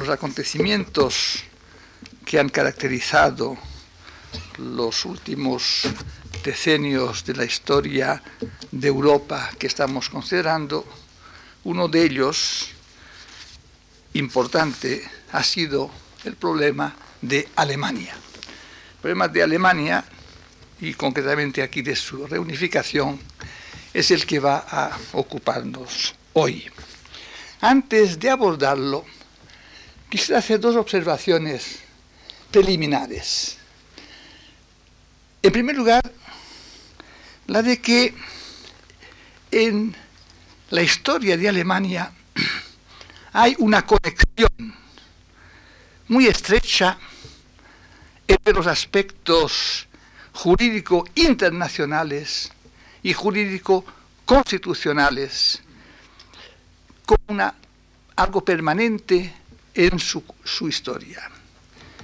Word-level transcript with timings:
los 0.00 0.08
acontecimientos 0.08 1.44
que 2.24 2.40
han 2.40 2.48
caracterizado 2.48 3.58
los 4.56 5.04
últimos 5.04 5.82
decenios 6.42 7.22
de 7.26 7.34
la 7.34 7.44
historia 7.44 8.22
de 8.72 8.88
Europa 8.88 9.50
que 9.58 9.66
estamos 9.66 10.08
considerando, 10.08 10.86
uno 11.64 11.86
de 11.86 12.02
ellos 12.02 12.68
importante 14.14 15.06
ha 15.32 15.42
sido 15.42 15.90
el 16.24 16.34
problema 16.34 16.96
de 17.20 17.46
Alemania. 17.56 18.14
El 18.14 19.00
problema 19.02 19.28
de 19.28 19.42
Alemania, 19.42 20.02
y 20.80 20.94
concretamente 20.94 21.62
aquí 21.62 21.82
de 21.82 21.94
su 21.94 22.26
reunificación, 22.26 23.20
es 23.92 24.10
el 24.10 24.24
que 24.24 24.38
va 24.40 24.64
a 24.66 24.96
ocuparnos 25.12 26.14
hoy. 26.32 26.64
Antes 27.60 28.18
de 28.18 28.30
abordarlo, 28.30 29.04
quisiera 30.10 30.40
hacer 30.40 30.58
dos 30.58 30.74
observaciones 30.76 31.78
preliminares. 32.50 33.56
En 35.40 35.52
primer 35.52 35.76
lugar, 35.76 36.02
la 37.46 37.62
de 37.62 37.80
que 37.80 38.14
en 39.52 39.94
la 40.70 40.82
historia 40.82 41.36
de 41.36 41.48
Alemania 41.48 42.12
hay 43.32 43.54
una 43.58 43.86
conexión 43.86 44.74
muy 46.08 46.26
estrecha 46.26 46.98
entre 48.26 48.52
los 48.52 48.66
aspectos 48.66 49.86
jurídico 50.32 51.04
internacionales 51.14 52.50
y 53.02 53.12
jurídico 53.12 53.84
constitucionales 54.24 55.62
como 57.06 57.52
algo 58.16 58.44
permanente 58.44 59.39
en 59.74 59.98
su, 59.98 60.22
su 60.44 60.68
historia. 60.68 61.30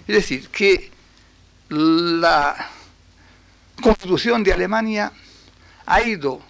Es 0.06 0.14
decir, 0.14 0.48
que 0.48 0.90
la 1.68 2.70
constitución 3.82 4.42
de 4.42 4.52
Alemania 4.52 5.12
ha 5.84 6.02
ido 6.02 6.40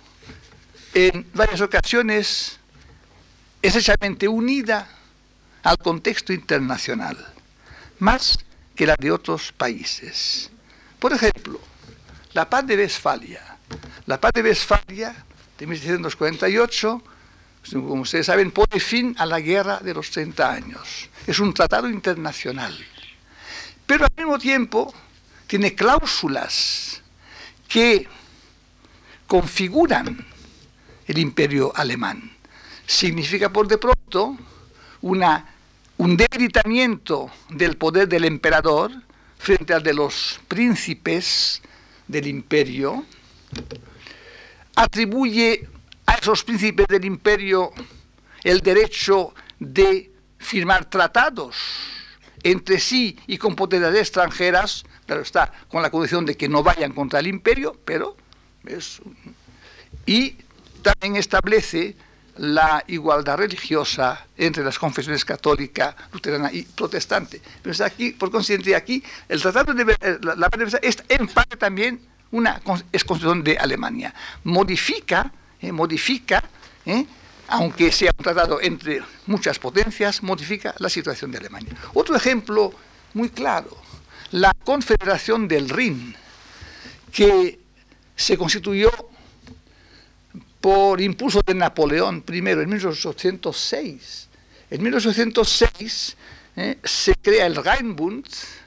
en 0.94 1.26
varias 1.34 1.60
ocasiones 1.60 2.58
esencialmente 3.62 4.28
unida 4.28 4.88
al 5.62 5.78
contexto 5.78 6.32
internacional, 6.32 7.16
más 7.98 8.38
que 8.74 8.86
la 8.86 8.94
de 8.98 9.10
otros 9.10 9.52
países. 9.52 10.50
Por 10.98 11.12
ejemplo, 11.12 11.60
la 12.32 12.48
paz 12.48 12.66
de 12.66 12.76
Westfalia. 12.76 13.42
La 14.06 14.20
paz 14.20 14.32
de 14.34 14.42
Westfalia 14.42 15.24
de 15.58 15.66
1748, 15.66 17.02
como 17.72 18.02
ustedes 18.02 18.26
saben, 18.26 18.50
pone 18.50 18.80
fin 18.80 19.14
a 19.18 19.26
la 19.26 19.40
guerra 19.40 19.78
de 19.80 19.94
los 19.94 20.10
30 20.10 20.50
años. 20.50 21.08
Es 21.26 21.38
un 21.40 21.52
tratado 21.52 21.88
internacional. 21.88 22.76
Pero 23.86 24.04
al 24.04 24.12
mismo 24.16 24.38
tiempo 24.38 24.94
tiene 25.46 25.74
cláusulas 25.74 27.02
que 27.68 28.08
configuran 29.26 30.24
el 31.06 31.18
imperio 31.18 31.72
alemán. 31.74 32.32
Significa 32.86 33.52
por 33.52 33.66
de 33.66 33.78
pronto 33.78 34.36
un 35.02 36.16
debilitamiento 36.16 37.30
del 37.48 37.76
poder 37.76 38.08
del 38.08 38.24
emperador 38.24 38.92
frente 39.38 39.74
al 39.74 39.82
de 39.82 39.94
los 39.94 40.40
príncipes 40.48 41.62
del 42.08 42.26
imperio, 42.26 43.04
atribuye 44.74 45.68
a 46.16 46.20
esos 46.20 46.44
príncipes 46.44 46.86
del 46.88 47.04
imperio 47.04 47.72
el 48.42 48.60
derecho 48.60 49.34
de 49.58 50.10
firmar 50.38 50.88
tratados 50.88 51.56
entre 52.42 52.78
sí 52.78 53.18
y 53.26 53.38
con 53.38 53.56
potencias 53.56 53.94
extranjeras, 53.96 54.84
pero 55.04 55.20
está 55.20 55.52
con 55.68 55.82
la 55.82 55.90
condición 55.90 56.24
de 56.24 56.36
que 56.36 56.48
no 56.48 56.62
vayan 56.62 56.92
contra 56.92 57.18
el 57.18 57.26
imperio, 57.26 57.76
pero 57.84 58.16
es, 58.66 59.00
y 60.04 60.36
también 60.82 61.16
establece 61.16 61.96
la 62.36 62.84
igualdad 62.86 63.38
religiosa 63.38 64.26
entre 64.36 64.62
las 64.62 64.78
confesiones 64.78 65.24
católica, 65.24 65.96
luterana 66.12 66.52
y 66.52 66.62
protestante. 66.62 67.40
Pero 67.62 67.84
aquí, 67.84 68.12
por 68.12 68.30
consiguiente, 68.30 68.76
aquí 68.76 69.02
el 69.28 69.40
Tratado 69.40 69.72
de 69.72 69.96
la, 70.22 70.36
la 70.36 70.48
es 70.82 71.02
en 71.08 71.26
parte 71.28 71.56
también 71.56 72.00
una 72.30 72.60
es 72.92 73.04
constitución 73.04 73.42
de 73.42 73.58
Alemania. 73.58 74.14
Modifica, 74.44 75.32
eh, 75.66 75.72
modifica, 75.72 76.44
eh, 76.84 77.04
aunque 77.48 77.90
sea 77.90 78.12
un 78.16 78.22
tratado 78.22 78.60
entre 78.60 79.02
muchas 79.26 79.58
potencias, 79.58 80.22
modifica 80.22 80.74
la 80.78 80.88
situación 80.88 81.32
de 81.32 81.38
Alemania. 81.38 81.74
Otro 81.94 82.14
ejemplo 82.14 82.72
muy 83.14 83.30
claro, 83.30 83.76
la 84.30 84.52
Confederación 84.64 85.48
del 85.48 85.68
Rin, 85.68 86.14
que 87.10 87.58
se 88.14 88.38
constituyó 88.38 88.90
por 90.60 91.00
impulso 91.00 91.40
de 91.44 91.54
Napoleón 91.54 92.24
I 92.28 92.38
en 92.38 92.68
1806. 92.68 94.28
En 94.70 94.82
1806 94.82 96.16
eh, 96.56 96.78
se 96.84 97.14
crea 97.16 97.46
el 97.46 97.56
Rheinbund, 97.56 98.24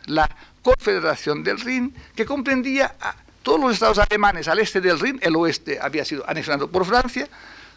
la 0.07 0.29
Confederación 0.61 1.43
del 1.43 1.59
Rin, 1.61 1.93
que 2.13 2.25
comprendía 2.25 2.95
a 2.99 3.15
todos 3.43 3.59
los 3.59 3.73
estados 3.73 3.99
alemanes 3.99 4.47
al 4.47 4.59
este 4.59 4.81
del 4.81 4.99
Rin, 4.99 5.19
el 5.21 5.35
oeste 5.35 5.79
había 5.81 6.05
sido 6.05 6.27
anexionado 6.29 6.69
por 6.69 6.85
Francia, 6.85 7.27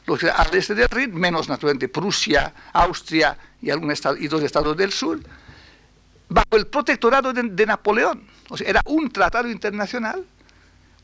los 0.07 0.23
al 0.25 0.55
este 0.55 0.75
del 0.75 0.89
Rin, 0.89 1.15
menos 1.15 1.49
naturalmente 1.49 1.89
Prusia, 1.89 2.53
Austria 2.73 3.37
y, 3.61 3.71
algún 3.71 3.91
estado, 3.91 4.17
y 4.17 4.29
dos 4.29 4.43
estados 4.43 4.77
del 4.77 4.93
sur, 4.93 5.21
bajo 6.29 6.57
el 6.57 6.67
protectorado 6.67 7.33
de, 7.33 7.43
de 7.43 7.67
Napoleón. 7.67 8.25
O 8.49 8.57
sea, 8.57 8.69
era 8.69 8.83
un 8.87 9.11
tratado 9.11 9.49
internacional 9.49 10.25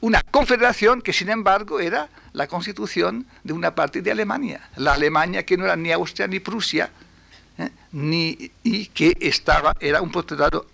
una 0.01 0.23
confederación 0.23 1.03
que 1.03 1.13
sin 1.13 1.29
embargo 1.29 1.81
era 1.81 2.09
la 2.33 2.47
constitución 2.47 3.27
de 3.43 3.53
una 3.53 3.75
parte 3.75 4.01
de 4.01 4.11
Alemania, 4.11 4.69
la 4.77 4.95
Alemania 4.95 5.45
que 5.45 5.57
no 5.57 5.65
era 5.65 5.77
ni 5.77 5.91
Austria 5.91 6.29
ni 6.29 6.39
Prusia, 6.39 6.91
¿eh? 7.59 7.71
ni, 7.93 8.51
y 8.63 8.87
que 8.87 9.17
estaba, 9.21 9.75
era 9.81 10.01
un 10.01 10.11
protectorado 10.11 10.67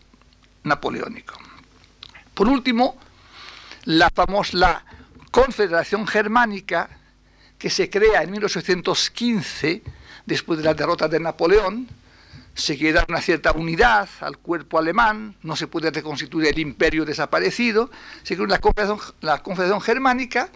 napoleónico. 0.65 1.35
Por 2.35 2.49
último, 2.49 2.99
la 3.85 4.11
famosa 4.11 4.85
Confederación 5.31 6.07
Germánica, 6.07 6.89
que 7.59 7.71
se 7.71 7.91
crea 7.91 8.23
en 8.23 8.31
1815, 8.31 9.83
después 10.27 10.59
de 10.59 10.65
la 10.65 10.75
derrota 10.75 11.09
de 11.09 11.21
Napoleón, 11.21 11.89
se 12.55 12.79
quiere 12.79 12.93
dar 12.93 13.07
una 13.09 13.21
cierta 13.21 13.51
unidad 13.53 14.09
al 14.21 14.39
cuerpo 14.39 14.79
alemán, 14.79 15.35
no 15.43 15.57
se 15.57 15.67
puede 15.67 15.91
reconstituir 15.91 16.49
el 16.49 16.59
imperio 16.61 17.05
desaparecido, 17.05 17.91
se 18.23 18.37
crea 18.37 18.47
la 18.47 18.59
confederación, 18.61 19.01
la 19.23 19.43
confederación 19.43 19.81
germánica, 19.81 20.51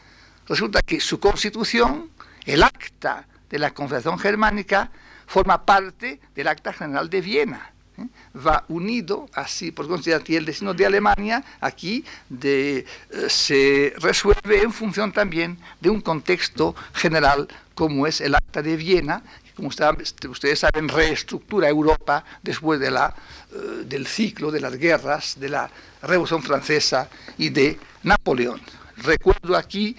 resulta 0.46 0.80
que 0.82 1.00
su 1.00 1.18
constitución, 1.18 2.10
el 2.44 2.62
acta 2.62 3.26
de 3.50 3.58
la 3.58 3.72
confederación 3.72 4.18
germánica, 4.18 4.92
forma 5.26 5.66
parte 5.66 6.20
del 6.34 6.46
acta 6.46 6.72
general 6.72 7.10
de 7.10 7.20
Viena. 7.20 7.72
¿Eh? 7.98 8.06
Va 8.46 8.64
unido, 8.68 9.28
así, 9.32 9.70
por 9.72 9.88
consiguiente, 9.88 10.36
el 10.36 10.44
destino 10.44 10.74
de 10.74 10.86
Alemania 10.86 11.44
aquí 11.60 12.04
eh, 12.42 12.84
se 13.28 13.92
resuelve 13.98 14.62
en 14.62 14.72
función 14.72 15.12
también 15.12 15.58
de 15.80 15.90
un 15.90 16.00
contexto 16.00 16.74
general 16.94 17.48
como 17.74 18.06
es 18.06 18.20
el 18.20 18.34
acta 18.34 18.62
de 18.62 18.76
Viena, 18.76 19.22
como 19.54 19.68
ustedes 19.68 20.58
saben, 20.58 20.88
reestructura 20.88 21.68
Europa 21.68 22.24
después 22.42 22.78
de 22.80 22.90
la, 22.90 23.14
eh, 23.52 23.84
del 23.84 24.06
ciclo 24.06 24.50
de 24.50 24.60
las 24.60 24.76
guerras, 24.76 25.38
de 25.38 25.48
la 25.48 25.70
Revolución 26.02 26.42
Francesa 26.42 27.08
y 27.38 27.50
de 27.50 27.78
Napoleón. 28.04 28.60
Recuerdo 28.96 29.56
aquí, 29.56 29.96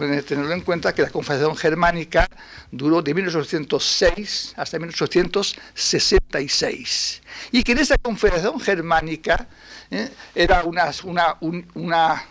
eh, 0.00 0.22
tenerlo 0.22 0.52
en 0.52 0.60
cuenta, 0.60 0.94
que 0.94 1.02
la 1.02 1.10
Confederación 1.10 1.56
Germánica 1.56 2.28
duró 2.70 3.02
de 3.02 3.12
1806 3.14 4.54
hasta 4.56 4.78
1866 4.78 7.22
y 7.52 7.62
que 7.62 7.72
en 7.72 7.78
esa 7.78 7.96
Confederación 7.98 8.60
Germánica 8.60 9.46
eh, 9.90 10.10
era 10.34 10.64
una, 10.64 10.90
una, 11.04 11.36
una 11.74 12.24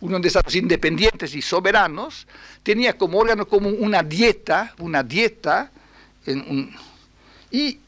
unión 0.00 0.20
de 0.20 0.28
estados 0.28 0.54
independientes 0.54 1.34
y 1.34 1.40
soberanos, 1.42 2.26
tenía 2.62 2.98
como 2.98 3.18
órgano 3.18 3.48
como 3.48 3.70
una 3.70 4.02
dieta, 4.02 4.74
una 4.78 5.02
dieta, 5.02 5.70
y 7.50 7.78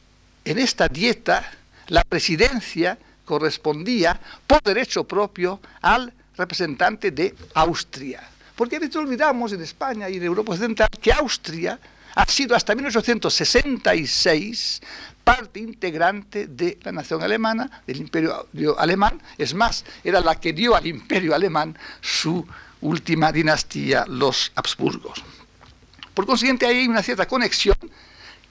en 0.44 0.58
esta 0.58 0.88
dieta 0.88 1.52
la 1.88 2.04
presidencia 2.04 2.98
correspondía 3.24 4.20
por 4.46 4.62
derecho 4.62 5.04
propio 5.04 5.60
al 5.82 6.12
representante 6.36 7.10
de 7.10 7.34
Austria. 7.54 8.35
Porque 8.56 8.76
a 8.76 8.80
veces 8.80 8.96
olvidamos 8.96 9.52
en 9.52 9.62
España 9.62 10.08
y 10.08 10.16
en 10.16 10.24
Europa 10.24 10.52
Occidental 10.52 10.88
que 11.00 11.12
Austria 11.12 11.78
ha 12.14 12.26
sido 12.26 12.56
hasta 12.56 12.74
1866 12.74 14.80
parte 15.22 15.60
integrante 15.60 16.46
de 16.46 16.78
la 16.82 16.92
nación 16.92 17.22
alemana, 17.22 17.82
del 17.86 17.98
imperio 17.98 18.46
alemán, 18.78 19.20
es 19.36 19.54
más, 19.54 19.84
era 20.02 20.20
la 20.20 20.40
que 20.40 20.52
dio 20.52 20.74
al 20.74 20.86
imperio 20.86 21.34
alemán 21.34 21.76
su 22.00 22.46
última 22.80 23.32
dinastía, 23.32 24.04
los 24.06 24.52
Habsburgos. 24.54 25.22
Por 26.14 26.26
consiguiente, 26.26 26.64
hay 26.64 26.86
una 26.86 27.02
cierta 27.02 27.26
conexión 27.26 27.76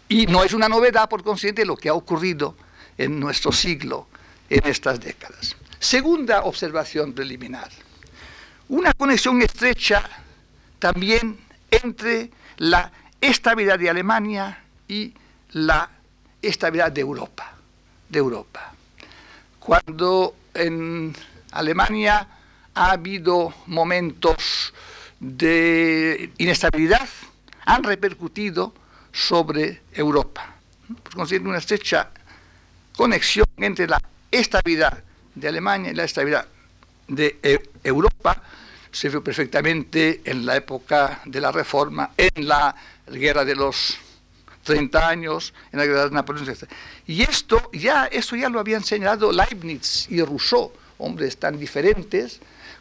Y 0.08 0.28
no 0.28 0.44
es 0.44 0.54
una 0.54 0.70
novedad, 0.70 1.10
por 1.10 1.24
consiguiente, 1.24 1.66
lo 1.66 1.76
que 1.76 1.90
ha 1.90 1.94
ocurrido 1.94 2.56
en 2.98 3.20
nuestro 3.20 3.52
siglo, 3.52 4.08
en 4.50 4.66
estas 4.68 5.00
décadas. 5.00 5.56
Segunda 5.80 6.44
observación 6.44 7.14
preliminar. 7.14 7.70
Una 8.68 8.94
conexión 8.94 9.42
estrecha 9.44 10.04
también 10.80 11.38
entre 11.70 12.32
la 12.58 12.92
estabilidad 13.22 13.78
de 13.78 13.92
Alemania 13.92 14.64
y 14.88 15.14
la 15.52 15.90
estabilidad 16.42 16.92
de 16.92 17.02
Europa. 17.02 17.54
De 18.10 18.18
Europa. 18.18 18.74
Cuando 19.60 20.36
en 20.56 21.16
Alemania 21.52 22.28
ha 22.74 22.92
habido 22.92 23.54
momentos 23.68 24.74
de 25.20 26.32
inestabilidad, 26.40 27.08
han 27.66 27.84
repercutido 27.84 28.74
sobre 29.12 29.84
Europa. 29.94 30.56
Por 31.04 31.14
consiguiente, 31.14 31.50
una 31.50 31.60
estrecha 31.60 32.10
conexión 32.98 33.46
entre 33.58 33.88
la 33.88 34.02
estabilidad 34.32 35.04
de 35.36 35.48
Alemania 35.48 35.92
y 35.92 35.96
la 35.96 36.04
estabilidad 36.04 36.48
de 37.08 37.40
e-, 37.44 37.70
Europa 37.84 38.42
se 38.92 39.10
vio 39.10 39.24
perfectamente 39.24 40.22
en 40.24 40.46
la 40.46 40.56
época 40.56 41.22
de 41.26 41.42
la 41.42 41.52
Reforma, 41.52 42.12
en 42.18 42.48
la 42.48 42.74
guerra 43.08 43.44
de 43.44 43.56
los 43.56 43.98
30 44.64 45.08
años, 45.08 45.54
en 45.72 45.80
la 45.80 45.86
guerra 45.86 46.06
de 46.06 46.12
Napoleón. 46.12 46.48
Y 47.06 47.22
esto 47.22 47.70
ya, 47.74 48.06
esto 48.06 48.36
ya 48.36 48.50
lo 48.50 48.60
habían 48.60 48.84
señalado 48.84 49.32
Leibniz 49.32 50.08
y 50.10 50.22
Rousseau, 50.22 50.72
hombres 50.98 51.38
tan 51.38 51.60
diferentes, 51.60 52.40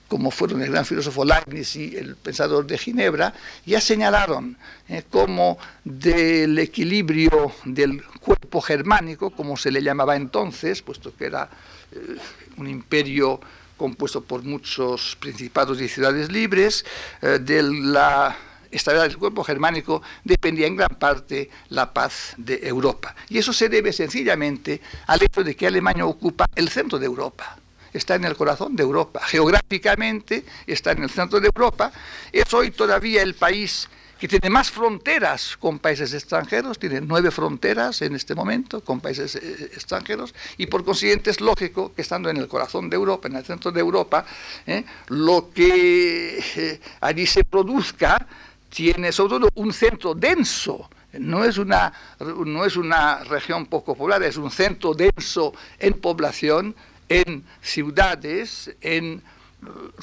como 0.09 0.31
fueron 0.31 0.63
el 0.63 0.71
gran 0.71 0.85
filósofo 0.85 1.25
Leibniz 1.25 1.75
y 1.77 1.97
el 1.97 2.15
pensador 2.17 2.67
de 2.67 2.79
Ginebra, 2.79 3.35
ya 3.67 3.81
señalaron 3.81 4.57
eh, 4.89 5.03
como 5.11 5.59
del 5.83 6.59
equilibrio 6.59 7.53
del 7.65 8.05
cuerpo 8.21 8.61
germánico, 8.61 9.31
como 9.31 9.57
se 9.57 9.71
le 9.71 9.83
llamaba 9.83 10.15
entonces, 10.15 10.83
puesto 10.83 11.15
que 11.17 11.27
era 11.27 11.49
eh, 11.91 12.17
un 12.57 12.69
imperio 12.69 13.41
compuesto 13.77 14.23
por 14.23 14.43
muchos 14.43 15.17
principados 15.21 15.81
y 15.81 15.89
ciudades 15.89 16.31
libres, 16.31 16.85
eh, 17.23 17.39
de 17.41 17.63
la 17.63 18.37
estabilidad 18.71 19.09
del 19.09 19.19
cuerpo 19.19 19.45
germánico 19.45 20.03
dependía 20.25 20.67
en 20.67 20.77
gran 20.77 20.97
parte 20.99 21.51
la 21.69 21.93
paz 21.93 22.35
de 22.37 22.61
Europa. 22.67 23.15
Y 23.29 23.39
eso 23.39 23.53
se 23.53 23.69
debe 23.69 23.93
sencillamente 23.93 24.81
al 25.07 25.23
hecho 25.23 25.45
de 25.45 25.55
que 25.55 25.67
Alemania 25.67 26.07
ocupa 26.07 26.47
el 26.55 26.69
centro 26.69 26.99
de 26.99 27.07
Europa 27.07 27.59
está 27.93 28.17
en 28.17 28.25
el 28.25 28.37
corazón 28.37 28.75
de 28.77 28.83
Europa. 28.83 29.21
Geográficamente 29.25 30.45
está 30.67 30.91
en 30.93 31.05
el 31.05 31.11
centro 31.11 31.41
de 31.41 31.47
Europa. 31.47 31.93
Es 32.33 32.53
hoy 32.53 32.73
todavía 32.73 33.23
el 33.23 33.35
país 33.35 33.89
que 34.19 34.29
tiene 34.29 34.49
más 34.51 34.71
fronteras 34.71 35.57
con 35.57 35.79
países 35.79 36.15
extranjeros, 36.15 36.79
tiene 36.79 37.01
nueve 37.01 37.31
fronteras 37.31 38.03
en 38.03 38.15
este 38.15 38.35
momento 38.35 38.83
con 38.83 39.01
países 39.01 39.35
eh, 39.37 39.71
extranjeros, 39.73 40.35
y 40.57 40.67
por 40.67 40.85
consiguiente 40.85 41.31
es 41.31 41.41
lógico 41.41 41.93
que 41.95 42.03
estando 42.03 42.31
en 42.31 42.37
el 42.37 42.49
corazón 42.49 42.89
de 42.89 42.97
Europa, 42.97 43.29
en 43.29 43.37
el 43.37 43.45
centro 43.45 43.73
de 43.73 43.81
Europa, 43.81 44.25
eh, 44.67 44.85
lo 45.09 45.51
que 45.53 46.39
eh, 46.57 46.81
allí 47.01 47.27
se 47.27 47.45
produzca 47.45 48.27
tiene 48.69 49.13
sobre 49.13 49.39
todo 49.39 49.49
un 49.55 49.73
centro 49.73 50.15
denso, 50.15 50.89
no 51.13 51.45
es, 51.45 51.59
una, 51.59 51.93
no 52.19 52.65
es 52.65 52.77
una 52.77 53.23
región 53.23 53.67
poco 53.67 53.95
poblada, 53.95 54.27
es 54.27 54.37
un 54.37 54.51
centro 54.51 54.95
denso 54.95 55.55
en 55.79 55.95
población 55.95 56.75
en 57.09 57.45
ciudades, 57.63 58.75
en 58.81 59.23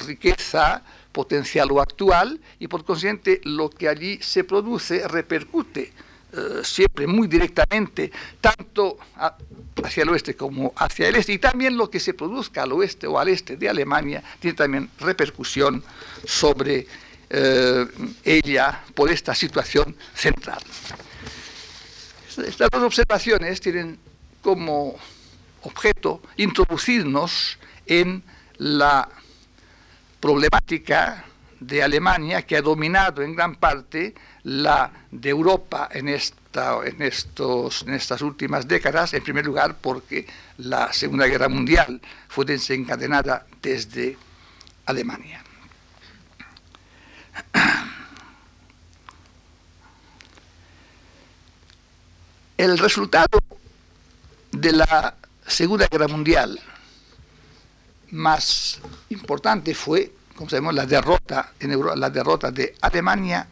riqueza 0.06 0.82
potencial 1.12 1.70
o 1.70 1.80
actual, 1.80 2.40
y 2.58 2.68
por 2.68 2.84
consiguiente 2.84 3.40
lo 3.44 3.70
que 3.70 3.88
allí 3.88 4.18
se 4.22 4.44
produce 4.44 5.06
repercute 5.06 5.92
eh, 6.34 6.62
siempre 6.64 7.06
muy 7.06 7.28
directamente, 7.28 8.10
tanto 8.40 8.96
hacia 9.84 10.02
el 10.02 10.08
oeste 10.08 10.34
como 10.34 10.72
hacia 10.76 11.08
el 11.08 11.16
este, 11.16 11.34
y 11.34 11.38
también 11.38 11.76
lo 11.76 11.90
que 11.90 12.00
se 12.00 12.14
produzca 12.14 12.62
al 12.62 12.72
oeste 12.72 13.06
o 13.06 13.18
al 13.18 13.28
este 13.28 13.58
de 13.58 13.68
Alemania 13.68 14.22
tiene 14.40 14.56
también 14.56 14.88
repercusión 14.98 15.84
sobre 16.24 16.86
eh, 17.28 17.86
ella 18.24 18.82
por 18.94 19.10
esta 19.10 19.34
situación 19.34 19.94
central. 20.14 20.60
Estas 22.28 22.70
dos 22.70 22.82
observaciones 22.82 23.60
tienen 23.60 23.98
como 24.40 24.96
objeto 25.62 26.22
introducirnos 26.38 27.58
en 27.86 28.22
la 28.56 29.06
problemática 30.22 31.24
de 31.58 31.82
Alemania 31.82 32.42
que 32.42 32.56
ha 32.56 32.62
dominado 32.62 33.22
en 33.22 33.34
gran 33.34 33.56
parte 33.56 34.14
la 34.44 34.92
de 35.10 35.30
Europa 35.30 35.88
en, 35.90 36.08
esta, 36.08 36.78
en, 36.84 37.02
estos, 37.02 37.82
en 37.82 37.94
estas 37.94 38.22
últimas 38.22 38.68
décadas, 38.68 39.14
en 39.14 39.22
primer 39.24 39.44
lugar 39.44 39.74
porque 39.80 40.24
la 40.58 40.92
Segunda 40.92 41.26
Guerra 41.26 41.48
Mundial 41.48 42.00
fue 42.28 42.44
desencadenada 42.44 43.46
desde 43.60 44.16
Alemania. 44.86 45.42
El 52.56 52.78
resultado 52.78 53.40
de 54.52 54.72
la 54.72 55.16
Segunda 55.48 55.88
Guerra 55.88 56.06
Mundial 56.06 56.60
más 58.12 58.78
importante 59.10 59.74
fue, 59.74 60.12
como 60.36 60.48
sabemos, 60.48 60.74
la 60.74 60.86
derrota 60.86 61.52
en 61.58 61.72
Europa, 61.72 61.96
la 61.96 62.10
derrota 62.10 62.50
de 62.50 62.74
Alemania 62.80 63.46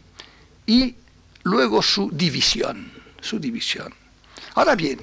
y 0.65 0.95
luego 1.43 1.81
su 1.81 2.09
división, 2.11 2.91
su 3.19 3.39
división. 3.39 3.93
Ahora 4.55 4.75
bien, 4.75 4.99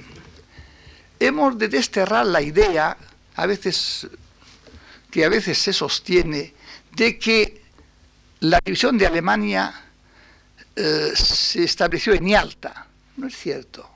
hemos 1.19 1.57
de 1.57 1.67
desterrar 1.67 2.25
la 2.25 2.41
idea, 2.41 2.97
a 3.35 3.45
veces 3.45 4.07
que 5.11 5.25
a 5.25 5.29
veces 5.29 5.57
se 5.57 5.73
sostiene, 5.73 6.53
de 6.95 7.17
que 7.17 7.61
la 8.41 8.59
división 8.63 8.97
de 8.97 9.07
Alemania 9.07 9.73
eh, 10.75 11.11
se 11.15 11.63
estableció 11.63 12.13
en 12.13 12.27
Yalta. 12.27 12.87
No 13.17 13.27
es 13.27 13.35
cierto. 13.35 13.89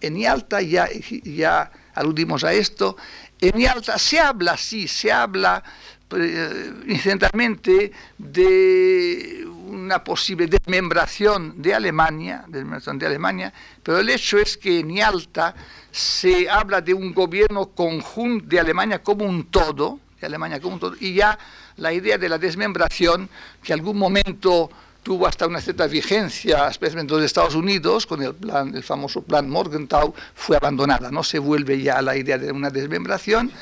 En 0.00 0.16
Yalta 0.16 0.60
ya, 0.60 0.88
ya 1.22 1.70
aludimos 1.94 2.42
a 2.44 2.52
esto, 2.52 2.96
en 3.40 3.58
Yalta 3.58 3.98
se 3.98 4.18
habla, 4.18 4.56
sí, 4.56 4.88
se 4.88 5.12
habla 5.12 5.62
eh, 6.10 6.72
incidentalmente 6.86 7.92
de 8.16 9.44
una 9.66 10.02
posible 10.04 10.46
desmembración 10.46 11.60
de 11.60 11.74
Alemania, 11.74 12.44
desmembración 12.46 12.98
de 12.98 13.06
Alemania, 13.06 13.52
pero 13.82 13.98
el 13.98 14.08
hecho 14.08 14.38
es 14.38 14.56
que 14.56 14.80
en 14.80 14.94
Yalta 14.94 15.54
se 15.90 16.48
habla 16.48 16.80
de 16.80 16.94
un 16.94 17.12
gobierno 17.12 17.66
conjunto 17.66 18.46
de 18.46 18.60
Alemania 18.60 19.02
como 19.02 19.24
un 19.24 19.46
todo, 19.46 19.98
de 20.20 20.26
Alemania 20.26 20.60
como 20.60 20.74
un 20.74 20.80
todo, 20.80 20.96
y 21.00 21.14
ya 21.14 21.38
la 21.76 21.92
idea 21.92 22.18
de 22.18 22.28
la 22.28 22.38
desmembración, 22.38 23.28
que 23.62 23.72
algún 23.72 23.98
momento 23.98 24.70
tuvo 25.06 25.28
hasta 25.28 25.46
una 25.46 25.60
cierta 25.60 25.86
vigencia, 25.86 26.66
especialmente 26.66 27.14
en 27.14 27.20
los 27.20 27.26
Estados 27.26 27.54
Unidos, 27.54 28.08
con 28.08 28.24
el, 28.24 28.34
plan, 28.34 28.74
el 28.74 28.82
famoso 28.82 29.22
plan 29.22 29.48
Morgenthau, 29.48 30.12
fue 30.34 30.56
abandonada. 30.56 31.12
No 31.12 31.22
se 31.22 31.38
vuelve 31.38 31.80
ya 31.80 31.98
a 31.98 32.02
la 32.02 32.16
idea 32.16 32.38
de 32.38 32.50
una 32.50 32.70
desmembración, 32.70 33.52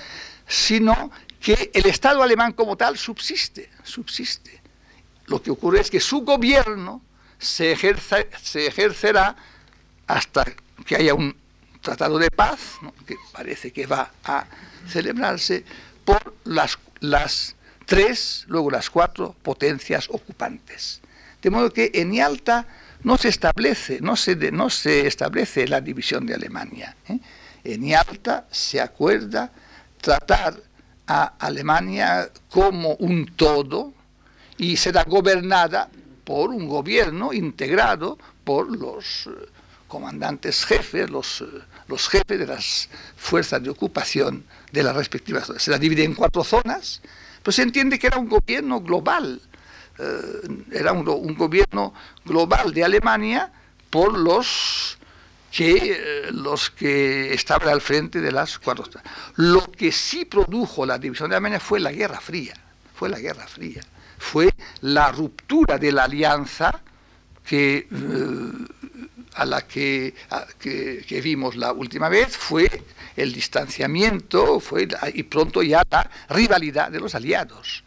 sino 0.48 1.10
que 1.42 1.70
el 1.74 1.84
Estado 1.84 2.22
alemán 2.22 2.54
como 2.54 2.78
tal 2.78 2.96
subsiste, 2.96 3.68
subsiste. 3.82 4.62
Lo 5.26 5.42
que 5.42 5.50
ocurre 5.50 5.80
es 5.80 5.90
que 5.90 6.00
su 6.00 6.22
gobierno 6.22 7.02
se, 7.38 7.72
ejercerá 7.72 9.36
hasta 10.06 10.46
que 10.86 10.96
haya 10.96 11.12
un 11.12 11.36
tratado 11.82 12.18
de 12.18 12.30
paz, 12.30 12.78
que 13.06 13.16
parece 13.32 13.70
que 13.70 13.84
va 13.84 14.10
a 14.24 14.46
celebrarse, 14.88 15.62
por 16.06 16.32
las 16.44 17.54
tres, 17.84 18.46
luego 18.48 18.70
las 18.70 18.88
cuatro 18.88 19.36
potencias 19.42 20.08
ocupantes. 20.08 21.02
De 21.44 21.50
modo 21.50 21.70
que 21.70 21.90
en 21.92 22.10
Yalta 22.10 22.66
no 23.02 23.18
se 23.18 23.28
establece, 23.28 24.00
no 24.00 24.16
se, 24.16 24.34
no 24.50 24.70
se 24.70 25.06
establece 25.06 25.68
la 25.68 25.82
división 25.82 26.24
de 26.24 26.32
Alemania. 26.32 26.96
¿eh? 27.06 27.18
En 27.62 27.84
Yalta 27.84 28.46
se 28.50 28.80
acuerda 28.80 29.52
tratar 30.00 30.56
a 31.06 31.34
Alemania 31.38 32.30
como 32.48 32.94
un 32.94 33.36
todo 33.36 33.92
y 34.56 34.78
será 34.78 35.04
gobernada 35.04 35.90
por 36.24 36.48
un 36.48 36.66
gobierno 36.66 37.34
integrado 37.34 38.16
por 38.42 38.74
los 38.74 39.26
eh, 39.26 39.46
comandantes 39.86 40.64
jefes, 40.64 41.10
los, 41.10 41.42
eh, 41.42 41.44
los 41.88 42.08
jefes 42.08 42.38
de 42.38 42.46
las 42.46 42.88
fuerzas 43.18 43.62
de 43.62 43.68
ocupación 43.68 44.44
de 44.72 44.82
las 44.82 44.96
respectivas 44.96 45.44
zonas. 45.44 45.62
Se 45.62 45.70
la 45.70 45.78
divide 45.78 46.04
en 46.04 46.14
cuatro 46.14 46.42
zonas, 46.42 47.02
pues 47.42 47.56
se 47.56 47.62
entiende 47.62 47.98
que 47.98 48.06
era 48.06 48.16
un 48.16 48.30
gobierno 48.30 48.80
global, 48.80 49.42
era 50.72 50.92
un, 50.92 51.34
gobierno 51.36 51.94
global 52.24 52.72
de 52.72 52.84
Alemania 52.84 53.52
por 53.90 54.18
los 54.18 54.98
que, 55.52 55.92
eh, 55.92 56.32
los 56.32 56.70
que 56.70 57.32
estaban 57.32 57.68
al 57.68 57.80
frente 57.80 58.20
de 58.20 58.32
las 58.32 58.58
cuatro. 58.58 58.84
Lo 59.36 59.70
que 59.70 59.92
sí 59.92 60.24
produjo 60.24 60.84
la 60.84 60.98
división 60.98 61.30
de 61.30 61.36
Alemania 61.36 61.60
fue 61.60 61.78
la 61.78 61.92
Guerra 61.92 62.20
Fría, 62.20 62.54
fue 62.94 63.08
la 63.08 63.20
Guerra 63.20 63.46
Fría, 63.46 63.82
fue 64.18 64.50
la 64.80 65.12
ruptura 65.12 65.78
de 65.78 65.92
la 65.92 66.04
alianza 66.04 66.80
que 67.44 67.86
eh, 67.88 67.88
a 69.34 69.44
la 69.44 69.62
que, 69.62 70.14
que, 70.58 71.20
vimos 71.20 71.56
la 71.56 71.72
última 71.72 72.08
vez 72.08 72.36
fue 72.36 72.70
el 73.16 73.32
distanciamiento 73.32 74.60
fue, 74.60 74.88
y 75.12 75.22
pronto 75.24 75.62
ya 75.62 75.82
la 75.90 76.08
rivalidad 76.28 76.90
de 76.90 77.00
los 77.00 77.14
aliados. 77.14 77.84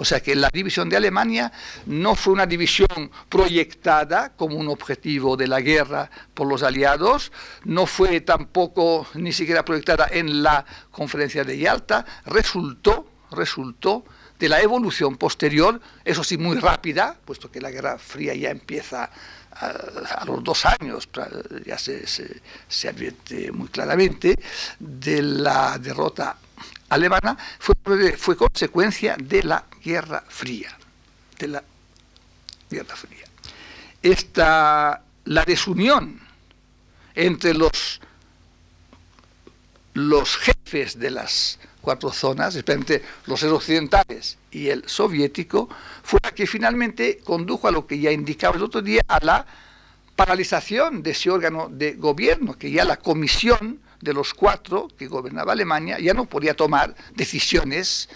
O 0.00 0.04
sea 0.06 0.20
que 0.20 0.34
la 0.34 0.48
división 0.50 0.88
de 0.88 0.96
Alemania 0.96 1.52
no 1.84 2.14
fue 2.14 2.32
una 2.32 2.46
división 2.46 3.10
proyectada 3.28 4.32
como 4.34 4.56
un 4.56 4.68
objetivo 4.68 5.36
de 5.36 5.46
la 5.46 5.60
guerra 5.60 6.10
por 6.32 6.46
los 6.46 6.62
aliados, 6.62 7.30
no 7.64 7.84
fue 7.84 8.22
tampoco 8.22 9.06
ni 9.12 9.30
siquiera 9.30 9.62
proyectada 9.62 10.08
en 10.10 10.42
la 10.42 10.64
conferencia 10.90 11.44
de 11.44 11.58
Yalta, 11.58 12.06
resultó, 12.24 13.10
resultó 13.30 14.06
de 14.38 14.48
la 14.48 14.62
evolución 14.62 15.18
posterior, 15.18 15.78
eso 16.02 16.24
sí 16.24 16.38
muy 16.38 16.56
rápida, 16.56 17.18
puesto 17.26 17.50
que 17.50 17.60
la 17.60 17.70
Guerra 17.70 17.98
Fría 17.98 18.34
ya 18.34 18.48
empieza 18.48 19.10
a, 19.50 20.24
los 20.24 20.42
dos 20.42 20.64
años, 20.64 21.10
ya 21.66 21.76
se, 21.76 22.06
se, 22.06 22.88
advierte 22.88 23.52
muy 23.52 23.68
claramente, 23.68 24.34
de 24.78 25.20
la 25.20 25.76
derrota 25.78 26.38
alemana, 26.88 27.36
fue, 27.58 27.74
fue 28.16 28.34
consecuencia 28.34 29.14
de 29.18 29.42
la 29.42 29.62
Guerra 29.82 30.24
Fría. 30.28 30.76
De 31.38 31.48
la 31.48 31.62
Guerra 32.70 32.96
Fría. 32.96 33.26
Esta, 34.02 35.02
la 35.24 35.44
desunión 35.44 36.20
entre 37.14 37.54
los, 37.54 38.00
los 39.94 40.36
jefes 40.36 40.98
de 40.98 41.10
las 41.10 41.58
cuatro 41.80 42.12
zonas, 42.12 42.54
especialmente 42.54 43.02
los 43.26 43.42
occidentales 43.42 44.38
y 44.50 44.68
el 44.68 44.88
soviético, 44.88 45.68
fue 46.02 46.20
la 46.22 46.32
que 46.32 46.46
finalmente 46.46 47.18
condujo 47.18 47.68
a 47.68 47.72
lo 47.72 47.86
que 47.86 47.98
ya 47.98 48.12
indicaba 48.12 48.56
el 48.56 48.62
otro 48.62 48.82
día, 48.82 49.02
a 49.08 49.24
la 49.24 49.46
paralización 50.16 51.02
de 51.02 51.12
ese 51.12 51.30
órgano 51.30 51.68
de 51.70 51.94
gobierno, 51.94 52.56
que 52.58 52.70
ya 52.70 52.84
la 52.84 52.98
comisión 52.98 53.80
de 54.00 54.14
los 54.14 54.34
cuatro 54.34 54.88
que 54.98 55.06
gobernaba 55.06 55.52
Alemania 55.52 55.98
ya 55.98 56.14
no 56.14 56.24
podía 56.24 56.54
tomar 56.54 56.94
decisiones 57.14 58.08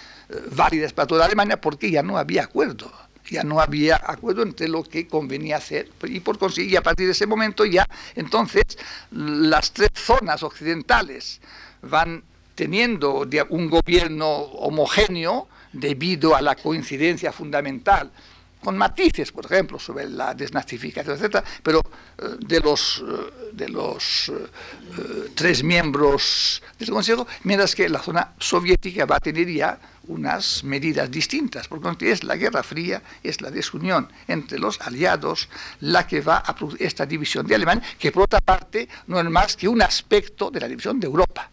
válidas 0.53 0.93
para 0.93 1.07
toda 1.07 1.25
Alemania 1.25 1.61
porque 1.61 1.91
ya 1.91 2.03
no 2.03 2.19
había 2.19 2.45
acuerdo 2.45 2.91
ya 3.31 3.43
no 3.43 3.61
había 3.61 3.97
acuerdo 4.05 4.43
entre 4.43 4.69
lo 4.69 4.83
que 4.85 5.07
convenía 5.07 5.57
hacer. 5.57 5.91
Y 6.03 6.21
por 6.21 6.39
conseguir 6.39 6.79
a 6.79 6.83
partir 6.83 7.07
de 7.07 7.13
ese 7.13 7.27
momento 7.27 7.65
ya 7.65 7.89
entonces 8.15 8.65
las 9.11 9.73
tres 9.73 9.91
zonas 9.95 10.43
occidentales 10.43 11.41
van 11.83 12.23
teniendo 12.55 13.27
un 13.51 13.71
gobierno 13.71 14.29
homogéneo 14.29 15.49
debido 15.73 16.37
a 16.37 16.41
la 16.41 16.55
coincidencia 16.55 17.33
fundamental, 17.33 18.13
con 18.65 18.77
matices, 18.77 19.31
por 19.31 19.45
ejemplo, 19.45 19.79
sobre 19.79 20.09
la 20.09 20.35
desnazificación, 20.35 21.17
etc., 21.17 21.45
pero 21.63 21.81
eh, 22.19 22.37
de 22.41 22.61
los, 22.61 23.05
eh, 23.07 23.51
de 23.53 23.69
los 23.69 24.31
eh, 24.31 25.31
tres 25.35 25.63
miembros 25.63 26.63
del 26.79 26.91
Consejo, 26.91 27.27
mientras 27.45 27.75
que 27.75 27.89
la 27.89 28.01
zona 28.01 28.33
soviética 28.39 29.05
va 29.05 29.17
a 29.17 29.21
tener 29.21 29.49
ya 29.49 29.79
unas 30.09 30.65
medidas 30.65 31.11
distintas, 31.11 31.69
porque 31.69 32.11
es 32.11 32.25
la 32.25 32.37
Guerra 32.37 32.63
Fría, 32.63 33.03
es 33.23 33.41
la 33.41 33.51
desunión 33.51 34.09
entre 34.27 34.59
los 34.59 34.81
aliados 34.81 35.49
la 35.81 36.07
que 36.07 36.21
va 36.21 36.39
a 36.39 36.55
producir 36.55 36.87
esta 36.87 37.07
división 37.07 37.47
de 37.47 37.55
Alemania, 37.55 37.85
que 37.99 38.13
por 38.13 38.25
otra 38.25 38.41
parte 38.41 38.89
no 39.07 39.21
es 39.21 39.27
más 39.27 39.57
que 39.57 39.69
un 39.69 39.83
aspecto 39.83 40.51
de 40.51 40.61
la 40.61 40.69
división 40.69 40.99
de 40.99 41.07
Europa. 41.07 41.51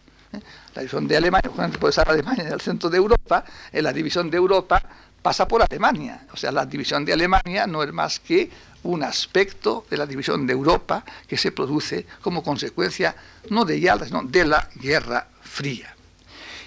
La 0.74 0.80
división 0.80 1.06
de 1.06 1.16
Alemania, 1.18 1.50
puede 1.78 1.90
estar 1.90 2.08
Alemania 2.08 2.44
en 2.44 2.52
el 2.52 2.60
centro 2.60 2.88
de 2.88 2.96
Europa, 2.96 3.44
en 3.70 3.84
la 3.84 3.92
división 3.92 4.30
de 4.30 4.38
Europa 4.38 4.82
pasa 5.22 5.46
por 5.46 5.62
Alemania. 5.62 6.26
O 6.32 6.36
sea, 6.36 6.52
la 6.52 6.66
división 6.66 7.04
de 7.04 7.12
Alemania 7.12 7.66
no 7.66 7.82
es 7.82 7.92
más 7.92 8.20
que 8.20 8.50
un 8.82 9.04
aspecto 9.04 9.86
de 9.88 9.96
la 9.96 10.06
división 10.06 10.46
de 10.46 10.52
Europa 10.52 11.04
que 11.28 11.38
se 11.38 11.52
produce 11.52 12.06
como 12.20 12.42
consecuencia 12.42 13.14
no 13.50 13.64
de 13.64 13.80
Yalta, 13.80 14.06
sino 14.06 14.22
de 14.24 14.44
la 14.44 14.68
Guerra 14.74 15.28
Fría. 15.42 15.94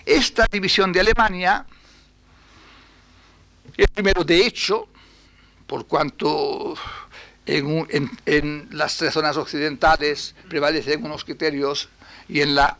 Esta 0.05 0.47
división 0.49 0.93
de 0.93 1.01
Alemania 1.01 1.65
es 3.75 3.87
primero 3.87 4.23
de 4.23 4.45
hecho, 4.45 4.87
por 5.67 5.87
cuanto 5.87 6.75
en, 7.45 8.09
en 8.25 8.69
las 8.71 8.95
tres 8.97 9.13
zonas 9.13 9.35
occidentales 9.35 10.35
prevalecen 10.47 11.03
unos 11.03 11.25
criterios 11.25 11.89
y 12.29 12.41
en 12.41 12.55
la 12.55 12.77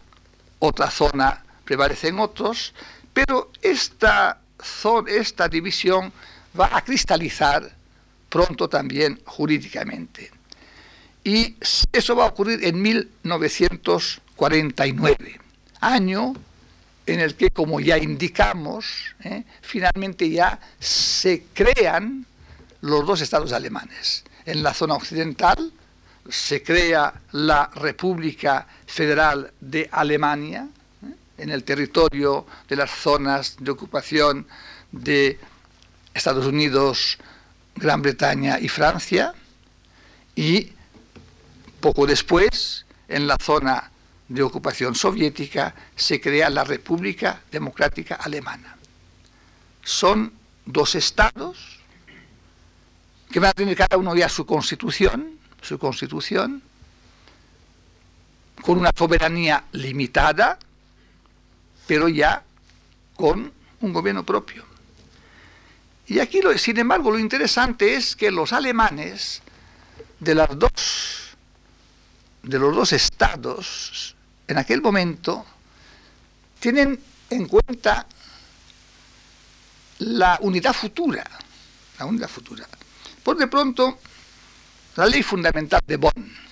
otra 0.59 0.89
zona 0.89 1.43
prevalecen 1.65 2.19
otros, 2.19 2.73
pero 3.13 3.51
esta, 3.61 4.39
esta 5.07 5.47
división 5.47 6.11
va 6.59 6.75
a 6.75 6.83
cristalizar 6.83 7.71
pronto 8.29 8.67
también 8.67 9.21
jurídicamente. 9.25 10.31
Y 11.23 11.55
eso 11.91 12.15
va 12.15 12.25
a 12.25 12.27
ocurrir 12.27 12.65
en 12.65 12.81
1949, 12.81 15.39
año 15.81 16.33
en 17.05 17.19
el 17.19 17.35
que, 17.35 17.51
como 17.51 17.79
ya 17.79 17.97
indicamos, 17.97 19.15
¿eh? 19.23 19.43
finalmente 19.61 20.29
ya 20.29 20.59
se 20.79 21.45
crean 21.53 22.25
los 22.81 23.05
dos 23.05 23.21
estados 23.21 23.53
alemanes. 23.53 24.23
En 24.45 24.63
la 24.63 24.73
zona 24.73 24.95
occidental, 24.95 25.71
se 26.29 26.63
crea 26.63 27.13
la 27.31 27.69
República 27.75 28.67
Federal 28.85 29.51
de 29.59 29.89
Alemania. 29.91 30.67
En 31.37 31.49
el 31.49 31.63
territorio 31.63 32.45
de 32.67 32.75
las 32.75 32.91
zonas 32.91 33.57
de 33.59 33.71
ocupación 33.71 34.47
de 34.91 35.39
Estados 36.13 36.45
Unidos, 36.45 37.17
Gran 37.75 38.01
Bretaña 38.01 38.59
y 38.59 38.69
Francia, 38.69 39.33
y 40.35 40.71
poco 41.79 42.05
después, 42.07 42.85
en 43.07 43.27
la 43.27 43.37
zona 43.37 43.91
de 44.27 44.41
ocupación 44.41 44.95
soviética, 44.95 45.75
se 45.95 46.19
crea 46.19 46.49
la 46.49 46.63
República 46.63 47.41
Democrática 47.51 48.15
Alemana. 48.15 48.75
Son 49.83 50.33
dos 50.65 50.95
estados 50.95 51.79
que 53.31 53.39
van 53.39 53.51
a 53.51 53.53
tener 53.53 53.75
cada 53.75 53.97
uno 53.97 54.15
ya 54.15 54.29
su 54.29 54.45
constitución, 54.45 55.37
su 55.61 55.77
constitución, 55.77 56.63
con 58.61 58.79
una 58.79 58.91
soberanía 58.95 59.65
limitada, 59.73 60.57
pero 61.87 62.07
ya 62.07 62.43
con 63.15 63.51
un 63.81 63.93
gobierno 63.93 64.25
propio. 64.25 64.65
Y 66.07 66.19
aquí, 66.19 66.41
sin 66.57 66.77
embargo, 66.77 67.11
lo 67.11 67.19
interesante 67.19 67.95
es 67.95 68.15
que 68.15 68.29
los 68.29 68.53
alemanes 68.53 69.41
de 70.19 70.35
dos, 70.35 71.35
de 72.43 72.59
los 72.59 72.75
dos 72.75 72.93
estados, 72.93 74.15
en 74.47 74.57
aquel 74.57 74.81
momento, 74.81 75.45
tienen 76.59 76.99
en 77.29 77.47
cuenta 77.47 78.05
la 79.99 80.37
unidad 80.41 80.73
futura, 80.73 81.23
la 81.97 82.05
unidad 82.05 82.29
futura. 82.29 82.67
Por 83.23 83.37
de 83.37 83.47
pronto, 83.47 83.99
la 84.95 85.07
ley 85.07 85.23
fundamental 85.23 85.81
de 85.85 85.97
Bonn. 85.97 86.45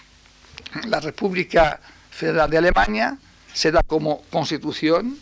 La 0.85 0.99
República 0.99 1.79
Federal 2.09 2.49
de 2.49 2.57
Alemania 2.57 3.15
se 3.53 3.71
da 3.71 3.83
como 3.83 4.23
constitución, 4.31 5.17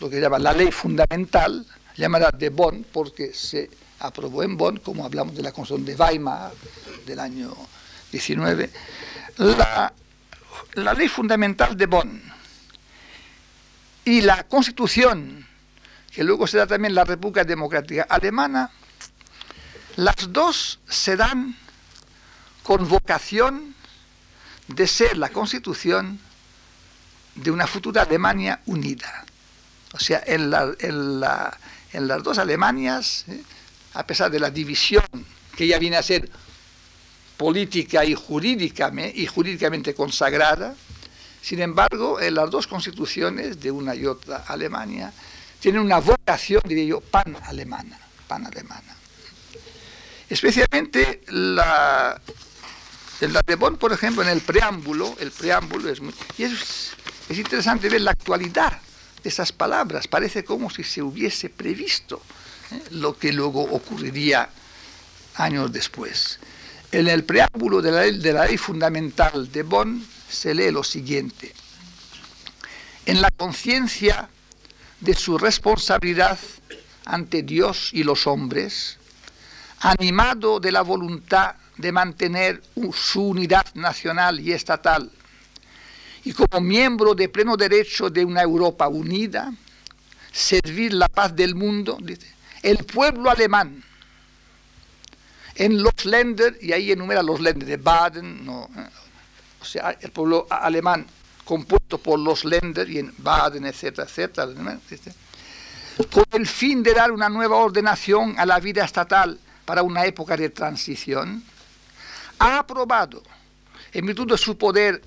lo 0.00 0.08
que 0.08 0.20
llama 0.20 0.38
la 0.38 0.52
ley 0.52 0.70
fundamental, 0.70 1.66
llamada 1.96 2.30
de 2.30 2.48
Bonn 2.48 2.86
porque 2.92 3.32
se 3.34 3.70
aprobó 4.00 4.42
en 4.42 4.56
Bonn, 4.56 4.78
como 4.78 5.04
hablamos 5.04 5.34
de 5.34 5.42
la 5.42 5.52
Constitución 5.52 5.84
de 5.84 5.94
Weimar 5.94 6.52
del 7.06 7.18
año 7.18 7.54
19, 8.12 8.70
la, 9.38 9.92
la 10.74 10.94
ley 10.94 11.08
fundamental 11.08 11.76
de 11.76 11.86
Bonn 11.86 12.22
y 14.04 14.20
la 14.20 14.44
Constitución, 14.44 15.46
que 16.10 16.22
luego 16.22 16.46
se 16.46 16.58
da 16.58 16.66
también 16.66 16.94
la 16.94 17.04
República 17.04 17.44
Democrática 17.44 18.06
Alemana, 18.08 18.70
las 19.96 20.32
dos 20.32 20.80
se 20.88 21.16
dan 21.16 21.56
con 22.62 22.88
vocación 22.88 23.74
de 24.68 24.86
ser 24.86 25.16
la 25.16 25.28
constitución 25.28 26.18
de 27.34 27.50
una 27.50 27.66
futura 27.66 28.02
Alemania 28.02 28.60
unida. 28.66 29.24
O 29.92 29.98
sea, 29.98 30.22
en, 30.26 30.50
las 30.50 32.22
dos 32.22 32.38
Alemanias, 32.38 33.24
¿eh? 33.28 33.42
a 33.94 34.06
pesar 34.06 34.30
de 34.30 34.40
la 34.40 34.50
división 34.50 35.04
que 35.56 35.66
ya 35.66 35.78
viene 35.78 35.96
a 35.96 36.02
ser 36.02 36.28
política 37.36 38.04
y, 38.04 38.14
jurídicamente, 38.14 39.94
consagrada, 39.94 40.74
sin 41.42 41.60
embargo, 41.60 42.20
en 42.20 42.34
las 42.34 42.50
dos 42.50 42.66
constituciones 42.66 43.60
de 43.60 43.70
una 43.70 43.94
y 43.94 44.06
otra 44.06 44.44
Alemania 44.48 45.12
tienen 45.60 45.82
una 45.82 45.98
vocación, 45.98 46.62
diría 46.66 46.84
yo, 46.84 47.00
pan-alemana. 47.00 47.98
Pan-alemana. 48.26 48.96
Especialmente 50.28 51.22
la, 51.28 52.20
el 53.20 53.32
de 53.32 53.54
Bonn, 53.54 53.76
por 53.76 53.92
ejemplo, 53.92 54.22
en 54.22 54.28
el 54.28 54.40
preámbulo, 54.40 55.14
el 55.20 55.30
preámbulo 55.30 55.88
es 55.90 56.00
muy... 56.00 56.14
Es, 56.38 56.94
es 57.28 57.38
interesante 57.38 57.88
ver 57.88 58.02
la 58.02 58.10
actualidad 58.10 58.78
de 59.22 59.28
esas 59.28 59.52
palabras, 59.52 60.06
parece 60.06 60.44
como 60.44 60.68
si 60.70 60.84
se 60.84 61.02
hubiese 61.02 61.48
previsto 61.48 62.22
¿eh? 62.70 62.82
lo 62.90 63.18
que 63.18 63.32
luego 63.32 63.62
ocurriría 63.62 64.48
años 65.36 65.72
después. 65.72 66.38
En 66.92 67.08
el 67.08 67.24
preámbulo 67.24 67.82
de 67.82 67.90
la, 67.90 68.00
de 68.02 68.32
la 68.32 68.46
ley 68.46 68.58
fundamental 68.58 69.50
de 69.50 69.62
Bonn 69.62 70.06
se 70.28 70.54
lee 70.54 70.70
lo 70.70 70.84
siguiente. 70.84 71.52
En 73.06 73.20
la 73.20 73.30
conciencia 73.30 74.28
de 75.00 75.14
su 75.14 75.38
responsabilidad 75.38 76.38
ante 77.04 77.42
Dios 77.42 77.90
y 77.92 78.04
los 78.04 78.26
hombres, 78.26 78.98
animado 79.80 80.60
de 80.60 80.72
la 80.72 80.82
voluntad 80.82 81.56
de 81.76 81.92
mantener 81.92 82.62
su 82.92 83.28
unidad 83.28 83.66
nacional 83.74 84.40
y 84.40 84.52
estatal, 84.52 85.10
y 86.24 86.32
como 86.32 86.60
miembro 86.60 87.14
de 87.14 87.28
pleno 87.28 87.56
derecho 87.56 88.08
de 88.08 88.24
una 88.24 88.42
Europa 88.42 88.88
unida, 88.88 89.52
servir 90.32 90.94
la 90.94 91.08
paz 91.08 91.36
del 91.36 91.54
mundo, 91.54 91.98
dice, 92.00 92.26
el 92.62 92.78
pueblo 92.78 93.30
alemán, 93.30 93.84
en 95.54 95.82
los 95.82 96.04
Länder, 96.04 96.58
y 96.60 96.72
ahí 96.72 96.90
enumera 96.90 97.22
los 97.22 97.40
Länder 97.40 97.68
de 97.68 97.76
Baden, 97.76 98.44
no, 98.44 98.68
eh, 98.76 98.88
o 99.60 99.64
sea, 99.64 99.96
el 100.00 100.10
pueblo 100.10 100.46
alemán 100.50 101.06
compuesto 101.44 101.98
por 101.98 102.18
los 102.18 102.44
Länder 102.44 102.88
y 102.88 102.98
en 102.98 103.14
Baden, 103.18 103.66
etcétera, 103.66 104.08
etcétera, 104.08 104.48
con 106.10 106.24
el 106.32 106.46
fin 106.46 106.82
de 106.82 106.94
dar 106.94 107.12
una 107.12 107.28
nueva 107.28 107.56
ordenación 107.56 108.34
a 108.38 108.46
la 108.46 108.58
vida 108.58 108.84
estatal 108.84 109.38
para 109.64 109.82
una 109.82 110.04
época 110.06 110.36
de 110.36 110.48
transición, 110.50 111.44
ha 112.38 112.58
aprobado, 112.58 113.22
en 113.92 114.06
virtud 114.06 114.28
de 114.28 114.38
su 114.38 114.58
poder 114.58 115.00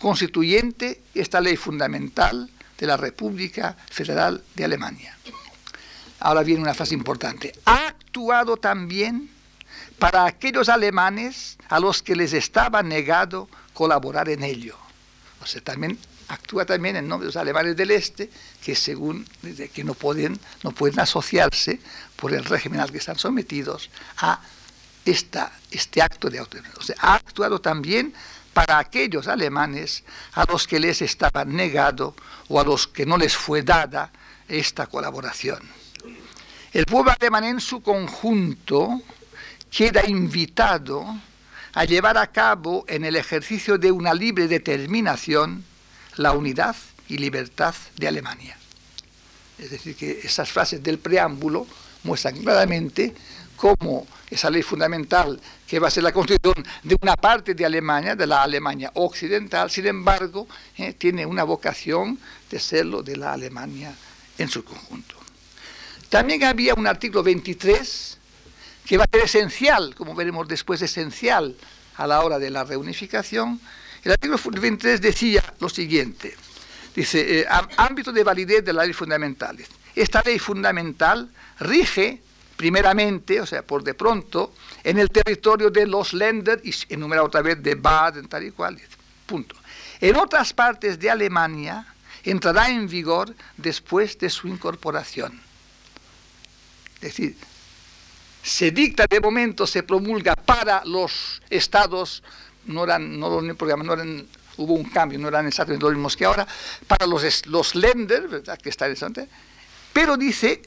constituyente, 0.00 1.00
esta 1.14 1.40
ley 1.40 1.56
fundamental 1.56 2.50
de 2.78 2.86
la 2.86 2.96
República 2.96 3.76
Federal 3.90 4.42
de 4.56 4.64
Alemania. 4.64 5.16
Ahora 6.18 6.42
viene 6.42 6.62
una 6.62 6.74
frase 6.74 6.94
importante. 6.94 7.52
Ha 7.66 7.88
actuado 7.88 8.56
también 8.56 9.30
para 9.98 10.24
aquellos 10.24 10.68
alemanes 10.68 11.58
a 11.68 11.78
los 11.78 12.02
que 12.02 12.16
les 12.16 12.32
estaba 12.32 12.82
negado 12.82 13.48
colaborar 13.74 14.28
en 14.30 14.42
ello. 14.42 14.76
O 15.42 15.46
sea, 15.46 15.60
también 15.60 15.98
actúa 16.28 16.64
también 16.64 16.96
en 16.96 17.06
nombre 17.08 17.26
de 17.26 17.28
los 17.28 17.36
alemanes 17.36 17.76
del 17.76 17.90
este, 17.90 18.30
que 18.62 18.74
según 18.74 19.26
que 19.74 19.84
no 19.84 19.94
pueden, 19.94 20.38
no 20.62 20.72
pueden 20.72 21.00
asociarse 21.00 21.80
por 22.16 22.32
el 22.32 22.44
régimen 22.44 22.80
al 22.80 22.90
que 22.90 22.98
están 22.98 23.18
sometidos 23.18 23.90
a 24.18 24.40
esta, 25.04 25.52
este 25.70 26.02
acto 26.02 26.30
de 26.30 26.38
autonomía. 26.38 26.72
O 26.78 26.82
sea, 26.82 26.96
ha 27.00 27.14
actuado 27.14 27.60
también 27.60 28.14
para 28.52 28.78
aquellos 28.78 29.28
alemanes 29.28 30.04
a 30.32 30.44
los 30.44 30.66
que 30.66 30.80
les 30.80 31.02
estaba 31.02 31.44
negado 31.44 32.14
o 32.48 32.60
a 32.60 32.64
los 32.64 32.86
que 32.86 33.06
no 33.06 33.16
les 33.16 33.36
fue 33.36 33.62
dada 33.62 34.10
esta 34.48 34.86
colaboración. 34.86 35.60
El 36.72 36.86
pueblo 36.86 37.12
alemán 37.18 37.44
en 37.44 37.60
su 37.60 37.82
conjunto 37.82 39.02
queda 39.70 40.06
invitado 40.06 41.04
a 41.72 41.84
llevar 41.84 42.18
a 42.18 42.26
cabo 42.28 42.84
en 42.88 43.04
el 43.04 43.16
ejercicio 43.16 43.78
de 43.78 43.92
una 43.92 44.14
libre 44.14 44.48
determinación 44.48 45.64
la 46.16 46.32
unidad 46.32 46.76
y 47.08 47.18
libertad 47.18 47.74
de 47.96 48.08
Alemania. 48.08 48.56
Es 49.58 49.70
decir, 49.70 49.96
que 49.96 50.20
esas 50.22 50.50
frases 50.50 50.82
del 50.82 50.98
preámbulo 50.98 51.66
muestran 52.02 52.36
claramente 52.38 53.14
cómo 53.60 54.06
esa 54.30 54.48
ley 54.48 54.62
fundamental 54.62 55.38
que 55.66 55.78
va 55.78 55.88
a 55.88 55.90
ser 55.90 56.02
la 56.02 56.12
constitución 56.12 56.64
de 56.82 56.96
una 57.02 57.14
parte 57.14 57.52
de 57.52 57.66
Alemania, 57.66 58.16
de 58.16 58.26
la 58.26 58.42
Alemania 58.42 58.90
occidental, 58.94 59.70
sin 59.70 59.86
embargo, 59.86 60.48
eh, 60.78 60.94
tiene 60.94 61.26
una 61.26 61.44
vocación 61.44 62.18
de 62.50 62.58
serlo 62.58 63.02
de 63.02 63.18
la 63.18 63.34
Alemania 63.34 63.94
en 64.38 64.48
su 64.48 64.64
conjunto. 64.64 65.14
También 66.08 66.42
había 66.44 66.72
un 66.72 66.86
artículo 66.86 67.22
23 67.22 68.16
que 68.86 68.96
va 68.96 69.04
a 69.04 69.08
ser 69.12 69.24
esencial, 69.24 69.94
como 69.94 70.14
veremos 70.14 70.48
después, 70.48 70.80
esencial 70.80 71.54
a 71.98 72.06
la 72.06 72.22
hora 72.22 72.38
de 72.38 72.48
la 72.48 72.64
reunificación, 72.64 73.60
el 74.02 74.12
artículo 74.12 74.40
23 74.58 75.02
decía 75.02 75.44
lo 75.60 75.68
siguiente, 75.68 76.34
dice, 76.96 77.40
eh, 77.40 77.46
ámbito 77.76 78.10
de 78.10 78.24
validez 78.24 78.64
de 78.64 78.72
la 78.72 78.84
ley 78.84 78.94
fundamental. 78.94 79.58
Esta 79.94 80.22
ley 80.22 80.38
fundamental 80.38 81.28
rige 81.58 82.22
primeramente, 82.60 83.40
o 83.40 83.46
sea, 83.46 83.62
por 83.62 83.82
de 83.82 83.94
pronto, 83.94 84.52
en 84.84 84.98
el 84.98 85.08
territorio 85.08 85.70
de 85.70 85.86
los 85.86 86.12
Länder, 86.12 86.60
y 86.62 86.74
enumera 86.90 87.22
otra 87.22 87.40
vez 87.40 87.62
de 87.62 87.74
Baden, 87.74 88.28
tal 88.28 88.44
y 88.44 88.50
cual, 88.50 88.78
punto. 89.24 89.56
En 89.98 90.14
otras 90.16 90.52
partes 90.52 90.98
de 90.98 91.08
Alemania 91.08 91.86
entrará 92.22 92.68
en 92.68 92.86
vigor 92.86 93.34
después 93.56 94.18
de 94.18 94.28
su 94.28 94.46
incorporación. 94.46 95.40
Es 96.96 97.00
decir, 97.00 97.34
se 98.42 98.70
dicta 98.72 99.06
de 99.08 99.20
momento, 99.20 99.66
se 99.66 99.82
promulga 99.82 100.36
para 100.36 100.84
los 100.84 101.40
estados, 101.48 102.22
no 102.66 102.84
eran, 102.84 103.18
no, 103.18 103.40
no 103.40 103.92
eran, 103.94 104.28
hubo 104.58 104.74
un 104.74 104.84
cambio, 104.90 105.18
no 105.18 105.28
eran 105.28 105.46
exactamente 105.46 105.84
los 105.84 105.94
mismos 105.94 106.14
que 106.14 106.26
ahora, 106.26 106.46
para 106.86 107.06
los, 107.06 107.46
los 107.46 107.74
Länder, 107.74 108.28
¿verdad? 108.28 108.58
que 108.58 108.68
está 108.68 108.84
interesante, 108.84 109.30
pero 109.94 110.18
dice, 110.18 110.60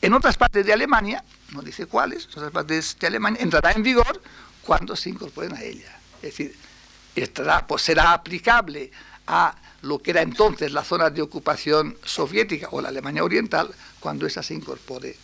en 0.00 0.14
otras 0.14 0.36
partes 0.36 0.64
de 0.64 0.72
Alemania, 0.72 1.24
no 1.52 1.62
dice 1.62 1.86
cuáles, 1.86 2.24
en 2.24 2.30
otras 2.30 2.50
partes 2.50 2.96
de 2.98 3.06
Alemania, 3.06 3.42
entrará 3.42 3.72
en 3.72 3.82
vigor 3.82 4.20
cuando 4.62 4.96
se 4.96 5.10
incorporen 5.10 5.54
a 5.54 5.62
ella. 5.62 5.96
Es 6.16 6.22
decir, 6.22 6.56
estará, 7.14 7.66
pues 7.66 7.82
será 7.82 8.12
aplicable 8.12 8.90
a 9.26 9.54
lo 9.82 9.98
que 9.98 10.10
era 10.10 10.22
entonces 10.22 10.72
la 10.72 10.84
zona 10.84 11.10
de 11.10 11.22
ocupación 11.22 11.96
soviética 12.04 12.68
o 12.70 12.80
la 12.80 12.88
Alemania 12.88 13.22
Oriental 13.22 13.70
cuando 14.00 14.26
esa 14.26 14.42
se 14.42 14.54
incorpore 14.54 15.16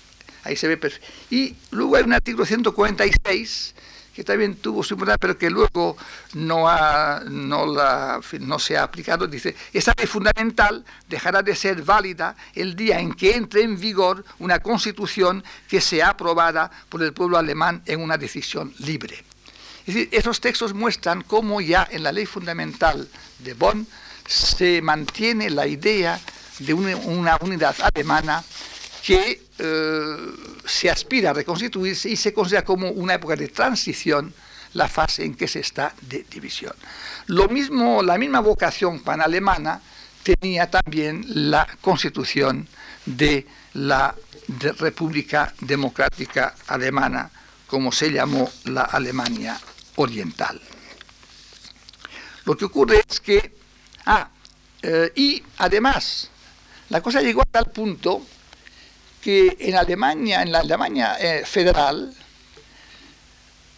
ahí 0.45 0.57
se 0.57 0.69
ve 0.69 0.77
perfecto. 0.77 1.07
Y 1.31 1.57
luego 1.71 1.97
hay 1.97 2.05
un 2.05 2.13
artículo 2.13 2.47
146 2.47 3.75
que 4.15 4.25
también 4.25 4.57
tuvo 4.57 4.83
su 4.83 4.95
importancia, 4.95 5.19
pero 5.19 5.37
que 5.37 5.51
luego 5.51 5.97
no, 6.35 6.69
ha, 6.69 7.23
no, 7.29 7.67
la, 7.67 8.21
no 8.41 8.59
se 8.59 8.77
ha 8.77 8.85
aplicado, 8.85 9.27
dice, 9.27 9.57
esa 9.73 9.93
ley 9.97 10.07
fundamental 10.07 10.85
dejará 11.09 11.43
de 11.43 11.57
ser 11.57 11.83
válida 11.83 12.37
el 12.55 12.77
día 12.77 13.01
en 13.01 13.13
que 13.13 13.35
entre 13.35 13.63
en 13.63 13.79
vigor 13.79 14.25
una 14.39 14.61
constitución 14.61 15.43
que 15.69 15.81
sea 15.81 16.11
aprobada 16.11 16.71
por 16.89 17.03
el 17.03 17.13
pueblo 17.13 17.37
alemán 17.37 17.83
en 17.87 18.01
una 18.01 18.17
decisión 18.17 18.73
libre. 18.79 19.25
Es 19.87 19.95
decir, 19.95 20.09
esos 20.13 20.41
textos 20.41 20.73
muestran 20.73 21.23
cómo 21.23 21.61
ya 21.61 21.87
en 21.91 22.05
la 22.05 22.13
ley 22.13 22.25
fundamental 22.25 23.09
de 23.41 23.55
Bonn 23.55 23.87
se 24.27 24.81
mantiene 24.81 25.51
la 25.51 25.67
idea 25.67 26.19
de 26.61 26.73
una 26.73 27.37
unidad 27.41 27.77
alemana 27.83 28.43
que 29.05 29.44
eh, 29.59 30.17
se 30.65 30.91
aspira 30.91 31.31
a 31.31 31.33
reconstituirse 31.33 32.09
y 32.09 32.17
se 32.17 32.33
considera 32.33 32.65
como 32.65 32.91
una 32.91 33.15
época 33.15 33.37
de 33.37 33.49
transición 33.49 34.35
la 34.73 34.89
fase 34.89 35.25
en 35.25 35.35
que 35.35 35.47
se 35.47 35.61
está 35.61 35.95
de 36.03 36.25
división. 36.29 36.73
Lo 37.27 37.49
mismo, 37.49 38.03
la 38.03 38.19
misma 38.19 38.41
vocación 38.41 39.01
pan-alemana 39.01 39.81
tenía 40.23 40.71
también 40.71 41.25
la 41.51 41.69
constitución 41.81 42.67
de 43.07 43.47
la 43.75 44.15
República 44.79 45.55
Democrática 45.61 46.55
Alemana, 46.67 47.31
como 47.67 47.93
se 47.93 48.11
llamó 48.11 48.51
la 48.65 48.83
Alemania 48.83 49.59
Oriental. 49.97 50.61
Lo 52.45 52.57
que 52.57 52.65
ocurre 52.65 53.03
es 53.09 53.21
que, 53.21 53.55
ah, 54.07 54.29
eh, 54.83 55.13
y 55.15 55.43
además, 55.59 56.31
la 56.91 57.01
cosa 57.01 57.21
llegó 57.23 57.43
a 57.43 57.47
tal 57.47 57.71
punto 57.71 58.23
que 59.25 59.57
en 59.59 59.75
Alemania, 59.75 60.43
en 60.43 60.53
la 60.53 60.61
Alemania 60.61 61.17
eh, 61.19 61.47
federal, 61.47 62.15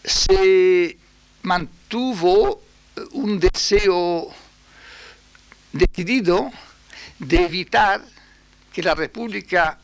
se 0.03 0.97
mantuvo 1.43 2.61
un 3.13 3.39
deseo 3.39 4.27
decidido 5.71 6.51
de 7.19 7.45
evitar 7.45 8.03
que 8.73 8.83
la 8.83 8.93
República 8.93 9.79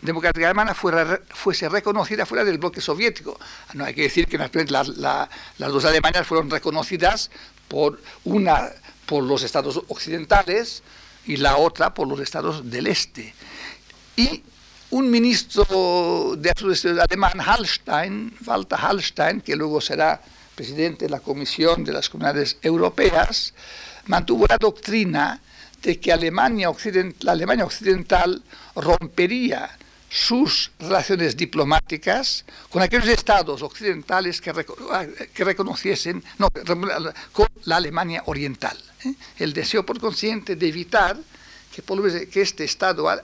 Democrática 0.00 0.46
Alemana 0.46 0.74
fuese 0.74 1.68
reconocida 1.68 2.24
fuera 2.24 2.42
del 2.42 2.56
bloque 2.56 2.80
soviético. 2.80 3.38
No 3.74 3.84
hay 3.84 3.92
que 3.92 4.02
decir 4.02 4.26
que 4.26 4.38
las 4.38 4.52
dos 5.58 5.84
Alemanias 5.84 6.26
fueron 6.26 6.48
reconocidas 6.48 7.30
por 7.68 8.00
una 8.24 8.70
por 9.04 9.24
los 9.24 9.42
estados 9.42 9.82
occidentales 9.88 10.82
y 11.26 11.36
la 11.36 11.58
otra 11.58 11.92
por 11.92 12.08
los 12.08 12.18
estados 12.18 12.70
del 12.70 12.86
este. 12.86 13.34
Y 14.16 14.42
un 14.92 15.10
ministro 15.10 16.36
de 16.36 16.52
alemán, 17.00 17.40
Hallstein, 17.40 18.34
Walter 18.44 18.78
Hallstein, 18.78 19.40
que 19.40 19.56
luego 19.56 19.80
será 19.80 20.20
presidente 20.54 21.06
de 21.06 21.10
la 21.10 21.20
Comisión 21.20 21.82
de 21.82 21.92
las 21.92 22.10
Comunidades 22.10 22.58
Europeas, 22.60 23.54
mantuvo 24.06 24.44
la 24.46 24.58
doctrina 24.58 25.40
de 25.82 25.98
que 25.98 26.12
Alemania 26.12 26.70
la 27.20 27.32
Alemania 27.32 27.64
Occidental 27.64 28.42
rompería 28.76 29.70
sus 30.10 30.70
relaciones 30.78 31.38
diplomáticas 31.38 32.44
con 32.68 32.82
aquellos 32.82 33.08
estados 33.08 33.62
occidentales 33.62 34.42
que, 34.42 34.52
reconociesen, 35.42 36.22
no, 36.36 36.48
con 37.32 37.46
la 37.64 37.76
Alemania 37.76 38.22
Oriental. 38.26 38.76
¿eh? 39.06 39.14
El 39.38 39.54
deseo, 39.54 39.86
por 39.86 39.98
consiguiente, 39.98 40.54
de 40.54 40.68
evitar 40.68 41.16
que, 41.72 42.26
que 42.28 42.42
este 42.42 42.64
Estado 42.64 43.10
eh, 43.10 43.18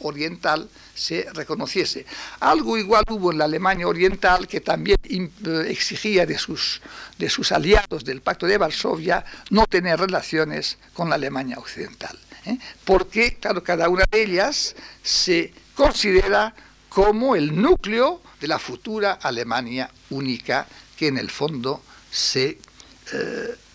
oriental 0.00 0.68
se 0.94 1.26
reconociese. 1.34 2.06
Algo 2.40 2.78
igual 2.78 3.04
hubo 3.10 3.32
en 3.32 3.38
la 3.38 3.44
Alemania 3.44 3.88
Oriental 3.88 4.46
que 4.46 4.60
también 4.60 4.98
eh, 5.04 5.66
exigía 5.68 6.24
de 6.24 6.38
sus, 6.38 6.80
de 7.18 7.28
sus 7.28 7.52
aliados 7.52 8.04
del 8.04 8.22
Pacto 8.22 8.46
de 8.46 8.56
Varsovia 8.56 9.24
no 9.50 9.66
tener 9.66 9.98
relaciones 9.98 10.78
con 10.94 11.08
la 11.08 11.16
Alemania 11.16 11.58
Occidental. 11.58 12.16
¿eh? 12.46 12.58
Porque, 12.84 13.36
claro, 13.38 13.62
cada 13.62 13.88
una 13.88 14.04
de 14.10 14.22
ellas 14.22 14.76
se 15.02 15.52
considera 15.74 16.54
como 16.88 17.36
el 17.36 17.60
núcleo 17.60 18.22
de 18.40 18.48
la 18.48 18.58
futura 18.58 19.12
Alemania 19.12 19.90
única 20.10 20.66
que 20.96 21.08
en 21.08 21.18
el 21.18 21.30
fondo 21.30 21.82
se 22.10 22.58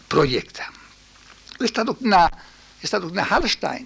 proyecta. 0.08 0.70
Esta 1.60 1.84
doctrina, 1.84 2.30
esta 2.82 3.00
doctrina 3.00 3.28
Hallstein 3.30 3.86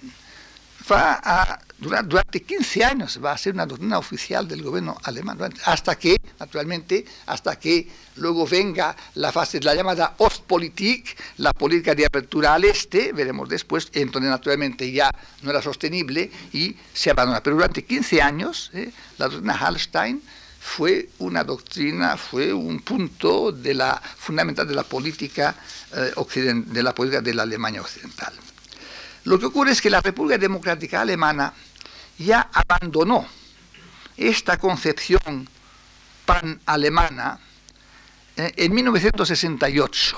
va 0.90 1.20
a 1.22 1.58
durante 1.78 2.42
15 2.42 2.84
años 2.84 3.20
va 3.22 3.32
a 3.32 3.38
ser 3.38 3.52
una 3.52 3.66
doctrina 3.66 3.98
oficial 3.98 4.48
del 4.48 4.62
gobierno 4.62 4.96
alemán, 5.02 5.38
hasta 5.64 5.98
que, 5.98 6.16
naturalmente, 6.40 7.04
hasta 7.26 7.58
que 7.58 7.86
luego 8.16 8.46
venga 8.46 8.96
la 9.14 9.30
fase 9.30 9.58
de 9.58 9.66
la 9.66 9.74
llamada 9.74 10.14
Ostpolitik, 10.18 11.16
la 11.38 11.52
política 11.52 11.94
de 11.94 12.06
apertura 12.06 12.54
al 12.54 12.64
este, 12.64 13.12
veremos 13.12 13.48
después, 13.48 13.88
entonces 13.92 14.30
naturalmente 14.30 14.90
ya 14.90 15.10
no 15.42 15.50
era 15.50 15.60
sostenible 15.60 16.30
y 16.52 16.74
se 16.94 17.10
abandona. 17.10 17.42
Pero 17.42 17.56
durante 17.56 17.84
15 17.84 18.22
años, 18.22 18.70
¿eh? 18.72 18.90
la 19.18 19.28
doctrina 19.28 19.54
Hallstein 19.54 20.22
fue 20.58 21.10
una 21.18 21.44
doctrina, 21.44 22.16
fue 22.16 22.54
un 22.54 22.80
punto 22.80 23.52
de 23.52 23.74
la, 23.74 24.00
fundamental 24.00 24.66
de 24.66 24.74
la 24.74 24.82
política, 24.82 25.54
eh, 25.94 26.12
de 26.66 26.82
la 26.82 26.94
política 26.94 27.20
de 27.20 27.34
la 27.34 27.42
Alemania 27.42 27.82
occidental. 27.82 28.32
Lo 29.26 29.40
que 29.40 29.46
ocurre 29.46 29.72
es 29.72 29.82
que 29.82 29.90
la 29.90 30.00
República 30.00 30.38
Democrática 30.38 31.00
Alemana 31.00 31.52
ya 32.16 32.48
abandonó 32.52 33.26
esta 34.16 34.56
concepción 34.56 35.48
pan-alemana 36.24 37.40
eh, 38.36 38.52
en 38.56 38.72
1968, 38.72 40.16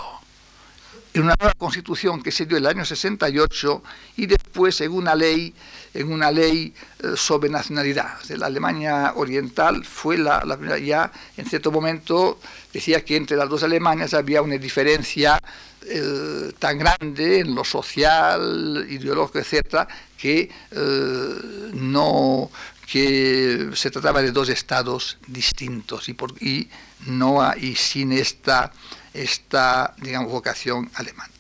en 1.14 1.22
una 1.22 1.34
nueva 1.40 1.54
constitución 1.54 2.22
que 2.22 2.30
se 2.30 2.44
dio 2.44 2.58
en 2.58 2.64
el 2.64 2.68
año 2.68 2.84
68 2.84 3.82
y 4.18 4.26
después 4.26 4.78
en 4.82 4.92
una 4.92 5.14
ley, 5.14 5.54
en 5.94 6.12
una 6.12 6.30
ley 6.30 6.72
eh, 7.02 7.12
sobre 7.16 7.48
nacionalidad. 7.48 8.18
la 8.28 8.46
Alemania 8.46 9.12
Oriental 9.16 9.84
fue 9.84 10.18
la, 10.18 10.40
primera, 10.56 10.78
ya 10.78 11.10
en 11.36 11.46
cierto 11.46 11.70
momento 11.70 12.40
decía 12.72 13.04
que 13.04 13.16
entre 13.16 13.36
las 13.36 13.48
dos 13.48 13.62
Alemanias 13.62 14.14
había 14.14 14.42
una 14.42 14.56
diferencia 14.56 15.40
eh, 15.86 16.52
tan 16.58 16.78
grande 16.78 17.40
en 17.40 17.54
lo 17.54 17.64
social, 17.64 18.86
ideológico, 18.88 19.38
etcétera, 19.38 19.88
que 20.16 20.50
eh, 20.70 21.34
no 21.74 22.50
que 22.90 23.70
se 23.74 23.90
trataba 23.90 24.22
de 24.22 24.32
dos 24.32 24.48
estados 24.48 25.18
distintos 25.26 26.08
y, 26.08 26.14
por, 26.14 26.32
y 26.42 26.70
no 27.06 27.42
y 27.54 27.74
sin 27.74 28.12
esta 28.12 28.72
esta 29.12 29.94
digamos 29.98 30.32
vocación 30.32 30.90
alemana. 30.94 31.32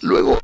Luego 0.00 0.40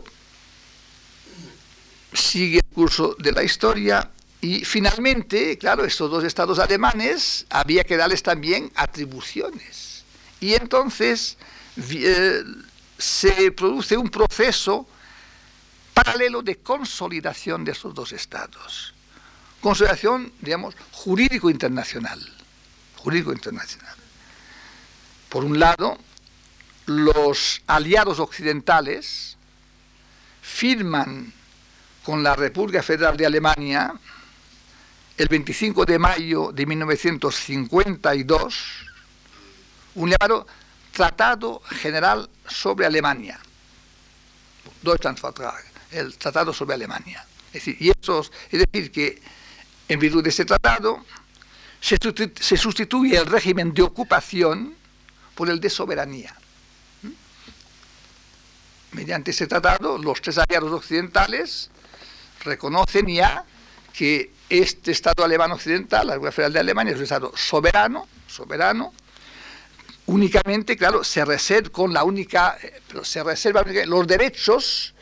sigue 2.16 2.59
el 2.59 2.74
curso 2.74 3.14
de 3.18 3.33
la 3.33 3.42
historia 3.42 4.11
y 4.40 4.64
finalmente, 4.64 5.57
claro, 5.59 5.85
estos 5.85 6.11
dos 6.11 6.24
estados 6.24 6.59
alemanes 6.59 7.46
había 7.50 7.85
que 7.85 7.96
darles 7.96 8.22
también 8.22 8.70
atribuciones. 8.74 10.05
Y 10.40 10.55
entonces 10.55 11.37
eh, 11.76 12.42
se 12.98 13.52
produce 13.52 13.96
un 13.96 14.09
proceso 14.09 14.87
paralelo 15.94 16.42
de 16.42 16.57
consolidación 16.57 17.64
de 17.64 17.72
esos 17.72 17.94
dos 17.94 18.12
estados. 18.12 18.94
Consolidación, 19.61 20.33
digamos, 20.40 20.74
jurídico 20.92 21.50
internacional. 21.50 22.20
Jurídico 22.96 23.33
internacional. 23.33 23.94
Por 25.29 25.44
un 25.44 25.59
lado, 25.59 25.98
los 26.87 27.62
aliados 27.66 28.20
occidentales 28.20 29.37
firman 30.42 31.33
con 32.07 32.23
la 32.23 32.37
República 32.37 32.85
Federal 32.85 33.16
de 33.16 33.27
Alemania 33.27 33.92
el 35.19 35.27
25 35.27 35.85
de 35.85 35.99
mayo 35.99 36.53
de 36.53 36.64
1952 36.64 38.55
un 39.97 40.11
llamado 40.11 40.47
Tratado 40.92 41.61
General 41.69 42.31
sobre 42.47 42.87
Alemania, 42.87 43.40
Deutschlandvertrag, 44.83 45.64
el 45.90 46.16
Tratado 46.16 46.53
sobre 46.53 46.75
Alemania. 46.75 47.27
Es 47.49 47.64
decir, 47.64 47.77
y 47.81 47.90
es 47.90 47.97
decir, 48.53 48.92
que 48.92 49.21
en 49.88 49.99
virtud 49.99 50.23
de 50.23 50.31
ese 50.31 50.45
tratado 50.45 51.05
se 51.81 52.57
sustituye 52.57 53.16
el 53.16 53.27
régimen 53.27 53.75
de 53.75 53.83
ocupación 53.83 54.77
por 55.35 55.51
el 55.51 55.59
de 55.59 55.71
soberanía. 55.71 56.37
¿Mm? 57.03 57.11
Mediante 58.92 59.33
ese 59.33 59.49
tratado, 59.49 59.99
los 59.99 60.23
tres 60.23 60.38
aliados 60.38 60.71
occidentales 60.71 61.71
reconocen 62.46 63.06
ya 63.09 63.44
que 63.92 64.30
este 64.48 64.92
Estado 64.92 65.24
alemán 65.24 65.52
occidental, 65.52 66.06
la 66.06 66.14
República 66.14 66.32
Federal 66.32 66.52
de 66.54 66.61
Alemania, 66.61 66.92
es 66.92 66.98
un 66.98 67.04
Estado 67.04 67.32
soberano, 67.37 68.06
soberano, 68.26 68.92
únicamente, 70.06 70.76
claro, 70.76 71.04
se 71.04 71.24
reserva 71.24 71.70
con 71.70 71.92
la 71.92 72.04
única, 72.04 72.56
eh, 72.62 72.80
pero 72.88 73.04
se 73.04 73.22
reserva 73.22 73.64
los 73.87 74.06
derechos 74.06 74.94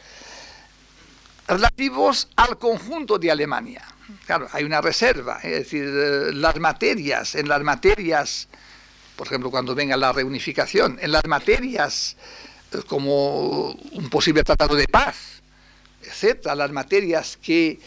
relativos 1.46 2.28
al 2.36 2.58
conjunto 2.58 3.18
de 3.18 3.30
Alemania. 3.30 3.82
Claro, 4.26 4.48
hay 4.52 4.64
una 4.64 4.80
reserva, 4.80 5.40
es 5.42 5.52
decir, 5.52 5.84
eh, 5.84 6.32
las 6.32 6.58
materias, 6.58 7.34
en 7.34 7.48
las 7.48 7.62
materias, 7.62 8.48
por 9.16 9.26
ejemplo, 9.26 9.50
cuando 9.50 9.74
venga 9.74 9.96
la 9.96 10.12
reunificación, 10.12 10.98
en 11.00 11.12
las 11.12 11.24
materias 11.26 12.16
eh, 12.72 12.78
como 12.86 13.70
un 13.70 14.08
posible 14.10 14.42
tratado 14.42 14.74
de 14.74 14.88
paz, 14.88 15.42
etcétera, 16.06 16.54
las 16.54 16.70
materias 16.70 17.38
que 17.40 17.78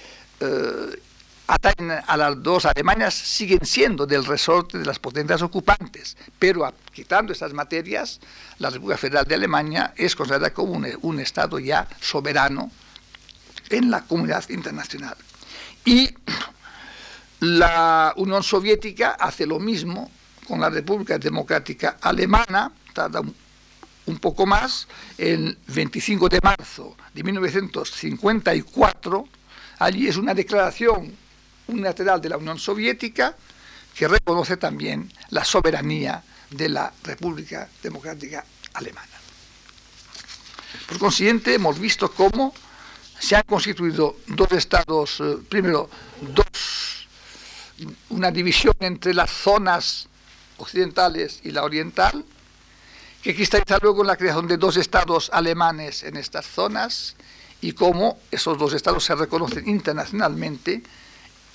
atacan 1.47 2.03
a 2.05 2.17
las 2.17 2.43
dos 2.43 2.65
Alemanias 2.65 3.13
siguen 3.13 3.65
siendo 3.65 4.05
del 4.05 4.25
resorte 4.25 4.77
de 4.77 4.85
las 4.85 4.99
potencias 4.99 5.41
ocupantes, 5.41 6.17
pero 6.37 6.71
quitando 6.91 7.31
estas 7.31 7.53
materias, 7.53 8.19
la 8.59 8.69
República 8.69 8.97
Federal 8.97 9.25
de 9.25 9.35
Alemania 9.35 9.93
es 9.95 10.15
considerada 10.15 10.53
como 10.53 10.73
un, 10.73 11.19
Estado 11.19 11.57
ya 11.59 11.87
soberano 12.01 12.69
en 13.69 13.89
la 13.89 14.01
comunidad 14.03 14.47
internacional. 14.49 15.15
Y 15.85 16.09
la 17.39 18.13
Unión 18.17 18.43
Soviética 18.43 19.11
hace 19.11 19.45
lo 19.45 19.59
mismo 19.59 20.11
con 20.45 20.59
la 20.59 20.69
República 20.69 21.17
Democrática 21.17 21.97
Alemana, 22.01 22.71
un, 22.93 23.33
un 24.07 24.19
poco 24.19 24.45
más, 24.45 24.87
el 25.17 25.57
25 25.67 26.29
de 26.29 26.39
marzo 26.41 26.95
de 27.13 27.23
1954, 27.23 29.27
allí 29.79 30.07
es 30.07 30.17
una 30.17 30.33
declaración 30.33 31.13
unilateral 31.67 32.21
de 32.21 32.29
la 32.29 32.37
Unión 32.37 32.57
Soviética 32.57 33.35
que 33.93 34.07
reconoce 34.07 34.57
también 34.57 35.11
la 35.29 35.43
soberanía 35.43 36.23
de 36.49 36.69
la 36.69 36.93
República 37.03 37.69
Democrática 37.83 38.45
Alemana. 38.73 39.07
Por 40.87 40.99
consiguiente, 40.99 41.55
hemos 41.55 41.77
visto 41.77 42.11
cómo 42.11 42.53
se 43.19 43.35
han 43.35 43.43
constituido 43.43 44.17
dos 44.27 44.51
estados, 44.51 45.19
eh, 45.19 45.37
primero, 45.49 45.89
dos, 46.21 47.07
una 48.09 48.31
división 48.31 48.73
entre 48.79 49.13
las 49.13 49.31
zonas 49.31 50.07
occidentales 50.57 51.41
y 51.43 51.51
la 51.51 51.63
oriental, 51.63 52.23
que 53.21 53.35
cristaliza 53.35 53.77
luego 53.81 54.01
en 54.01 54.07
la 54.07 54.15
creación 54.15 54.47
de 54.47 54.57
dos 54.57 54.77
estados 54.77 55.29
alemanes 55.33 56.03
en 56.03 56.17
estas 56.17 56.45
zonas, 56.45 57.15
y 57.61 57.73
cómo 57.73 58.19
esos 58.31 58.57
dos 58.57 58.73
estados 58.73 59.03
se 59.03 59.15
reconocen 59.15 59.67
internacionalmente 59.67 60.83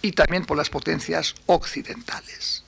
y 0.01 0.13
también 0.13 0.45
por 0.45 0.57
las 0.57 0.69
potencias 0.69 1.35
occidentales. 1.47 2.65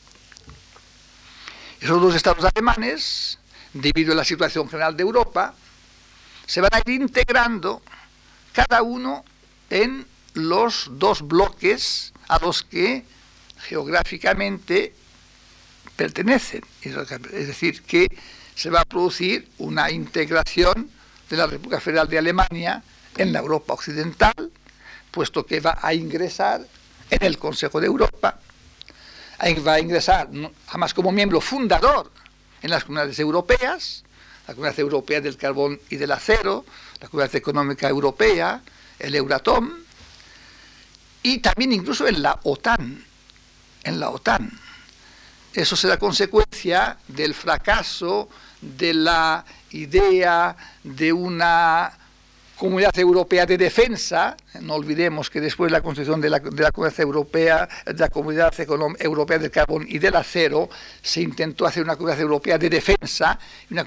Esos 1.81 2.01
dos 2.01 2.15
estados 2.15 2.45
alemanes, 2.45 3.39
debido 3.73 4.13
a 4.13 4.17
la 4.17 4.25
situación 4.25 4.69
general 4.69 4.97
de 4.97 5.03
Europa, 5.03 5.55
se 6.47 6.61
van 6.61 6.71
a 6.73 6.79
ir 6.79 7.01
integrando 7.01 7.83
cada 8.53 8.83
uno 8.83 9.25
en 9.71 10.07
los 10.35 10.89
dos 10.93 11.27
bloques 11.27 12.13
a 12.29 12.39
los 12.39 12.63
que 12.63 13.05
geográficamente 13.59 14.95
pertenecen. 15.97 16.63
Es 16.83 17.47
decir, 17.49 17.83
que 17.83 18.07
se 18.55 18.71
va 18.71 18.81
a 18.81 18.85
producir 18.85 19.49
una 19.59 19.91
integración 19.91 20.91
de 21.29 21.37
la 21.37 21.47
República 21.47 21.81
Federal 21.81 22.09
de 22.09 22.19
Alemania 22.19 22.83
en 23.17 23.33
la 23.33 23.41
Europa 23.41 23.75
occidental, 23.75 24.35
puesto 25.11 25.47
que 25.47 25.61
va 25.61 25.79
a 25.81 25.95
ingresar 25.95 26.67
en 27.11 27.23
el 27.23 27.39
Consejo 27.39 27.81
de 27.81 27.87
Europa, 27.87 28.39
va 29.67 29.73
a 29.75 29.81
ingresar 29.81 30.29
además 30.69 30.95
como 30.95 31.13
miembro 31.13 31.41
fundador 31.41 32.11
en 32.63 32.71
las 32.71 32.85
comunidades 32.85 33.19
europeas, 33.19 34.05
la 34.47 34.55
Comunidad 34.55 34.81
Europea 34.81 35.21
del 35.21 35.37
Carbón 35.37 35.81
y 35.91 35.97
del 35.97 36.13
Acero, 36.13 36.65
la 37.01 37.09
Comunidad 37.09 37.37
Económica 37.37 37.89
Europea, 37.89 38.63
el 38.99 39.15
Euratom 39.15 39.71
y 41.23 41.39
también 41.39 41.73
incluso 41.73 42.07
en 42.07 42.23
la 42.23 42.39
OTAN, 42.43 43.05
en 43.83 44.01
la 44.01 44.11
OTAN. 44.11 44.64
Eso 45.55 45.77
será 45.77 45.97
consecuencia 45.99 46.97
del 47.07 47.33
fracaso 47.33 48.29
de 48.61 48.93
la 48.93 49.45
idea 49.71 50.57
de 50.83 51.13
una 51.13 51.93
Comunidad 52.65 52.99
Europea 52.99 53.45
de 53.45 53.59
Defensa, 53.59 54.39
no 54.63 54.77
olvidemos 54.77 55.29
que 55.29 55.39
después 55.39 55.71
de 55.71 55.77
la 55.77 55.83
construcción 55.83 56.19
de 56.19 56.31
la, 56.31 56.41
Comunidad 56.41 56.99
Europea, 56.99 57.69
de 57.85 57.93
la 57.93 58.09
Comunidad 58.09 58.55
Europea 58.59 59.39
del 59.39 59.51
Carbón 59.51 59.85
y 59.87 59.99
del 59.99 60.17
Acero, 60.17 60.71
se 61.03 61.21
intentó 61.21 61.67
hacer 61.67 61.83
una 61.83 61.95
Comunidad 61.97 62.23
Europea 62.23 62.57
de 62.57 62.71
Defensa, 62.71 63.39
una 63.71 63.85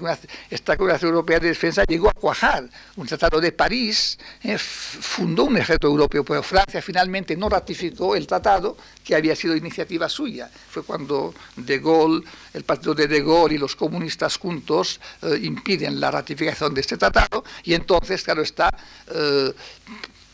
esta 0.52 0.78
Comunidad 0.78 1.04
Europea 1.04 1.40
de 1.40 1.48
Defensa 1.48 1.86
llegó 1.88 2.08
a 2.08 2.14
cuajar. 2.14 2.70
Un 2.98 3.08
tratado 3.08 3.42
de 3.42 3.52
París 3.52 4.20
eh, 4.44 4.60
fundó 4.60 5.46
un 5.46 5.58
ejército 5.58 5.88
europeo, 5.88 6.24
pero 6.24 6.44
Francia 6.44 6.80
finalmente 6.80 7.36
no 7.36 7.50
ratificó 7.50 8.16
el 8.16 8.28
tratado, 8.28 8.78
que 9.04 9.16
había 9.16 9.36
sido 9.36 9.56
iniciativa 9.56 10.08
suya. 10.08 10.52
Fue 10.70 10.84
cuando 10.84 11.34
De 11.56 11.80
Gaulle, 11.80 12.24
el 12.54 12.64
partido 12.64 12.94
de 12.94 13.08
De 13.08 13.22
Gaulle 13.24 13.56
y 13.56 13.58
los 13.58 13.76
comunistas 13.76 14.38
juntos 14.38 15.00
eh, 15.24 15.40
impiden 15.42 16.00
la 16.00 16.12
ratificación 16.12 16.76
de 16.76 16.82
este 16.82 16.96
tratado, 16.98 17.44
y 17.64 17.74
entonces, 17.74 18.22
claro, 18.22 18.44
está 18.44 18.67
eh, 19.08 19.54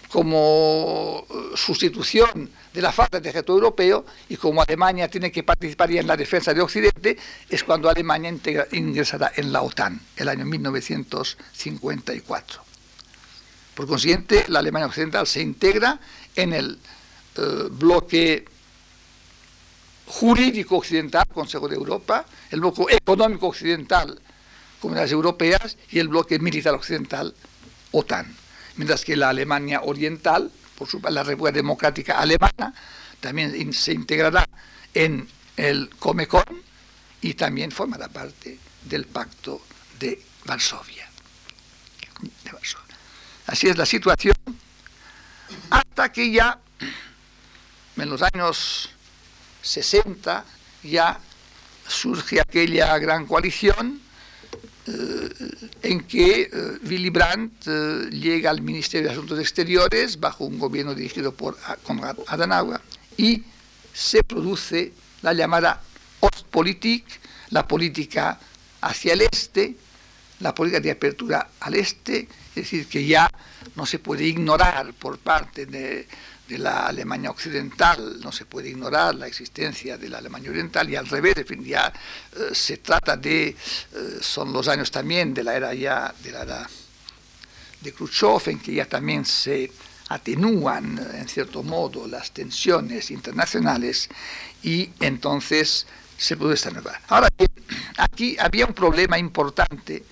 como 0.10 1.26
sustitución 1.56 2.52
de 2.72 2.82
la 2.82 2.92
falta 2.92 3.20
de 3.20 3.30
ejército 3.30 3.54
europeo 3.54 4.06
y 4.30 4.38
como 4.38 4.62
Alemania 4.62 5.08
tiene 5.08 5.32
que 5.32 5.42
participar 5.44 5.92
en 5.92 6.06
la 6.06 6.16
defensa 6.16 6.54
de 6.54 6.62
Occidente, 6.62 7.18
es 7.50 7.64
cuando 7.64 7.90
Alemania 7.90 8.32
ingresará 8.72 9.32
en 9.36 9.52
la 9.52 9.64
OTAN, 9.64 10.00
el 10.16 10.28
año 10.28 10.46
1954. 10.46 12.62
Por 13.74 13.88
consiguiente, 13.88 14.46
la 14.50 14.60
Alemania 14.60 14.88
Occidental 14.88 15.26
se 15.26 15.42
integra 15.42 16.00
en 16.36 16.54
el 16.54 16.78
eh, 17.36 17.68
bloque 17.72 18.46
jurídico 20.06 20.78
occidental, 20.78 21.26
Consejo 21.34 21.68
de 21.68 21.76
Europa, 21.76 22.26
el 22.52 22.60
bloque 22.60 22.84
económico 22.90 23.48
occidental, 23.48 24.20
Comunidades 24.80 25.12
Europeas, 25.12 25.78
y 25.90 26.00
el 26.00 26.10
bloque 26.10 26.38
militar 26.38 26.76
occidental, 26.76 27.34
OTAN. 27.94 28.36
Mientras 28.76 29.06
que 29.06 29.16
la 29.16 29.30
Alemania 29.30 29.82
Oriental, 29.84 30.52
por 30.78 30.90
su, 30.90 31.00
la 31.00 31.24
República 31.24 31.56
Democrática 31.56 32.20
Alemana, 32.20 32.74
también 33.22 33.72
se 33.74 33.94
integrará 33.94 34.48
en 34.94 35.30
el 35.56 35.90
Comecon 35.98 36.44
y 37.22 37.36
también 37.36 37.72
formará 37.72 38.10
parte 38.10 38.60
del 38.84 39.06
Pacto 39.06 39.62
de 40.00 40.22
Varsovia. 40.46 41.10
Así 43.48 43.68
es 43.68 43.78
la 43.78 43.86
situación 43.86 44.36
hasta 45.70 46.12
que 46.12 46.32
ya 46.32 46.60
en 47.98 48.10
los 48.10 48.22
años 48.22 48.90
60 49.62 50.46
ya 50.84 51.20
surge 51.88 52.42
aquella 52.42 52.98
gran 52.98 53.26
coalición 53.26 54.03
en 54.86 56.02
que 56.02 56.42
eh, 56.42 56.50
Willy 56.84 57.10
Brandt 57.10 57.68
eh, 57.68 58.10
llega 58.12 58.50
al 58.50 58.62
Ministerio 58.62 59.08
de 59.08 59.14
Asuntos 59.14 59.40
Exteriores 59.40 60.20
bajo 60.20 60.46
un 60.46 60.60
gobierno 60.60 60.94
dirigido 60.94 61.34
por 61.34 61.58
Konrad 61.84 62.18
Adenauer 62.28 62.82
y 63.18 63.44
se 63.94 64.24
produce 64.24 64.92
la 65.22 65.34
llamada 65.34 65.82
Ostpolitik, 66.20 67.06
la 67.50 67.68
política 67.68 68.40
hacia 68.82 69.14
el 69.14 69.22
este, 69.22 69.76
la 70.40 70.54
política 70.54 70.82
de 70.82 70.92
apertura 70.92 71.50
al 71.62 71.76
este, 71.76 72.28
es 72.50 72.56
decir, 72.56 72.88
que 72.88 73.06
ya 73.06 73.30
no 73.76 73.86
se 73.86 74.00
puede 74.00 74.26
ignorar 74.26 74.94
por 74.94 75.18
parte 75.18 75.66
de 75.66 76.08
la 76.58 76.88
Alemania 76.88 77.30
occidental, 77.30 78.20
no 78.22 78.32
se 78.32 78.46
puede 78.46 78.70
ignorar 78.70 79.16
la 79.16 79.28
existencia 79.28 79.98
de 79.98 80.10
la 80.10 80.20
Alemania 80.20 80.50
oriental 80.50 80.90
y 80.90 80.96
al 80.96 81.08
revés, 81.08 81.36
ya 81.64 81.92
eh, 82.36 82.50
se 82.54 82.78
trata 82.78 83.18
de, 83.18 83.48
eh, 83.50 83.56
son 84.22 84.52
los 84.54 84.68
años 84.68 84.92
también 84.92 85.34
de 85.34 85.44
la 85.44 85.56
era 85.56 85.74
ya, 85.74 86.14
de 86.24 86.32
la 86.32 86.42
era 86.44 86.70
de 87.82 87.94
Khrushchev, 87.94 88.50
en 88.50 88.60
que 88.60 88.74
ya 88.74 88.86
también 88.86 89.26
se 89.26 89.72
atenúan 90.10 91.00
en 91.14 91.28
cierto 91.28 91.64
modo 91.64 92.08
las 92.08 92.32
tensiones 92.32 93.12
internacionales 93.12 94.10
y 94.62 94.90
entonces 95.00 95.88
se 96.18 96.38
puede 96.38 96.58
esta. 96.58 97.02
Ahora 97.08 97.28
aquí 97.98 98.38
había 98.40 98.66
un 98.66 98.74
problema 98.74 99.18
importante 99.18 100.04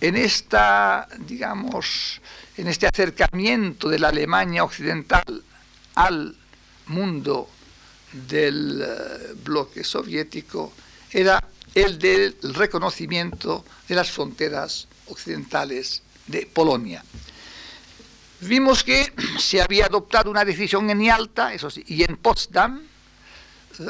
en 0.00 0.16
esta, 0.16 1.08
digamos, 1.18 2.20
en 2.56 2.68
este 2.68 2.86
acercamiento 2.86 3.88
de 3.88 3.98
la 3.98 4.08
Alemania 4.08 4.64
occidental 4.64 5.42
al 5.98 6.32
mundo 6.86 7.48
del 8.12 8.80
eh, 8.80 9.34
bloque 9.42 9.82
soviético 9.82 10.72
era 11.10 11.42
el 11.74 11.98
del 11.98 12.36
reconocimiento 12.54 13.64
de 13.88 13.94
las 13.96 14.10
fronteras 14.10 14.86
occidentales 15.08 16.02
de 16.28 16.46
Polonia. 16.46 17.04
Vimos 18.40 18.84
que 18.84 19.12
se 19.38 19.60
había 19.60 19.86
adoptado 19.86 20.30
una 20.30 20.44
decisión 20.44 20.88
en 20.88 21.02
Yalta 21.02 21.52
eso 21.52 21.68
sí, 21.68 21.82
y 21.88 22.04
en 22.04 22.16
Potsdam 22.16 22.80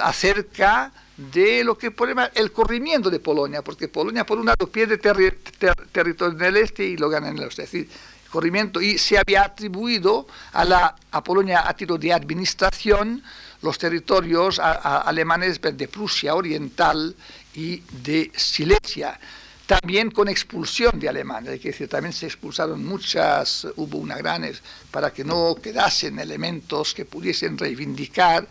acerca 0.01 0.91
de 1.17 1.63
lo 1.63 1.77
que 1.77 1.93
el 2.35 2.53
corrimiento 2.53 3.11
de 3.11 3.21
Polonia, 3.21 3.63
porque 3.63 3.89
Polonia 3.89 4.25
por 4.25 4.39
un 4.39 4.47
lado 4.47 4.67
pierde 4.69 4.97
territorio 4.97 6.39
en 6.39 6.45
el 6.45 6.57
este 6.57 6.85
y 6.85 6.97
lo 6.97 7.11
gana 7.11 7.29
en 7.29 7.37
el 7.37 7.45
oeste. 7.45 7.65
Es 7.65 7.73
decir, 7.73 7.91
corrimiento. 8.31 8.81
Y 8.81 8.99
se 8.99 9.19
había 9.19 9.43
atribuido 9.43 10.27
a, 10.53 10.65
la, 10.65 10.97
Polonia 11.25 11.69
a 11.69 11.75
título 11.75 11.99
de 11.99 12.13
administración 12.13 13.23
los 13.63 13.79
territorios 13.79 14.61
alemanes 14.61 15.61
de 15.61 15.89
Prusia 15.89 16.35
Oriental 16.35 17.15
y 17.55 17.83
de 18.05 18.31
Silesia, 18.37 19.19
también 19.67 20.11
con 20.11 20.29
expulsión 20.29 20.99
de 20.99 21.09
alemanes, 21.09 21.55
es 21.55 21.63
decir, 21.63 21.89
también 21.89 22.13
se 22.13 22.27
expulsaron 22.27 22.85
muchas, 22.85 23.67
hubo 23.77 23.99
una 23.99 24.17
gran, 24.17 24.49
para 24.91 25.13
que 25.13 25.25
no 25.25 25.57
quedasen 25.61 26.19
elementos 26.21 26.95
que 26.95 27.05
pudiesen 27.05 27.59
reivindicar, 27.59 28.49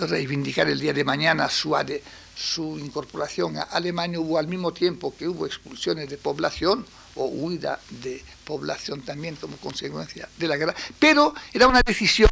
reivindicar 0.00 0.68
el 0.68 0.80
día 0.80 0.92
de 0.92 1.04
mañana 1.04 1.48
su 1.48 2.78
incorporación 2.78 3.56
a 3.56 3.62
Alemania, 3.62 4.20
hubo 4.20 4.38
al 4.38 4.48
mismo 4.48 4.72
tiempo 4.72 5.14
que 5.16 5.28
hubo 5.28 5.46
expulsiones 5.46 6.10
de 6.10 6.18
población, 6.18 6.84
o 7.18 7.26
huida 7.26 7.80
de 7.90 8.22
población 8.44 9.02
también 9.02 9.36
como 9.36 9.56
consecuencia 9.58 10.28
de 10.38 10.48
la 10.48 10.56
guerra, 10.56 10.74
pero 10.98 11.34
era 11.52 11.66
una 11.66 11.82
decisión 11.82 12.30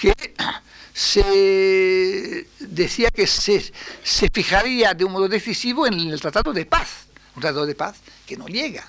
que 0.00 0.14
se 0.94 2.46
decía 2.60 3.10
que 3.10 3.26
se, 3.26 3.72
se 4.02 4.30
fijaría 4.32 4.94
de 4.94 5.04
un 5.04 5.12
modo 5.12 5.28
decisivo 5.28 5.86
en 5.86 5.94
el 5.94 6.20
Tratado 6.20 6.52
de 6.52 6.64
Paz, 6.66 7.06
un 7.34 7.42
Tratado 7.42 7.66
de 7.66 7.74
Paz 7.74 7.96
que 8.26 8.36
no 8.36 8.46
llega, 8.46 8.86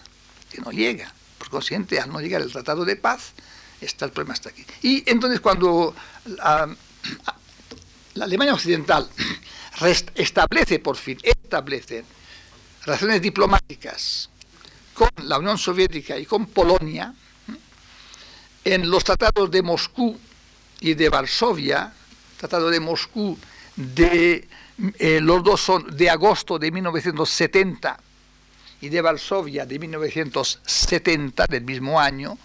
que 0.51 0.61
no 0.61 0.71
llega. 0.71 1.11
Por 1.37 1.49
consiguiente, 1.49 1.99
al 1.99 2.11
no 2.11 2.19
llegar 2.19 2.41
el 2.41 2.51
Tratado 2.51 2.85
de 2.85 2.95
Paz, 2.95 3.33
está 3.81 4.05
el 4.05 4.11
problema 4.11 4.33
hasta 4.33 4.49
aquí. 4.49 4.65
Y 4.83 5.09
entonces 5.09 5.39
cuando 5.39 5.95
la, 6.25 6.75
la 8.13 8.25
Alemania 8.25 8.53
Occidental 8.53 9.09
establece 10.15 10.79
por 10.79 10.95
fin, 10.95 11.17
establece 11.23 12.05
relaciones 12.85 13.21
diplomáticas 13.21 14.29
con 14.97 15.09
la 15.27 15.37
Unión 15.37 15.59
Soviética 15.59 16.17
y 16.17 16.25
con 16.25 16.47
Polonia, 16.47 17.13
en 18.65 18.89
los 18.89 19.03
tratados 19.03 19.51
de 19.51 19.61
Moscú 19.61 20.17
y 20.79 20.95
de 20.95 21.09
Varsovia, 21.09 21.93
tratado 22.37 22.71
de 22.71 22.79
Moscú 22.79 23.37
de 23.75 24.47
eh, 24.97 25.19
los 25.21 25.43
dos 25.43 25.61
son 25.61 25.95
de 25.95 26.09
agosto 26.09 26.57
de 26.57 26.71
1970 26.71 27.99
y 28.81 28.89
de 28.89 29.01
Varsovia 29.01 29.67
de 29.67 29.77
1970 29.77 31.45
del 31.45 31.63
mismo 31.63 31.99
año, 31.99 32.37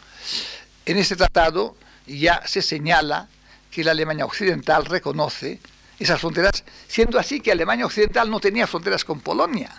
en 0.85 0.99
este 0.99 1.17
tratado 1.17 1.75
ya 2.07 2.47
se 2.47 2.61
señala 2.61 3.29
que 3.71 3.83
la 3.83 3.93
Alemania 3.93 4.27
Occidental 4.27 4.85
reconoce 4.85 5.59
esas 5.99 6.21
fronteras, 6.21 6.65
siendo 6.87 7.19
así 7.19 7.41
que 7.41 7.51
Alemania 7.51 7.87
Occidental 7.87 8.31
no 8.31 8.41
tenía 8.41 8.67
fronteras 8.67 9.07
con 9.07 9.21
Polonia. 9.21 9.71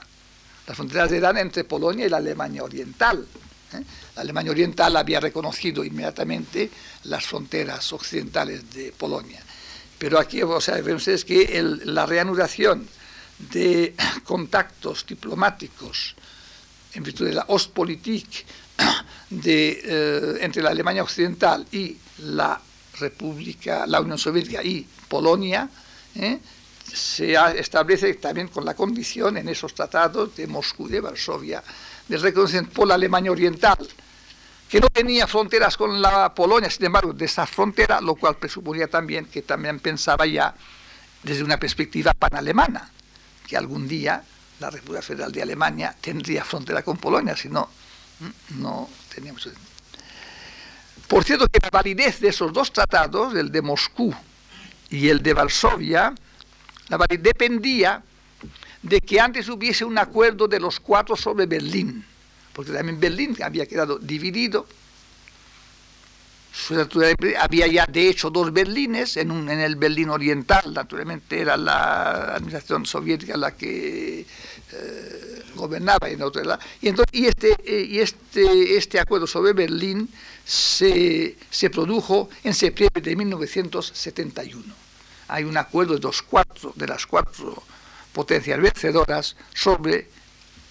Las 0.68 0.78
fronteras 0.78 1.12
eran 1.12 1.38
entre 1.38 1.64
Polonia 1.64 2.06
y 2.06 2.10
la 2.10 2.18
Alemania 2.18 2.64
Oriental. 2.64 3.26
¿eh? 3.74 3.84
La 4.16 4.22
Alemania 4.22 4.52
Oriental 4.52 4.96
había 4.96 5.20
reconocido 5.20 5.84
inmediatamente 5.84 6.70
las 7.04 7.26
fronteras 7.26 7.92
occidentales 7.92 8.72
de 8.74 8.92
Polonia. 8.92 9.42
Pero 9.98 10.20
aquí, 10.20 10.42
o 10.42 10.62
sea, 10.62 10.80
ven 10.82 10.96
ustedes 10.96 11.26
que 11.26 11.62
la 11.86 12.06
reanudación 12.06 12.88
de 13.52 13.96
contactos 14.24 15.06
diplomáticos 15.06 16.16
en 16.94 17.04
virtud 17.04 17.26
de 17.26 17.34
la 17.34 17.46
Ostpolitik 17.48 18.46
de, 19.30 19.82
eh, 19.84 20.38
entre 20.42 20.62
la 20.62 20.70
Alemania 20.70 21.04
Occidental 21.04 21.66
y 21.72 21.98
la 22.20 22.60
República, 23.00 23.86
la 23.88 24.00
Unión 24.00 24.18
Soviética 24.18 24.64
y 24.64 24.86
Polonia, 25.08 25.70
¿eh? 26.16 26.40
Se 26.92 27.34
establece 27.60 28.14
también 28.16 28.48
con 28.48 28.66
la 28.66 28.76
condición 28.76 29.38
en 29.38 29.50
esos 29.50 29.74
tratados 29.74 30.36
de 30.36 30.48
Moscú 30.48 30.88
de 30.88 31.02
Varsovia 31.02 31.64
de 32.08 32.18
reconocimiento 32.18 32.74
por 32.74 32.88
la 32.88 32.96
Alemania 32.96 33.32
Oriental, 33.32 33.78
que 34.70 34.80
no 34.80 34.88
tenía 34.90 35.28
fronteras 35.28 35.78
con 35.78 36.02
la 36.02 36.34
Polonia, 36.34 36.70
sin 36.70 36.86
embargo, 36.86 37.14
de 37.14 37.26
esa 37.26 37.46
frontera, 37.46 38.02
lo 38.02 38.16
cual 38.16 38.38
presuponía 38.38 38.88
también 38.88 39.26
que 39.26 39.42
también 39.42 39.80
pensaba 39.80 40.26
ya 40.26 40.54
desde 41.22 41.44
una 41.44 41.58
perspectiva 41.58 42.14
panalemana, 42.14 42.90
que 43.48 43.56
algún 43.56 43.88
día 43.88 44.24
la 44.60 44.70
República 44.70 45.02
Federal 45.02 45.32
de 45.32 45.42
Alemania 45.42 45.96
tendría 46.00 46.44
frontera 46.44 46.84
con 46.84 46.98
Polonia, 46.98 47.36
si 47.36 47.50
no, 47.50 47.70
no 48.58 48.90
teníamos... 49.14 49.50
Por 51.08 51.24
cierto 51.24 51.48
que 51.48 51.60
la 51.62 51.70
validez 51.70 52.20
de 52.20 52.30
esos 52.30 52.52
dos 52.52 52.72
tratados, 52.72 53.36
el 53.36 53.52
de 53.52 53.62
Moscú 53.62 54.14
y 54.90 55.10
el 55.10 55.22
de 55.22 55.34
Varsovia, 55.34 56.14
la 56.90 56.98
validez 56.98 57.24
dependía 57.24 58.04
de 58.82 59.00
que 59.00 59.20
antes 59.20 59.48
hubiese 59.50 59.86
un 59.86 59.98
acuerdo 59.98 60.48
de 60.48 60.60
los 60.60 60.80
cuatro 60.80 61.16
sobre 61.16 61.46
Berlín, 61.46 62.06
porque 62.54 62.72
también 62.72 63.00
Berlín 63.00 63.36
había 63.42 63.66
quedado 63.66 63.98
dividido. 63.98 64.68
Había 67.40 67.66
ya 67.66 67.88
de 67.88 68.10
hecho 68.10 68.30
dos 68.30 68.54
Berlines, 68.54 69.18
en, 69.18 69.50
el 69.50 69.76
Berlín 69.76 70.10
Oriental, 70.10 70.72
naturalmente 70.72 71.40
era 71.40 71.58
la 71.58 72.36
administración 72.36 72.86
soviética 72.86 73.36
la 73.36 73.58
que 73.58 74.20
eh, 74.20 75.44
gobernaba 75.56 76.10
en 76.10 76.22
otro 76.22 76.44
lado. 76.44 76.62
Y, 76.80 76.90
y, 77.12 77.26
este, 77.26 77.56
eh, 77.66 77.88
y 77.90 78.00
este, 78.00 78.78
este 78.78 79.00
acuerdo 79.00 79.26
sobre 79.26 79.54
Berlín 79.54 80.08
se 80.46 81.36
produjo 81.72 82.30
en 82.44 82.54
septiembre 82.54 83.02
de 83.02 83.16
1971. 83.16 84.83
Hay 85.34 85.46
un 85.46 85.58
acuerdo 85.58 85.96
de, 85.96 86.00
los 86.00 86.22
cuatro, 86.22 86.74
de 86.76 86.86
las 86.86 87.08
cuatro 87.08 87.64
potencias 88.14 88.62
vencedoras 88.62 89.36
sobre 89.52 90.08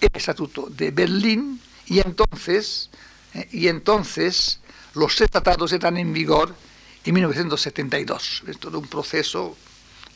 el 0.01 0.09
Estatuto 0.13 0.69
de 0.71 0.93
Berlín 0.93 1.61
y 1.87 1.99
entonces, 1.99 2.89
eh, 3.35 3.49
y 3.51 3.67
entonces 3.67 4.61
los 4.95 5.17
tratados 5.17 5.73
entran 5.73 5.97
en 5.97 6.13
vigor 6.13 6.55
en 7.05 7.13
1972. 7.13 8.45
Es 8.47 8.59
todo 8.61 8.79
un 8.79 8.87
proceso 8.87 9.57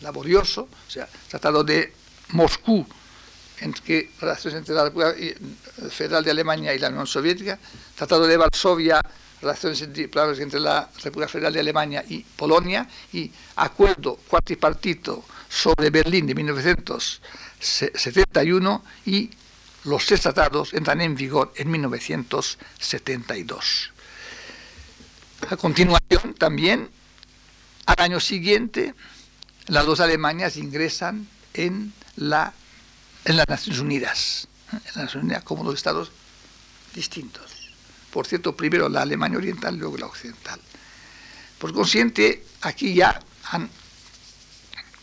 laborioso, 0.00 0.68
o 0.86 0.90
sea, 0.92 1.08
Tratado 1.28 1.64
de 1.64 1.92
Moscú, 2.28 2.86
entre 3.58 4.10
la 4.20 4.36
Federal 5.90 6.22
de 6.22 6.30
Alemania 6.30 6.72
y 6.72 6.78
la 6.78 6.90
Unión 6.90 7.08
Soviética, 7.08 7.58
Tratado 7.96 8.24
de 8.28 8.36
Varsovia, 8.36 9.02
relaciones 9.40 9.80
entre 9.82 10.60
la 10.60 10.88
República 11.02 11.28
Federal 11.28 11.52
de 11.52 11.58
Alemania 11.60 12.02
y 12.08 12.20
Polonia, 12.20 12.88
y 13.12 13.30
acuerdo 13.56 14.16
cuatripartito 14.28 15.24
sobre 15.48 15.90
Berlín 15.90 16.26
de 16.26 16.34
1971 16.34 18.84
y 19.06 19.30
los 19.84 20.04
tres 20.04 20.22
tratados 20.22 20.74
entran 20.74 21.00
en 21.00 21.14
vigor 21.14 21.52
en 21.56 21.70
1972. 21.70 23.92
A 25.48 25.56
continuación, 25.56 26.34
también, 26.34 26.90
al 27.86 27.96
año 27.98 28.18
siguiente, 28.18 28.94
las 29.68 29.86
dos 29.86 30.00
Alemanias 30.00 30.56
ingresan 30.56 31.28
en, 31.54 31.92
la, 32.16 32.52
en 33.24 33.36
las 33.36 33.48
Naciones 33.48 33.80
Unidas, 33.80 34.48
en 34.72 34.78
las 34.78 34.96
Naciones 34.96 35.24
Unidas 35.24 35.44
como 35.44 35.62
dos 35.62 35.76
estados 35.76 36.10
distintos. 36.94 37.45
Por 38.16 38.26
cierto, 38.26 38.56
primero 38.56 38.88
la 38.88 39.02
Alemania 39.02 39.36
Oriental, 39.36 39.76
luego 39.76 39.98
la 39.98 40.06
Occidental. 40.06 40.58
Por 41.58 41.74
consiguiente, 41.74 42.46
aquí 42.62 42.94
ya 42.94 43.20
han 43.50 43.68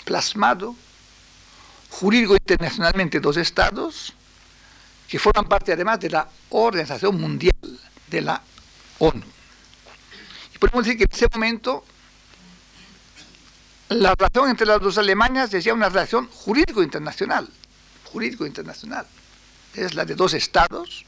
plasmado 0.04 0.76
jurídico 1.92 2.34
internacionalmente 2.34 3.20
dos 3.20 3.38
estados 3.38 4.14
que 5.08 5.20
forman 5.20 5.48
parte 5.48 5.72
además 5.72 6.00
de 6.00 6.10
la 6.10 6.28
Organización 6.50 7.22
Mundial 7.22 7.54
de 8.08 8.22
la 8.22 8.42
ONU. 8.98 9.22
Podemos 10.60 10.84
decir 10.84 10.98
que 10.98 11.04
en 11.04 11.12
ese 11.12 11.28
momento 11.32 11.86
la 13.90 14.16
relación 14.16 14.50
entre 14.50 14.66
las 14.66 14.82
dos 14.82 14.98
Alemanias 14.98 15.54
es 15.54 15.64
ya 15.64 15.76
una 15.76 15.90
relación 15.90 16.28
jurídico 16.30 16.82
internacional, 16.82 17.48
jurídico 18.06 18.48
internacional. 18.48 19.06
Es 19.76 19.94
la 19.94 20.04
de 20.04 20.16
dos 20.16 20.34
estados 20.34 21.06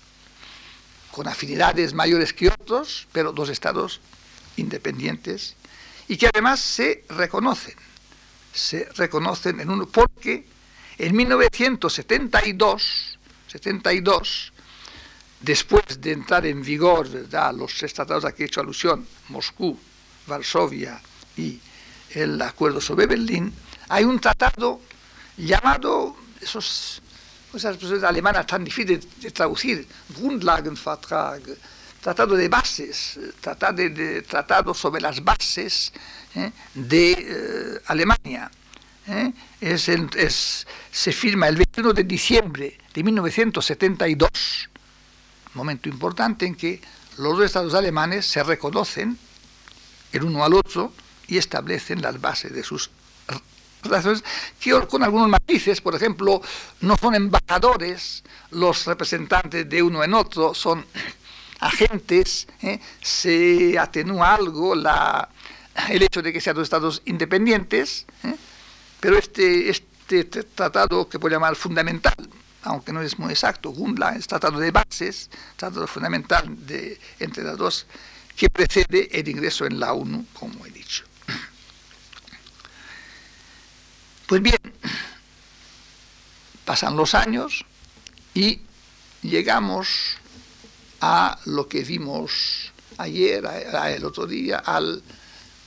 con 1.15 1.27
afinidades 1.27 1.93
mayores 1.93 2.33
que 2.33 2.49
otros, 2.49 3.07
pero 3.13 3.31
dos 3.31 3.49
estados 3.49 4.01
independientes 4.57 5.55
y 6.09 6.17
que 6.17 6.27
además 6.27 6.59
se 6.59 7.05
reconocen 7.09 7.75
se 8.55 8.87
reconocen 8.95 9.59
en 9.59 9.69
uno, 9.69 9.85
porque 9.85 10.45
en 10.97 11.15
1972, 11.15 13.19
72, 13.47 14.53
después 15.41 15.83
de 15.99 16.13
entrar 16.13 16.45
en 16.45 16.63
vigor 16.63 17.09
los 17.53 17.75
tres 17.75 17.93
tratados 17.93 18.23
a 18.23 18.31
que 18.31 18.43
he 18.43 18.45
hecho 18.45 18.61
alusión, 18.61 19.05
Moscú, 19.27 19.77
Varsovia 20.25 21.01
y 21.35 21.59
el 22.11 22.41
acuerdo 22.41 22.79
sobre 22.79 23.07
Berlín, 23.07 23.53
hay 23.89 24.05
un 24.05 24.19
tratado 24.19 24.79
llamado, 25.35 26.15
esos, 26.39 27.01
esas 27.57 27.75
expresiones 27.75 28.03
alemanas 28.03 28.45
tan 28.47 28.63
difíciles 28.63 29.07
de 29.21 29.31
traducir, 29.31 29.87
Grundlagenvertrag, 30.17 31.41
tratado 32.01 32.35
de 32.35 32.47
bases, 32.49 33.19
tratado, 33.41 33.77
de, 33.77 34.23
sobre 34.75 35.01
las 35.01 35.23
bases 35.23 35.91
¿eh? 36.35 36.51
de 36.73 37.11
eh, 37.11 37.81
Alemania. 37.87 38.51
¿eh? 39.07 39.33
Se 40.91 41.11
firma 41.11 41.47
el 41.47 41.55
21 41.55 41.93
de 41.93 42.03
diciembre 42.03 42.77
de 42.93 43.03
1972, 43.03 44.29
momento 45.55 45.89
importante 45.89 46.45
en 46.45 46.55
que 46.55 46.81
los 47.17 47.37
dos 47.37 47.45
estados 47.45 47.73
alemanes 47.73 48.25
se 48.25 48.43
reconocen 48.43 49.17
el 50.11 50.23
uno 50.23 50.43
al 50.43 50.53
otro 50.53 50.93
y 51.27 51.37
establecen 51.37 52.01
las 52.01 52.19
bases 52.21 52.53
de 52.53 52.63
sus 52.63 52.89
con 54.87 55.03
algunos 55.03 55.29
matices, 55.29 55.81
por 55.81 55.95
ejemplo, 55.95 56.41
no 56.81 56.97
son 56.97 57.15
embajadores 57.15 58.23
los 58.51 58.85
representantes 58.85 59.67
de 59.69 59.83
uno 59.83 60.03
en 60.03 60.13
otro, 60.13 60.53
son 60.53 60.85
agentes, 61.59 62.47
se 63.01 63.77
atenúa 63.77 64.35
algo 64.35 64.73
el 64.73 66.01
hecho 66.01 66.21
de 66.21 66.31
que 66.31 66.41
sean 66.41 66.55
dos 66.55 66.63
estados 66.63 67.01
independientes, 67.05 68.05
¿eh? 68.23 68.35
pero 68.99 69.17
este, 69.17 69.69
este 69.69 70.23
tratado 70.23 71.07
que 71.09 71.19
puedo 71.19 71.35
llamar 71.35 71.55
fundamental, 71.55 72.15
aunque 72.63 72.91
no 72.93 73.01
es 73.01 73.19
muy 73.19 73.31
exacto, 73.31 73.69
Gundla 73.71 74.15
es 74.15 74.27
tratado 74.27 74.59
de 74.59 74.71
bases, 74.71 75.29
tratado 75.55 75.87
fundamental 75.87 76.55
entre 77.19 77.43
las 77.43 77.57
dos, 77.57 77.85
que 78.35 78.49
precede 78.49 79.07
el 79.17 79.27
ingreso 79.27 79.65
en 79.65 79.79
la 79.79 79.93
ONU, 79.93 80.25
como 80.33 80.65
he 80.65 80.71
dicho. 80.71 81.05
Pues 84.27 84.41
bien, 84.41 84.57
pasan 86.65 86.95
los 86.97 87.13
años 87.13 87.65
y 88.33 88.59
llegamos 89.21 90.17
a 91.01 91.39
lo 91.45 91.67
que 91.67 91.83
vimos 91.83 92.71
ayer, 92.97 93.43
el 93.45 94.05
otro 94.05 94.25
día, 94.25 94.57
al 94.57 95.03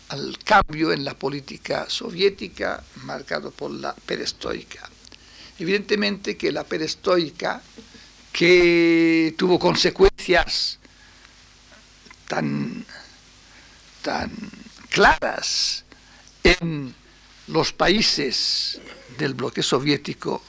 al 0.08 0.38
cambio 0.42 0.92
en 0.92 1.04
la 1.04 1.14
política 1.14 1.86
soviética 1.88 2.82
marcado 3.04 3.50
por 3.50 3.70
la 3.70 3.94
perestroika. 3.94 4.88
Evidentemente 5.58 6.36
que 6.36 6.52
la 6.52 6.64
perestroika, 6.64 7.60
que 8.32 9.34
tuvo 9.36 9.58
consecuencias 9.58 10.78
tan, 12.26 12.84
tan 14.02 14.30
claras 14.88 15.84
en 16.44 16.94
los 17.48 17.72
países 17.72 18.80
del 19.18 19.34
bloque 19.34 19.62
soviético, 19.62 20.42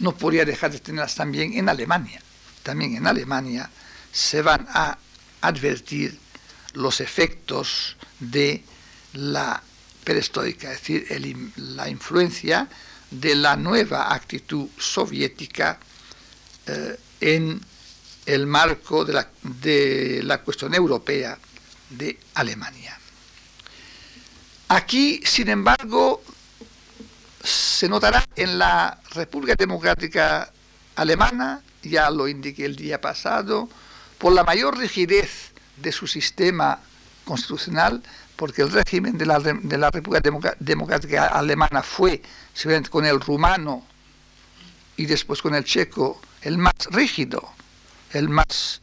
no 0.00 0.16
podría 0.16 0.44
dejar 0.44 0.72
de 0.72 0.80
tenerlas 0.80 1.14
también 1.14 1.52
en 1.54 1.68
Alemania. 1.68 2.20
También 2.62 2.96
en 2.96 3.06
Alemania 3.06 3.70
se 4.12 4.42
van 4.42 4.66
a 4.70 4.98
advertir 5.40 6.18
los 6.74 7.00
efectos 7.00 7.96
de 8.18 8.62
la 9.14 9.62
perestroika, 10.04 10.72
es 10.72 10.80
decir, 10.80 11.52
la 11.56 11.88
influencia 11.88 12.68
de 13.10 13.34
la 13.34 13.56
nueva 13.56 14.12
actitud 14.14 14.68
soviética 14.78 15.78
eh, 16.66 16.98
en 17.20 17.60
el 18.26 18.46
marco 18.46 19.04
de 19.04 19.12
la, 19.12 19.28
de 19.42 20.20
la 20.24 20.38
cuestión 20.42 20.74
europea 20.74 21.38
de 21.90 22.18
Alemania. 22.34 22.98
Aquí, 24.68 25.20
sin 25.24 25.48
embargo, 25.48 26.22
se 27.42 27.88
notará 27.88 28.24
en 28.36 28.58
la 28.58 28.98
República 29.10 29.54
Democrática 29.56 30.52
Alemana, 30.96 31.62
ya 31.82 32.10
lo 32.10 32.28
indiqué 32.28 32.64
el 32.64 32.76
día 32.76 33.00
pasado, 33.00 33.68
por 34.18 34.32
la 34.32 34.44
mayor 34.44 34.78
rigidez 34.78 35.52
de 35.76 35.90
su 35.90 36.06
sistema 36.06 36.78
constitucional, 37.24 38.02
porque 38.36 38.62
el 38.62 38.70
régimen 38.70 39.18
de 39.18 39.26
la, 39.26 39.38
de 39.40 39.78
la 39.78 39.90
República 39.90 40.30
Democrática 40.58 41.26
Alemana 41.28 41.82
fue, 41.82 42.22
con 42.90 43.04
el 43.04 43.20
rumano 43.20 43.84
y 44.96 45.06
después 45.06 45.42
con 45.42 45.54
el 45.54 45.64
checo, 45.64 46.20
el 46.42 46.58
más 46.58 46.74
rígido, 46.90 47.50
el 48.12 48.28
más 48.28 48.82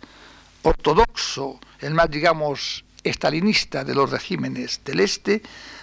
ortodoxo, 0.63 1.59
el 1.79 1.93
más, 1.93 2.09
digamos, 2.09 2.83
estalinista 3.03 3.83
de 3.83 3.95
los 3.95 4.09
regímenes 4.09 4.81
del 4.83 4.99
este, 4.99 5.41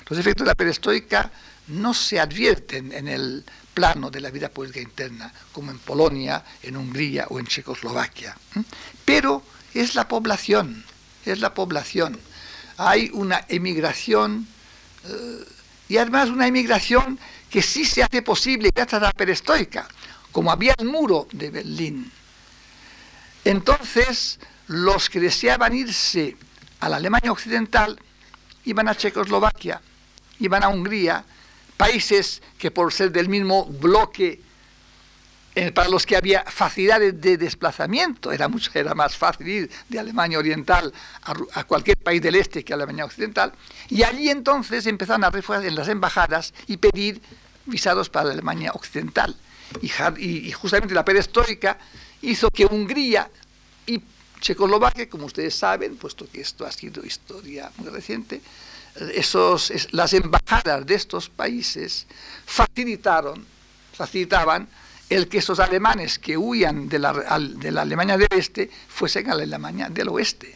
los 0.08 0.18
efectos 0.18 0.44
de 0.44 0.50
la 0.50 0.54
perestroika 0.54 1.30
no 1.68 1.94
se 1.94 2.20
advierten 2.20 2.92
en 2.92 3.08
el 3.08 3.44
plano 3.74 4.10
de 4.10 4.20
la 4.20 4.30
vida 4.30 4.48
política 4.48 4.80
interna, 4.80 5.32
como 5.52 5.70
en 5.70 5.78
Polonia, 5.78 6.42
en 6.62 6.76
Hungría 6.76 7.26
o 7.28 7.38
en 7.38 7.46
Checoslovaquia. 7.46 8.36
Pero 9.04 9.42
es 9.74 9.94
la 9.94 10.08
población, 10.08 10.84
es 11.24 11.40
la 11.40 11.52
población. 11.52 12.18
Hay 12.78 13.10
una 13.12 13.44
emigración, 13.48 14.46
eh, 15.04 15.44
y 15.88 15.98
además 15.98 16.30
una 16.30 16.46
emigración 16.46 17.18
que 17.50 17.62
sí 17.62 17.84
se 17.84 18.02
hace 18.02 18.22
posible 18.22 18.70
gracias 18.74 19.02
a 19.02 19.06
la 19.06 19.12
perestroika, 19.12 19.88
como 20.32 20.50
había 20.50 20.74
el 20.78 20.86
muro 20.86 21.28
de 21.32 21.50
Berlín. 21.50 22.10
Entonces, 23.44 24.38
los 24.68 25.08
que 25.08 25.20
deseaban 25.20 25.74
irse 25.74 26.36
a 26.80 26.88
la 26.88 26.96
Alemania 26.96 27.32
Occidental 27.32 27.98
iban 28.64 28.88
a 28.88 28.94
Checoslovaquia, 28.94 29.80
iban 30.40 30.64
a 30.64 30.68
Hungría, 30.68 31.24
países 31.76 32.42
que 32.58 32.70
por 32.70 32.92
ser 32.92 33.12
del 33.12 33.28
mismo 33.28 33.66
bloque 33.66 34.40
eh, 35.58 35.72
para 35.72 35.88
los 35.88 36.04
que 36.04 36.16
había 36.16 36.44
facilidades 36.44 37.18
de 37.18 37.38
desplazamiento, 37.38 38.30
era, 38.30 38.46
mucho, 38.46 38.70
era 38.74 38.94
más 38.94 39.16
fácil 39.16 39.48
ir 39.48 39.70
de 39.88 39.98
Alemania 39.98 40.38
Oriental 40.38 40.92
a, 41.22 41.64
cualquier 41.64 41.96
país 41.96 42.20
del 42.20 42.34
este 42.34 42.62
que 42.62 42.74
a 42.74 42.76
Alemania 42.76 43.06
Occidental, 43.06 43.54
y 43.88 44.02
allí 44.02 44.28
entonces 44.28 44.86
empezaron 44.86 45.24
a 45.24 45.30
refugiar 45.30 45.64
en 45.64 45.74
las 45.74 45.88
embajadas 45.88 46.52
y 46.66 46.76
pedir 46.76 47.22
visados 47.64 48.10
para 48.10 48.26
la 48.26 48.32
Alemania 48.34 48.72
Occidental. 48.74 49.34
Y, 49.80 50.52
justamente 50.52 50.94
la 50.94 51.06
perestroika 51.06 51.78
hizo 52.20 52.50
que 52.50 52.66
Hungría 52.66 53.30
Checoslovaquia, 54.46 55.10
como 55.10 55.26
ustedes 55.26 55.56
saben, 55.56 55.96
puesto 55.96 56.30
que 56.30 56.40
esto 56.40 56.64
ha 56.64 56.70
sido 56.70 57.04
historia 57.04 57.68
muy 57.78 57.88
reciente, 57.88 58.40
esos, 59.12 59.72
las 59.90 60.12
embajadas 60.12 60.86
de 60.86 60.94
estos 60.94 61.28
países 61.28 62.06
facilitaron, 62.44 63.44
facilitaban 63.92 64.68
el 65.10 65.26
que 65.26 65.38
esos 65.38 65.58
alemanes 65.58 66.20
que 66.20 66.36
huían 66.36 66.88
de 66.88 67.00
la, 67.00 67.12
de 67.12 67.72
la 67.72 67.82
Alemania 67.82 68.16
del 68.16 68.28
Este 68.30 68.70
fuesen 68.86 69.28
a 69.32 69.34
la 69.34 69.42
Alemania 69.42 69.88
del 69.88 70.10
Oeste, 70.10 70.54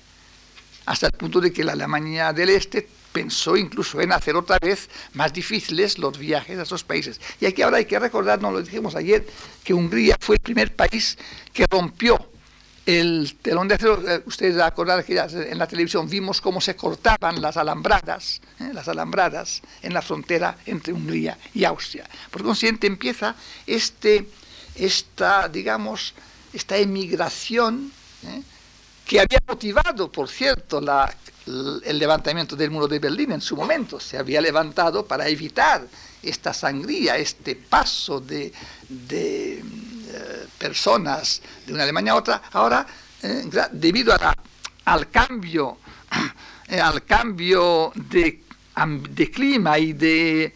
hasta 0.86 1.07
el 1.07 1.12
punto 1.14 1.41
de 1.41 1.53
que 1.53 1.64
la 1.64 1.72
Alemania 1.72 2.32
del 2.32 2.51
Este 2.51 2.88
pensó 3.12 3.57
incluso 3.57 4.01
en 4.01 4.12
hacer 4.12 4.36
otra 4.36 4.57
vez 4.62 4.88
más 5.14 5.32
difíciles 5.32 5.99
los 5.99 6.16
viajes 6.16 6.61
a 6.61 6.62
esos 6.62 6.84
países. 6.84 7.20
Y 7.41 7.47
aquí 7.47 7.62
ahora 7.62 7.78
hay 7.78 7.86
que 7.86 7.99
recordar, 7.99 8.41
nos 8.41 8.53
lo 8.53 8.62
dijimos 8.62 8.95
ayer, 8.95 9.26
que 9.64 9.74
Hungría 9.74 10.16
fue 10.20 10.36
el 10.36 10.41
primer 10.41 10.76
país 10.76 11.18
que 11.53 11.66
rompió 11.68 12.30
el 12.87 13.37
telón 13.43 13.68
de 13.68 13.74
acero, 13.74 14.03
eh, 14.09 14.22
ustedes 14.26 14.61
acordarán 14.61 15.05
que 15.05 15.16
en 15.18 15.59
la 15.59 15.66
televisión 15.66 16.09
vimos 16.09 16.41
cómo 16.41 16.61
se 16.61 16.76
cortaban 16.76 17.41
las 17.41 17.57
alambradas, 17.57 18.41
eh, 18.59 18.70
las 18.72 18.89
alambradas 18.89 19.62
en 19.83 19.93
la 19.93 20.03
frontera 20.03 20.57
entre 20.66 20.93
Hungría 20.93 21.39
y 21.55 21.64
Austria. 21.64 22.09
Por 22.31 22.43
consiguiente 22.43 22.87
empieza 22.87 23.35
este, 23.66 24.26
esta, 24.74 25.49
digamos, 25.49 26.14
esta 26.53 26.76
emigración 26.78 27.93
eh, 28.26 28.43
que 29.07 29.20
había 29.20 29.39
motivado, 29.47 30.11
por 30.11 30.28
cierto, 30.28 30.81
la, 30.81 31.12
el 31.47 31.99
levantamiento 31.99 32.57
del 32.57 32.70
muro 32.70 32.89
de 32.89 32.99
Berlín 32.99 33.33
en 33.33 33.41
su 33.41 33.57
momento. 33.57 34.01
Se 34.01 34.16
había 34.16 34.41
levantado 34.41 35.05
para 35.05 35.28
evitar 35.28 35.87
esta 36.22 36.55
sangría, 36.55 37.16
este 37.16 37.57
paso 37.57 38.20
de 38.20 38.53
eh, 40.12 40.46
personas 40.58 41.40
de 41.64 41.72
una 41.72 41.84
Alemania 41.84 42.12
a 42.12 42.16
otra, 42.16 42.42
ahora, 42.52 42.84
eh, 43.22 43.44
debido 43.70 44.12
al 44.84 45.11
cambio, 45.11 45.78
eh, 46.68 46.80
al 46.80 47.04
cambio 47.04 47.92
de, 47.94 48.42
de 49.11 49.30
clima 49.30 49.78
y 49.78 49.92
de, 49.92 50.54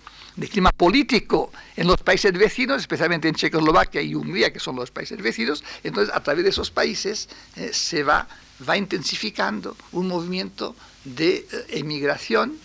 clima 0.50 0.72
político 0.72 1.52
en 1.76 1.86
los 1.86 1.98
países 1.98 2.32
vecinos, 2.32 2.80
especialmente 2.80 3.28
en 3.28 3.36
Checoslovaquia 3.36 4.02
y 4.02 4.16
Hungría, 4.16 4.52
que 4.52 4.58
son 4.58 4.74
los 4.74 4.90
países 4.90 5.22
vecinos, 5.22 5.62
entonces 5.84 6.12
a 6.12 6.20
través 6.20 6.42
de 6.42 6.50
esos 6.50 6.72
países 6.72 7.28
se 7.70 8.02
va, 8.02 8.26
va 8.68 8.76
intensificando 8.76 9.76
un 9.92 10.08
movimiento 10.08 10.74
de 11.04 11.46
emigración 11.68 12.58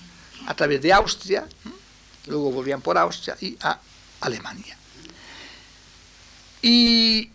a 0.47 0.55
través 0.55 0.81
de 0.81 0.91
Austria, 0.91 1.47
luego 2.25 2.51
volvían 2.51 2.81
por 2.81 2.97
Austria 2.97 3.37
y 3.39 3.55
a 3.61 3.79
Alemania. 4.21 4.78
Y 6.61 7.29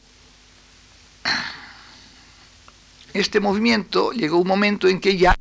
este 3.15 3.41
movimiento 3.41 4.11
llegó 4.13 4.39
un 4.39 4.49
momento 4.49 4.89
en 4.89 5.01
que 5.01 5.17
ya 5.17 5.37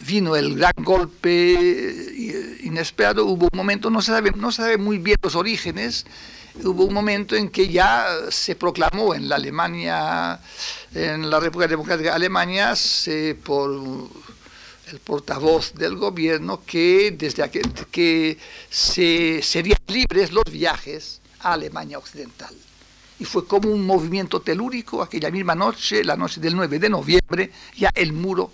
vino 0.00 0.36
el 0.36 0.54
gran 0.54 0.74
golpe 0.76 1.54
eh, 1.54 2.58
inesperado, 2.62 3.24
hubo 3.24 3.48
un 3.50 3.56
momento, 3.56 3.90
no 3.90 4.00
se 4.00 4.12
sabe, 4.12 4.30
no 4.32 4.52
sabe 4.52 4.76
muy 4.76 4.98
bien 4.98 5.16
los 5.22 5.34
orígenes, 5.34 6.06
hubo 6.62 6.84
un 6.84 6.94
momento 6.94 7.34
en 7.34 7.48
que 7.48 7.68
ya 7.68 8.06
se 8.30 8.54
proclamó 8.54 9.14
en 9.14 9.28
la 9.28 9.36
Alemania, 9.36 10.40
en 10.94 11.28
la 11.28 11.40
República 11.40 11.68
Democrática 11.68 12.10
de 12.10 12.16
Alemania, 12.16 12.74
por 13.42 13.70
el 14.92 15.00
portavoz 15.00 15.74
del 15.74 15.96
gobierno 15.96 16.62
que 16.64 17.10
desde 17.10 17.42
aquel, 17.42 17.72
que 17.90 18.38
se, 18.70 19.42
serían 19.42 19.78
libres 19.88 20.32
los 20.32 20.44
viajes 20.44 21.20
a 21.40 21.54
Alemania 21.54 21.98
Occidental 21.98 22.54
y 23.18 23.24
fue 23.24 23.46
como 23.46 23.70
un 23.70 23.84
movimiento 23.84 24.40
telúrico 24.40 25.02
aquella 25.02 25.30
misma 25.30 25.54
noche, 25.54 26.04
la 26.04 26.16
noche 26.16 26.40
del 26.40 26.54
9 26.54 26.78
de 26.78 26.88
noviembre, 26.88 27.52
ya 27.76 27.90
el 27.94 28.12
muro 28.12 28.50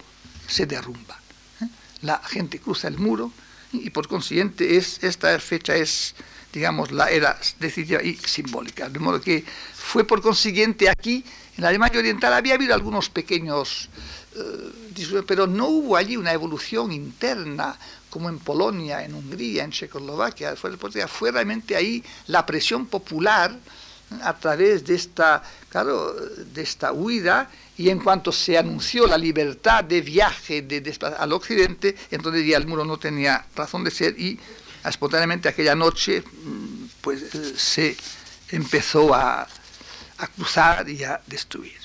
se 0.47 0.67
derrumba. 0.67 1.19
¿eh? 1.61 1.67
La 2.03 2.19
gente 2.19 2.59
cruza 2.59 2.89
el 2.89 2.99
muro 2.99 3.31
y 3.73 3.91
por 3.91 4.09
consiguiente 4.09 4.77
es, 4.77 5.03
esta 5.03 5.39
fecha 5.39 5.75
es, 5.77 6.15
digamos, 6.53 6.93
la 6.93 7.11
era 7.11 7.39
decisiva 7.61 8.03
y 8.03 8.17
simbólica. 8.17 8.89
De 8.89 8.99
modo 8.99 9.21
que 9.21 9.45
fue 9.75 10.05
por 10.05 10.23
consiguiente 10.23 10.89
aquí, 10.89 11.25
en 11.57 11.63
la 11.63 11.69
Alemania 11.69 11.99
Oriental, 11.99 12.33
había 12.33 12.55
habido 12.55 12.75
algunos 12.75 13.11
pequeños, 13.11 13.91
eh, 14.35 15.23
pero 15.27 15.47
no 15.47 15.69
hubo 15.69 15.97
allí 15.97 16.17
una 16.17 16.33
evolución 16.33 16.91
interna 16.91 17.77
como 18.09 18.29
en 18.29 18.39
Polonia, 18.39 19.05
en 19.05 19.15
Hungría, 19.15 19.65
en 19.65 19.73
Checoslovaquia, 19.73 20.57
fue, 20.57 20.77
fue 20.77 21.33
realmente 21.33 21.77
ahí 21.77 22.03
la 22.29 22.47
presión 22.47 22.87
popular 22.87 23.59
a 24.23 24.39
través 24.39 24.85
de 24.85 24.95
esta, 24.95 25.43
claro, 25.69 26.15
de 26.15 26.63
esta 26.63 26.93
huida 26.93 27.51
y 27.77 27.91
en 27.91 27.99
cuanto 27.99 28.31
se 28.31 28.57
anunció 28.57 29.07
la 29.07 29.19
libertad 29.19 29.83
de 29.85 30.01
viaje 30.01 30.63
de, 30.63 30.97
al 31.19 31.33
occidente, 31.33 31.97
entonces 32.11 32.47
ya 32.47 32.57
el 32.57 32.67
muro 32.67 32.85
no 32.85 32.99
tenía 32.99 33.45
razón 33.57 33.83
de 33.85 33.91
ser 33.91 34.19
y 34.19 34.39
espontáneamente 34.85 35.49
aquella 35.49 35.75
noche 35.75 36.23
mm, 36.23 36.85
pues 37.01 37.35
eh, 37.35 37.55
se 37.57 37.97
empezó 38.51 39.15
a, 39.15 39.43
a 40.19 40.27
cruzar 40.29 40.89
y 40.89 41.03
a 41.03 41.21
destruir. 41.27 41.79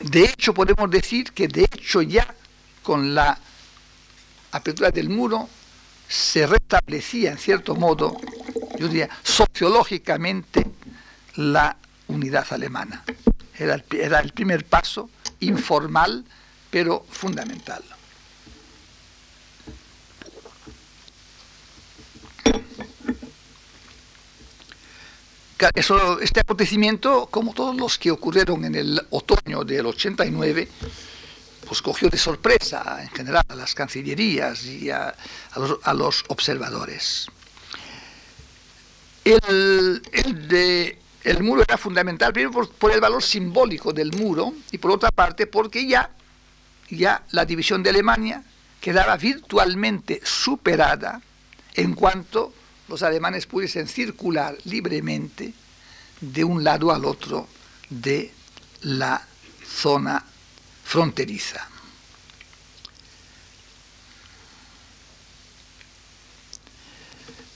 De 0.00 0.24
hecho, 0.24 0.54
podemos 0.54 0.90
decir 0.90 1.32
que 1.32 1.48
de 1.48 1.64
hecho 1.64 2.02
ya 2.02 2.34
con 2.82 3.14
la 3.14 3.38
apertura 4.52 4.90
del 4.90 5.10
muro 5.10 5.48
se 6.08 6.46
restablecía 6.46 7.30
en 7.30 7.38
cierto 7.38 7.74
modo, 7.74 8.16
yo 8.78 8.88
diría, 8.88 9.10
sociológicamente 9.22 10.66
la 11.36 11.76
unidad 12.08 12.46
alemana. 12.50 13.04
Era 13.58 13.74
el, 13.74 14.32
primer 14.32 14.64
paso, 14.64 15.10
informal, 15.40 16.24
pero 16.70 17.04
fundamental. 17.10 17.82
Eso, 25.74 26.20
este 26.20 26.40
acontecimiento, 26.40 27.26
como 27.26 27.52
todos 27.52 27.76
los 27.76 27.98
que 27.98 28.12
ocurrieron 28.12 28.64
en 28.64 28.76
el 28.76 29.00
otoño 29.10 29.64
del 29.64 29.86
89, 29.86 30.68
pues 31.68 31.82
cogió 31.82 32.08
de 32.08 32.16
sorpresa 32.16 32.98
en 33.02 33.10
general 33.10 33.44
a 33.46 33.54
las 33.54 33.74
cancillerías 33.74 34.64
y 34.64 34.90
a, 34.90 35.14
los, 35.94 36.24
observadores. 36.28 37.26
El, 39.22 40.02
el, 41.24 41.42
muro 41.42 41.62
era 41.62 41.76
fundamental, 41.76 42.32
primero 42.32 42.66
por, 42.66 42.90
el 42.90 43.00
valor 43.00 43.22
simbólico 43.22 43.92
del 43.92 44.12
muro 44.12 44.54
y 44.72 44.78
por 44.78 44.92
otra 44.92 45.10
parte 45.10 45.46
porque 45.46 45.86
ya, 45.86 46.10
ya 46.88 47.22
la 47.32 47.44
división 47.44 47.82
de 47.82 47.90
Alemania 47.90 48.42
quedaba 48.80 49.18
virtualmente 49.18 50.22
superada 50.24 51.20
en 51.74 51.92
cuanto 51.92 52.54
los 52.88 53.02
alemanes 53.02 53.44
pudiesen 53.44 53.88
circular 53.88 54.56
libremente 54.64 55.52
de 56.22 56.44
un 56.44 56.64
lado 56.64 56.90
al 56.92 57.04
otro 57.04 57.46
de 57.90 58.32
la 58.80 59.22
zona 59.66 60.24
fronteriza. 60.88 61.68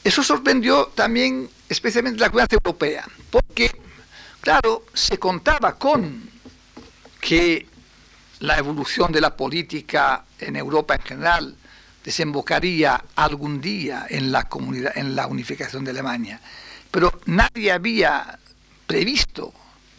Eso 0.05 0.23
sorprendió 0.23 0.89
también 0.95 1.49
especialmente 1.67 2.21
la 2.21 2.29
comunidad 2.29 2.53
europea, 2.53 3.09
porque 3.31 3.73
claro, 4.43 4.85
se 4.93 5.17
contaba 5.19 5.79
con 5.79 6.29
que 7.23 7.67
la 8.41 8.59
evolución 8.59 9.11
de 9.11 9.23
la 9.23 9.35
política 9.35 10.27
en 10.39 10.57
Europa 10.57 10.97
en 10.97 11.03
general 11.03 11.57
desembocaría 12.05 13.03
algún 13.15 13.63
día 13.63 14.07
en 14.11 14.31
la, 14.31 14.45
comunidad, 14.45 14.93
en 14.99 15.17
la 15.17 15.27
unificación 15.27 15.85
de 15.85 15.93
Alemania. 15.93 16.39
Pero 16.91 17.19
nadie 17.25 17.73
había 17.73 18.39
previsto 18.87 19.55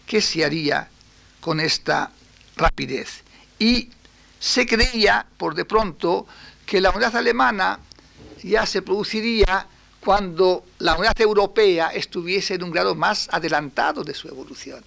qué 0.05 0.21
se 0.21 0.45
haría 0.45 0.87
con 1.41 1.59
esta 1.59 2.11
rapidez. 2.55 3.22
Y 3.63 3.89
se 4.39 4.65
creía, 4.65 5.25
por 5.37 5.55
de 5.55 5.63
pronto, 5.63 6.27
que 6.65 6.81
la 6.81 6.91
unidad 6.91 7.15
alemana 7.15 7.79
ya 8.43 8.65
se 8.65 8.81
produciría 8.81 9.65
cuando 10.01 10.65
la 10.79 10.95
unidad 10.95 11.19
europea 11.21 11.87
estuviese 11.93 12.55
en 12.55 12.63
un 12.63 12.71
grado 12.71 12.93
más 12.93 13.29
adelantado 13.31 14.03
de 14.03 14.13
su 14.13 14.27
evolución. 14.27 14.83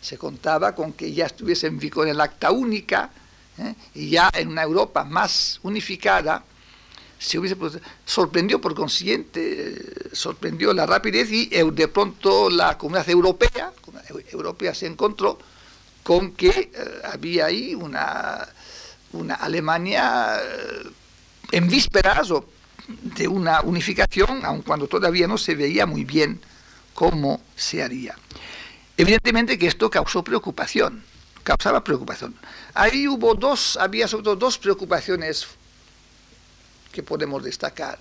Se 0.00 0.16
contaba 0.18 0.72
con 0.72 0.92
que 0.92 1.12
ya 1.12 1.26
estuviese 1.26 1.66
en 1.66 1.80
vigor 1.80 2.06
el 2.06 2.20
acta 2.20 2.52
única 2.52 3.10
¿eh? 3.58 3.74
y 3.96 4.10
ya 4.10 4.30
en 4.34 4.50
una 4.50 4.62
Europa 4.62 5.02
más 5.02 5.58
unificada 5.64 6.44
se 7.18 7.40
hubiese 7.40 7.56
sorprendió 8.04 8.60
por 8.60 8.74
consiguiente 8.74 10.10
sorprendió 10.12 10.72
la 10.72 10.86
rapidez 10.86 11.30
y 11.30 11.46
de 11.46 11.88
pronto 11.88 12.50
la 12.50 12.76
comunidad 12.76 13.08
europea 13.08 13.72
europea 14.32 14.74
se 14.74 14.86
encontró 14.86 15.38
con 16.02 16.32
que 16.32 16.48
eh, 16.48 16.70
había 17.04 17.46
ahí 17.46 17.74
una 17.74 18.48
una 19.12 19.34
Alemania 19.34 20.38
eh, 20.42 20.90
en 21.52 21.68
vísperas 21.68 22.28
de 22.88 23.28
una 23.28 23.60
unificación, 23.60 24.44
aun 24.44 24.62
cuando 24.62 24.88
todavía 24.88 25.26
no 25.26 25.38
se 25.38 25.54
veía 25.54 25.86
muy 25.86 26.04
bien 26.04 26.40
cómo 26.94 27.42
se 27.56 27.82
haría. 27.82 28.16
Evidentemente 28.96 29.58
que 29.58 29.66
esto 29.66 29.90
causó 29.90 30.24
preocupación, 30.24 31.04
causaba 31.42 31.84
preocupación. 31.84 32.34
Ahí 32.74 33.06
hubo 33.06 33.34
dos, 33.34 33.76
había 33.76 34.08
sobre 34.08 34.24
todo 34.24 34.36
dos 34.36 34.58
preocupaciones 34.58 35.46
que 36.90 37.02
podemos 37.02 37.42
destacar, 37.42 37.98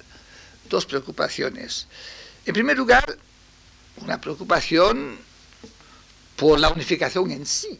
dos 0.70 0.86
preocupaciones. 0.86 1.88
En 2.46 2.54
primer 2.54 2.78
lugar, 2.78 3.18
una 3.98 4.20
preocupación 4.20 5.18
por 6.36 6.60
la 6.60 6.70
unificación 6.70 7.32
en 7.32 7.46
sí, 7.46 7.80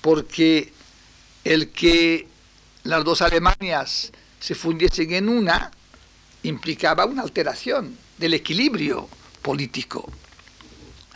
porque 0.00 0.72
el 1.44 1.70
que 1.70 2.26
las 2.84 3.04
dos 3.04 3.22
Alemanias 3.22 4.12
se 4.40 4.54
fundiesen 4.54 5.12
en 5.12 5.28
una 5.28 5.70
implicaba 6.42 7.04
una 7.04 7.22
alteración 7.22 7.96
del 8.16 8.34
equilibrio 8.34 9.08
político 9.42 10.10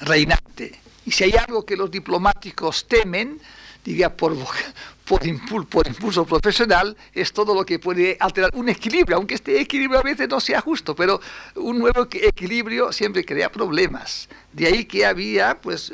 reinante. 0.00 0.80
Y 1.04 1.10
si 1.10 1.24
hay 1.24 1.32
algo 1.32 1.64
que 1.64 1.76
los 1.76 1.90
diplomáticos 1.90 2.86
temen, 2.86 3.40
diría 3.84 4.16
por, 4.16 4.36
por, 5.04 5.26
impulso, 5.26 6.24
profesional, 6.24 6.96
es 7.12 7.32
todo 7.32 7.54
lo 7.54 7.64
que 7.64 7.78
puede 7.78 8.16
alterar 8.20 8.50
un 8.54 8.68
equilibrio, 8.68 9.16
aunque 9.16 9.34
este 9.34 9.60
equilibrio 9.60 9.98
a 9.98 10.02
veces 10.02 10.28
no 10.28 10.40
sea 10.40 10.60
justo, 10.60 10.94
pero 10.94 11.20
un 11.56 11.78
nuevo 11.78 12.06
equilibrio 12.10 12.92
siempre 12.92 13.24
crea 13.24 13.50
problemas. 13.50 14.28
De 14.52 14.66
ahí 14.66 14.84
que 14.84 15.04
había 15.04 15.60
pues, 15.60 15.92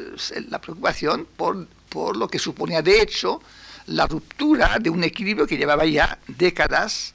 la 0.48 0.60
preocupación 0.60 1.26
por, 1.36 1.66
por 1.88 2.16
lo 2.16 2.28
que 2.28 2.38
suponía 2.38 2.82
de 2.82 3.00
hecho 3.00 3.40
la 3.86 4.06
ruptura 4.06 4.78
de 4.78 4.90
un 4.90 5.02
equilibrio 5.02 5.46
que 5.46 5.56
llevaba 5.56 5.86
ya 5.86 6.18
décadas 6.26 7.14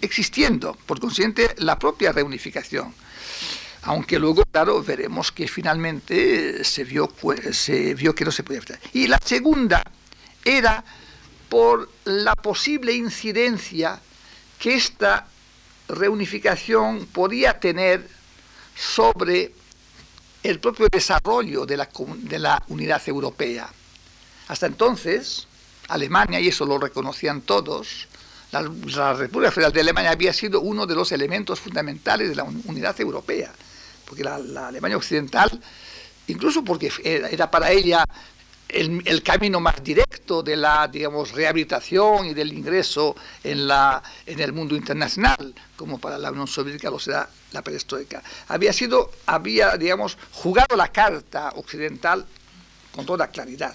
existiendo, 0.00 0.76
por 0.86 1.00
consiguiente 1.00 1.54
la 1.58 1.78
propia 1.78 2.12
reunificación. 2.12 2.92
Aunque 3.82 4.18
luego, 4.18 4.42
claro, 4.50 4.82
veremos 4.82 5.30
que 5.30 5.46
finalmente 5.46 6.64
se 6.64 6.84
vio, 6.84 7.12
se 7.52 7.94
vio 7.94 8.14
que 8.14 8.24
no 8.24 8.32
se 8.32 8.42
podía 8.42 8.60
hacer. 8.60 8.80
Y 8.92 9.06
la 9.06 9.18
segunda 9.24 9.82
era 10.44 10.84
por 11.48 11.88
la 12.04 12.34
posible 12.34 12.92
incidencia 12.92 14.00
que 14.58 14.74
esta 14.74 15.26
reunificación 15.88 17.06
podía 17.06 17.58
tener 17.58 18.06
sobre 18.74 19.52
el 20.42 20.60
propio 20.60 20.88
desarrollo 20.90 21.64
de 21.64 21.76
la, 21.76 21.88
de 22.16 22.38
la 22.38 22.62
unidad 22.68 23.02
europea. 23.06 23.68
Hasta 24.48 24.66
entonces, 24.66 25.46
Alemania, 25.88 26.40
y 26.40 26.48
eso 26.48 26.64
lo 26.66 26.78
reconocían 26.78 27.42
todos, 27.42 28.08
la, 28.50 29.12
República 29.12 29.52
Federal 29.52 29.72
de 29.72 29.80
Alemania 29.80 30.10
había 30.10 30.32
sido 30.32 30.62
uno 30.62 30.86
de 30.86 30.94
los 30.94 31.12
elementos 31.12 31.60
fundamentales 31.60 32.30
de 32.30 32.34
la 32.34 32.44
unidad 32.44 32.98
europea, 32.98 33.52
porque 34.06 34.24
la, 34.24 34.36
Alemania 34.68 34.96
occidental, 34.96 35.60
incluso 36.28 36.64
porque 36.64 36.90
era, 37.04 37.50
para 37.50 37.70
ella 37.70 38.04
el, 38.68 39.22
camino 39.22 39.60
más 39.60 39.82
directo 39.84 40.42
de 40.42 40.56
la 40.56 40.88
digamos 40.88 41.32
rehabilitación 41.32 42.26
y 42.26 42.34
del 42.34 42.52
ingreso 42.52 43.16
en 43.42 43.66
la 43.66 44.02
en 44.26 44.40
el 44.40 44.52
mundo 44.52 44.76
internacional 44.76 45.54
como 45.74 45.98
para 45.98 46.18
la 46.18 46.30
Unión 46.30 46.46
Soviética 46.46 46.90
lo 46.90 46.98
será 46.98 47.28
la 47.52 47.62
perestroika. 47.62 48.22
Había 48.48 48.74
sido 48.74 49.10
había 49.24 49.76
digamos 49.78 50.18
jugado 50.32 50.76
la 50.76 50.88
carta 50.88 51.50
occidental 51.56 52.26
con 52.92 53.06
toda 53.06 53.28
claridad 53.28 53.74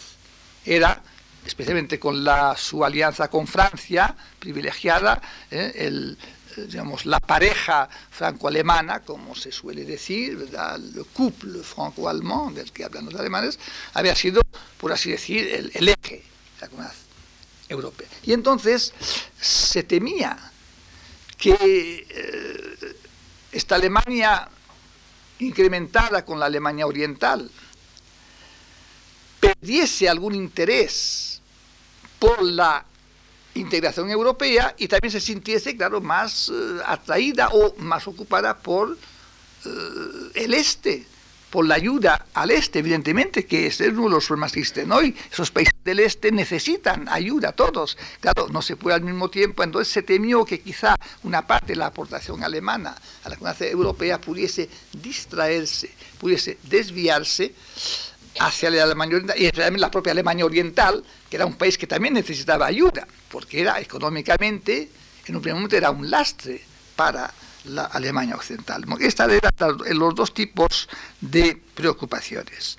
era 0.65 1.01
especialmente 1.45 1.99
con 1.99 2.23
la, 2.23 2.55
su 2.57 2.83
alianza 2.83 3.29
con 3.29 3.47
Francia, 3.47 4.15
privilegiada, 4.39 5.21
¿eh? 5.51 5.73
el, 5.75 6.17
eh, 6.57 6.65
digamos, 6.67 7.05
la 7.05 7.19
pareja 7.19 7.89
franco-alemana, 8.11 9.01
como 9.01 9.35
se 9.35 9.51
suele 9.51 9.83
decir, 9.83 10.49
el 10.53 11.05
couple 11.13 11.63
franco-alemán 11.63 12.53
del 12.53 12.71
que 12.71 12.83
hablan 12.83 13.05
los 13.05 13.15
alemanes, 13.15 13.59
había 13.93 14.15
sido, 14.15 14.41
por 14.77 14.91
así 14.91 15.11
decir, 15.11 15.71
el, 15.73 15.89
eje 15.89 16.15
de 16.15 16.61
la 16.61 16.67
comunidad 16.67 16.95
europea. 17.69 18.07
Y 18.23 18.33
entonces 18.33 18.93
se 19.39 19.83
temía 19.83 20.37
que 21.37 22.07
eh, 22.09 22.95
esta 23.51 23.75
Alemania 23.75 24.47
incrementada 25.39 26.23
con 26.23 26.39
la 26.39 26.45
Alemania 26.45 26.87
oriental 26.87 27.49
perdiese 29.43 30.07
algún 30.07 30.35
interés 30.35 31.41
por 32.17 32.41
la 32.41 32.85
integración 33.55 34.09
europea 34.09 34.73
y 34.77 34.87
también 34.87 35.11
se 35.11 35.19
sintiese, 35.19 35.75
claro, 35.75 35.99
más 35.99 36.49
eh, 36.49 36.79
atraída 36.85 37.49
o 37.49 37.75
más 37.79 38.07
ocupada 38.07 38.57
por 38.57 38.97
eh, 39.65 39.69
el 40.35 40.53
este, 40.53 41.05
por 41.49 41.67
la 41.67 41.75
ayuda 41.75 42.25
al 42.33 42.51
este, 42.51 42.79
evidentemente, 42.79 43.45
que 43.45 43.67
es 43.67 43.79
uno 43.81 44.03
de 44.03 44.09
los 44.11 44.25
problemas 44.25 44.53
que 44.53 44.61
existen 44.61 44.91
hoy. 44.91 45.15
Esos 45.31 45.51
países 45.51 45.73
del 45.83 45.99
este 45.99 46.31
necesitan 46.31 47.07
ayuda, 47.09 47.51
todos. 47.51 47.97
Claro, 48.21 48.47
no 48.49 48.61
se 48.61 48.77
puede 48.77 48.95
al 48.95 49.03
mismo 49.03 49.29
tiempo, 49.29 49.61
entonces 49.61 49.93
se 49.93 50.01
temió 50.01 50.45
que 50.45 50.61
quizá 50.61 50.95
una 51.23 51.45
parte 51.45 51.73
de 51.73 51.75
la 51.75 51.87
aportación 51.87 52.43
alemana 52.43 52.95
a 53.23 53.29
la 53.29 53.35
comunidad 53.35 53.61
europea 53.67 54.19
pudiese 54.19 54.69
distraerse, 54.93 55.91
pudiese 56.17 56.57
desviarse 56.63 57.53
hacia 58.39 58.69
la 58.69 58.83
Alemania 58.83 59.17
Oriental 59.17 59.37
y 59.39 59.45
especialmente 59.45 59.81
la 59.81 59.91
propia 59.91 60.11
Alemania 60.11 60.45
Oriental, 60.45 61.03
que 61.29 61.35
era 61.35 61.45
un 61.45 61.55
país 61.55 61.77
que 61.77 61.87
también 61.87 62.13
necesitaba 62.13 62.65
ayuda, 62.65 63.07
porque 63.29 63.61
era 63.61 63.79
económicamente, 63.79 64.89
en 65.25 65.35
un 65.35 65.41
primer 65.41 65.55
momento 65.55 65.75
era 65.75 65.91
un 65.91 66.09
lastre 66.09 66.61
para 66.95 67.33
la 67.65 67.85
Alemania 67.85 68.35
Occidental. 68.35 68.83
Estas 68.99 69.31
eran 69.31 69.53
los 69.97 70.15
dos 70.15 70.33
tipos 70.33 70.89
de 71.21 71.61
preocupaciones. 71.75 72.77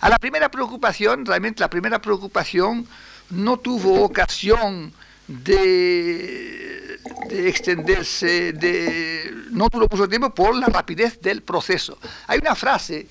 A 0.00 0.08
la 0.08 0.18
primera 0.18 0.50
preocupación, 0.50 1.24
realmente 1.24 1.60
la 1.60 1.70
primera 1.70 2.00
preocupación 2.00 2.86
no 3.30 3.58
tuvo 3.58 4.02
ocasión 4.02 4.92
de, 5.26 6.98
de, 7.28 7.48
extenderse, 7.48 8.52
de, 8.52 9.32
no 9.50 9.68
duró 9.72 9.86
mucho 9.90 10.08
tiempo 10.08 10.34
por 10.34 10.54
la 10.54 10.66
rapidez 10.66 11.20
del 11.20 11.42
proceso. 11.42 11.98
Hay 12.26 12.40
una 12.40 12.54
frase 12.54 13.06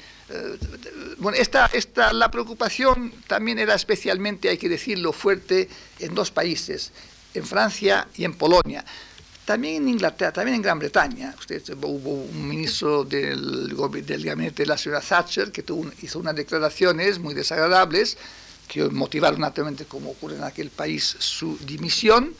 bueno, 1.17 1.37
esta, 1.37 1.67
esta, 1.67 2.13
la 2.13 2.29
preocupación 2.31 3.13
también 3.27 3.59
era 3.59 3.75
especialmente, 3.75 4.49
hay 4.49 4.57
que 4.57 4.69
decirlo, 4.69 5.13
fuerte 5.13 5.69
en 5.99 6.15
dos 6.15 6.31
países, 6.31 6.91
en 7.33 7.45
Francia 7.45 8.07
y 8.15 8.25
en 8.25 8.33
Polonia. 8.33 8.83
También 9.45 9.83
en 9.83 9.89
Inglaterra, 9.89 10.31
también 10.31 10.55
en 10.55 10.61
Gran 10.61 10.79
Bretaña. 10.79 11.35
Usted, 11.37 11.61
hubo 11.81 12.23
un 12.23 12.47
ministro 12.47 13.03
del, 13.03 13.75
del 14.05 14.23
gabinete 14.23 14.63
de 14.63 14.67
la 14.67 14.77
señora 14.77 15.01
Thatcher 15.01 15.51
que 15.51 15.63
tuvo, 15.63 15.91
hizo 16.01 16.19
unas 16.19 16.35
declaraciones 16.35 17.19
muy 17.19 17.33
desagradables 17.33 18.17
que 18.67 18.85
motivaron 18.85 19.41
naturalmente, 19.41 19.85
como 19.85 20.11
ocurre 20.11 20.37
en 20.37 20.43
aquel 20.43 20.69
país, 20.69 21.15
su 21.19 21.57
dimisión. 21.57 22.33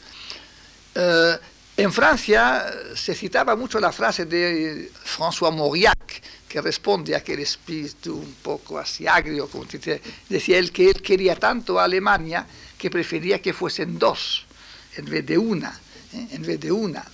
Eh, 0.94 1.36
en 1.76 1.92
Francia 1.92 2.64
se 2.94 3.14
citaba 3.14 3.56
mucho 3.56 3.80
la 3.80 3.92
frase 3.92 4.24
de 4.26 4.90
François 5.04 5.54
Mauriac, 5.54 6.22
que 6.54 6.60
responde 6.62 7.16
a 7.16 7.18
aquel 7.18 7.40
espíritu 7.40 8.14
un 8.14 8.34
poco 8.40 8.78
así 8.78 9.08
agrio, 9.08 9.48
como 9.48 9.64
decía 9.64 10.56
él, 10.56 10.70
que 10.70 10.88
él 10.88 11.02
quería 11.02 11.34
tanto 11.34 11.80
a 11.80 11.82
Alemania 11.82 12.46
que 12.78 12.90
prefería 12.90 13.42
que 13.42 13.52
fuesen 13.52 13.98
dos 13.98 14.46
en 14.94 15.04
vez 15.06 15.26
de 15.26 15.36
una, 15.36 15.76
¿eh? 16.12 16.28
en 16.30 16.42
vez 16.42 16.60
de 16.60 16.70
una. 16.70 17.04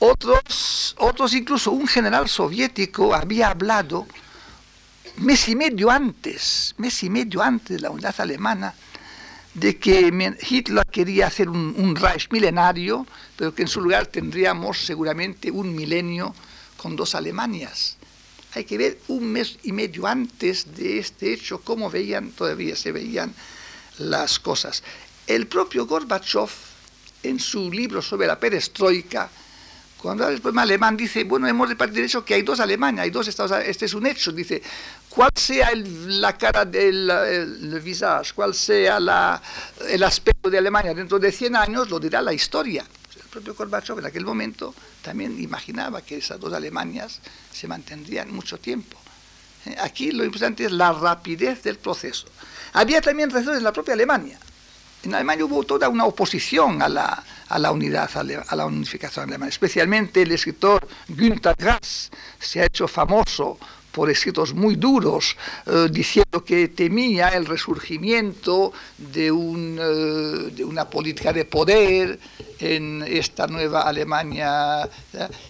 Otros, 0.00 0.96
otros, 0.98 1.34
incluso 1.34 1.70
un 1.70 1.86
general 1.86 2.28
soviético 2.28 3.14
había 3.14 3.50
hablado 3.50 4.08
mes 5.18 5.48
y 5.48 5.54
medio 5.54 5.88
antes, 5.88 6.74
mes 6.78 7.00
y 7.04 7.10
medio 7.10 7.42
antes 7.42 7.76
de 7.76 7.80
la 7.80 7.90
unidad 7.90 8.16
alemana, 8.18 8.74
de 9.54 9.78
que 9.78 10.34
Hitler 10.50 10.84
quería 10.90 11.28
hacer 11.28 11.48
un, 11.48 11.76
un 11.78 11.94
Reich 11.94 12.28
milenario, 12.32 13.06
pero 13.36 13.54
que 13.54 13.62
en 13.62 13.68
su 13.68 13.80
lugar 13.80 14.08
tendríamos 14.08 14.84
seguramente 14.84 15.48
un 15.48 15.76
milenio 15.76 16.34
con 16.76 16.96
dos 16.96 17.14
Alemanias. 17.14 17.98
Hay 18.54 18.64
que 18.64 18.78
ver 18.78 18.98
un 19.08 19.32
mes 19.32 19.58
y 19.64 19.72
medio 19.72 20.06
antes 20.06 20.76
de 20.76 20.98
este 20.98 21.32
hecho 21.32 21.60
cómo 21.60 21.90
veían, 21.90 22.30
todavía 22.30 22.76
se 22.76 22.92
veían 22.92 23.34
las 23.98 24.38
cosas. 24.38 24.82
El 25.26 25.46
propio 25.46 25.86
Gorbachev, 25.86 26.48
en 27.22 27.40
su 27.40 27.72
libro 27.72 28.00
sobre 28.00 28.26
la 28.26 28.38
perestroika, 28.38 29.28
cuando 30.04 30.28
el 30.28 30.40
problema 30.40 30.62
alemán 30.62 30.98
dice, 30.98 31.24
bueno, 31.24 31.48
hemos 31.48 31.66
de 31.66 31.76
partir 31.76 32.00
de 32.00 32.04
hecho 32.04 32.24
que 32.24 32.34
hay 32.34 32.42
dos 32.42 32.60
Alemania, 32.60 33.04
hay 33.04 33.10
dos 33.10 33.26
Estados, 33.26 33.58
este 33.64 33.86
es 33.86 33.94
un 33.94 34.06
hecho, 34.06 34.32
dice, 34.32 34.62
cuál 35.08 35.30
sea 35.34 35.70
la 35.74 36.36
cara 36.36 36.66
del 36.66 37.08
el 37.08 37.80
visage, 37.80 38.34
cuál 38.34 38.54
sea 38.54 38.98
el 39.88 40.02
aspecto 40.02 40.50
de 40.50 40.58
Alemania 40.58 40.92
dentro 40.92 41.18
de 41.18 41.32
100 41.32 41.56
años, 41.56 41.88
lo 41.88 41.98
dirá 41.98 42.20
la 42.20 42.34
historia. 42.34 42.84
Propio 43.34 43.54
Gorbachev 43.54 43.98
en 43.98 44.06
aquel 44.06 44.24
momento 44.24 44.72
también 45.02 45.42
imaginaba 45.42 46.02
que 46.02 46.18
esas 46.18 46.38
dos 46.38 46.52
Alemanias 46.52 47.20
se 47.52 47.66
mantendrían 47.66 48.32
mucho 48.32 48.58
tiempo. 48.58 48.96
Eh, 49.66 49.74
aquí 49.80 50.12
lo 50.12 50.24
importante 50.24 50.64
es 50.64 50.70
la 50.70 50.92
rapidez 50.92 51.64
del 51.64 51.78
proceso. 51.78 52.28
Había 52.74 53.00
también 53.00 53.30
razones 53.30 53.58
en 53.58 53.64
la 53.64 53.72
propia 53.72 53.94
Alemania. 53.94 54.38
En 55.02 55.16
Alemania 55.16 55.46
hubo 55.46 55.64
toda 55.64 55.88
una 55.88 56.04
oposición 56.04 56.80
a 56.80 56.88
la, 56.88 57.24
a 57.48 57.58
la 57.58 57.72
unidad, 57.72 58.08
a 58.14 58.54
la 58.54 58.66
unificación 58.66 59.28
alemana. 59.28 59.48
Especialmente 59.48 60.22
el 60.22 60.30
escritor 60.30 60.86
Günter 61.08 61.56
Grass 61.58 62.12
se 62.38 62.60
ha 62.60 62.66
hecho 62.66 62.86
famoso 62.86 63.58
por 63.94 64.10
escritos 64.10 64.52
muy 64.52 64.74
duros, 64.74 65.36
eh, 65.66 65.86
diciendo 65.90 66.44
que 66.44 66.68
temía 66.68 67.28
el 67.28 67.46
resurgimiento 67.46 68.72
eh, 69.14 69.30
de, 70.50 70.64
una 70.64 70.90
política 70.90 71.32
de 71.32 71.44
poder 71.44 72.18
en 72.58 73.04
esta 73.06 73.46
nueva 73.46 73.82
Alemania. 73.82 74.88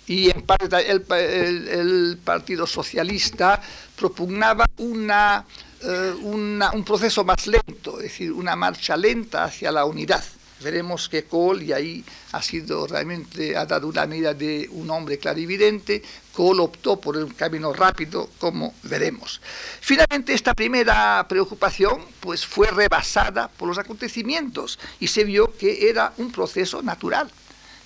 Y 0.07 0.31
en 0.31 0.43
parte 0.43 0.67
el, 0.91 2.19
Partido 2.23 2.67
Socialista 2.67 3.61
propugnaba 3.97 4.67
eh, 4.77 6.13
un 6.23 6.85
proceso 6.85 7.25
más 7.25 7.47
lento, 7.47 7.97
es 7.97 8.05
decir, 8.05 8.31
una 8.31 8.55
marcha 8.55 8.97
lenta 8.97 9.45
hacia 9.45 9.73
la 9.73 9.87
unidad 9.87 10.23
veremos 10.65 11.09
que 11.09 11.25
Kohl, 11.25 11.63
y 11.63 11.73
ahí 11.73 12.05
ha 12.33 12.43
sido 12.43 12.87
realmente, 12.87 13.57
ha 13.57 13.67
dado 13.67 13.87
una 13.87 14.07
medida 14.07 14.33
de 14.33 14.67
un 14.73 14.91
hombre 14.91 15.19
clarividente, 15.19 16.03
Kohl 16.33 16.59
optó 16.61 16.99
por 16.99 17.17
un 17.17 17.31
camino 17.31 17.73
rápido, 17.73 18.31
como 18.39 18.75
veremos. 18.83 19.41
Finalmente, 19.81 20.33
esta 20.33 20.55
primera 20.55 21.25
preocupación 21.29 22.03
pues, 22.19 22.45
fue 22.45 22.71
rebasada 22.71 23.49
por 23.49 23.69
los 23.69 23.79
acontecimientos 23.79 24.79
y 24.99 25.07
se 25.07 25.25
vio 25.25 25.57
que 25.57 25.89
era 25.89 26.13
un 26.17 26.33
proceso 26.33 26.83
natural, 26.83 27.31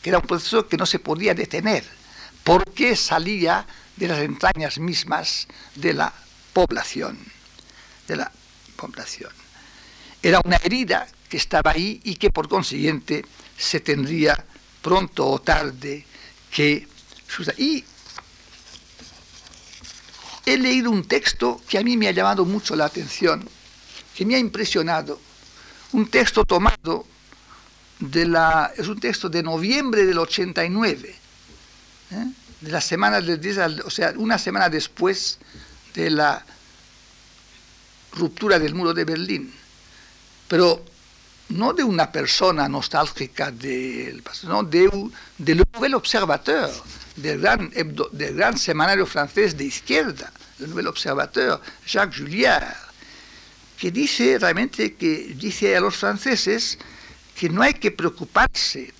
que 0.01 0.11
era 0.11 0.18
un 0.18 0.26
proceso 0.26 0.66
que 0.68 0.76
no 0.79 0.87
se 0.87 1.01
podía 1.01 1.35
detener, 1.35 1.85
porque 2.45 2.97
salía 2.97 3.66
de 3.97 4.09
las 4.09 4.20
entrañas 4.20 4.79
mismas 4.79 5.49
de 5.74 5.93
la 5.93 6.12
población. 6.53 7.18
De 8.07 8.16
la 8.16 8.31
población. 8.76 9.33
Era 10.22 10.41
una 10.45 10.57
herida 10.57 11.07
que 11.29 11.37
estaba 11.37 11.72
ahí 11.72 12.01
y 12.05 12.16
que 12.16 12.31
por 12.31 12.49
consiguiente 12.49 13.24
se 13.57 13.81
tendría 13.81 14.45
pronto 14.83 15.26
o 15.26 15.41
tarde 15.41 16.05
que 16.51 16.87
Y 17.59 17.85
he 20.47 20.57
leído 20.57 20.91
un 20.91 21.05
texto 21.05 21.61
que 21.68 21.79
a 21.79 21.83
mí 21.83 21.97
me 21.97 22.09
ha 22.09 22.12
llamado 22.12 22.45
mucho 22.45 22.74
la 22.74 22.87
atención, 22.87 23.47
que 24.14 24.24
me 24.24 24.35
ha 24.35 24.39
impresionado, 24.39 25.20
un 25.93 26.09
texto 26.09 26.45
tomado 26.45 27.07
de 28.01 28.26
la, 28.26 28.72
es 28.76 28.89
un 28.89 28.99
texto 28.99 29.29
de 29.29 29.43
noviembre 29.43 30.07
del 30.07 30.18
89, 30.18 31.14
¿eh? 32.12 32.26
de 32.61 32.70
la 32.70 32.81
semana 32.81 33.20
del, 33.20 33.83
o 33.85 33.91
sea, 33.91 34.14
una 34.16 34.39
semana 34.39 34.68
después 34.68 35.39
de 35.95 36.11
la 36.11 36.45
ruptura 38.12 38.59
del 38.59 38.74
muro 38.74 38.95
de 38.95 39.05
Berlín. 39.05 39.53
Pero 40.49 40.85
no 41.51 41.72
de 41.72 41.82
una 41.82 42.11
persona 42.12 42.68
nostálgica 42.68 43.51
del 43.51 44.22
pasado, 44.22 44.62
de, 44.62 44.90
del 45.38 45.64
Nouvel 45.72 45.94
Observateur, 45.94 46.70
del 47.16 47.40
gran, 47.40 47.70
del 47.70 48.34
gran 48.34 48.59
semanario 48.59 49.07
francés 49.07 49.57
de 49.57 49.64
izquierda, 49.64 50.30
el 50.61 50.70
Nouvel 50.70 50.88
Observateur, 50.88 51.61
Jacques 51.86 52.18
Julliard, 52.18 52.76
que 53.78 53.90
dice 53.90 54.38
realmente 54.38 54.94
que 54.94 55.34
dice 55.36 55.76
a 55.76 55.80
los 55.80 55.96
franceses 55.96 56.78
que 57.34 57.49
no 57.49 57.62
hay 57.62 57.74
que 57.74 57.92
preocuparse 57.92 58.92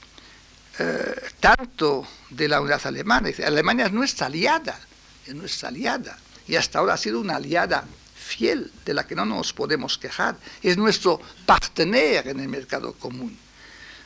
eh, 0.79 1.15
tanto 1.41 2.07
de 2.31 2.49
la 2.49 2.61
unidad 2.61 2.87
alemana. 2.87 3.31
Alemania 3.45 3.87
es 3.87 3.93
nuestra 3.93 4.27
aliada, 4.27 4.79
es 5.27 5.35
nuestra 5.35 5.69
aliada, 5.69 6.17
y 6.47 6.55
hasta 6.55 6.79
ahora 6.79 6.95
ha 6.95 6.97
sido 6.97 7.21
una 7.21 7.37
aliada 7.37 7.85
fiel, 8.29 8.71
de 8.85 8.95
la 8.95 9.07
que 9.07 9.15
no 9.15 9.25
nos 9.25 9.53
podemos 9.53 9.99
quejar. 9.99 10.37
Es 10.63 10.77
nuestro 10.77 11.21
partener 11.47 12.29
en 12.29 12.41
el 12.41 12.49
mercado 12.49 12.93
común. 12.93 13.37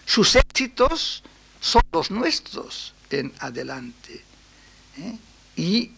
Sus 0.07 0.37
éxitos 0.37 1.23
son 1.61 1.83
los 1.93 2.11
nuestros 2.11 2.95
en 3.11 3.33
adelante. 3.41 4.25
¿eh? 4.99 5.19
Y 5.57 5.91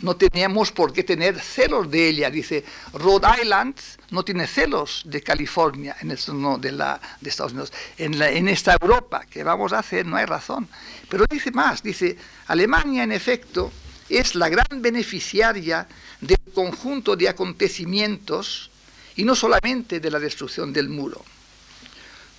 no 0.00 0.16
teníamos 0.16 0.72
por 0.72 0.92
qué 0.92 1.04
tener 1.04 1.38
celos 1.40 1.90
de 1.90 2.08
ella. 2.08 2.30
Dice, 2.30 2.64
Rhode 2.92 3.28
Island 3.40 3.76
no 4.10 4.24
tiene 4.24 4.46
celos 4.46 5.02
de 5.04 5.22
California 5.22 5.96
en 6.00 6.10
el 6.10 6.18
de, 6.60 6.72
la, 6.72 7.00
de 7.20 7.30
Estados 7.30 7.52
Unidos. 7.52 7.72
En, 7.96 8.20
en 8.20 8.48
esta 8.48 8.76
Europa, 8.80 9.24
que 9.30 9.44
vamos 9.44 9.72
a 9.72 9.78
hacer? 9.78 10.06
No 10.06 10.16
hay 10.16 10.26
razón. 10.26 10.68
Pero 11.08 11.24
dice 11.30 11.50
más, 11.52 11.82
dice, 11.82 12.16
Alemania 12.48 13.04
en 13.04 13.12
efecto 13.12 13.70
es 14.08 14.34
la 14.34 14.48
gran 14.48 14.82
beneficiaria 14.82 15.86
del 16.20 16.41
conjunto 16.52 17.16
de 17.16 17.28
acontecimientos 17.28 18.70
y 19.16 19.24
no 19.24 19.34
solamente 19.34 20.00
de 20.00 20.10
la 20.10 20.18
destrucción 20.18 20.72
del 20.72 20.88
muro. 20.88 21.24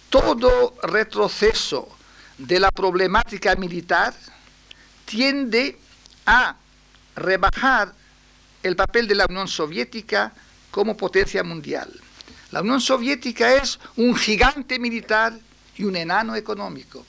Todo 0.10 0.76
retroceso 0.84 1.90
de 2.38 2.60
la 2.60 2.72
problemática 2.72 3.56
militar 3.56 4.14
tiende 5.06 5.78
a 6.26 6.56
rebajar 7.16 7.94
el 8.64 8.76
papel 8.76 9.08
de 9.08 9.16
la 9.16 9.26
Unión 9.30 9.48
Soviética 9.48 10.34
como 10.72 10.98
potencia 10.98 11.44
mundial. 11.44 11.92
La 12.52 12.62
Unión 12.62 12.82
Soviética 12.82 13.56
es 13.56 13.80
un 13.96 14.16
gigante 14.16 14.80
militar 14.80 15.34
y 15.76 15.84
un 15.84 15.96
enano 15.96 16.36
económico. 16.36 17.06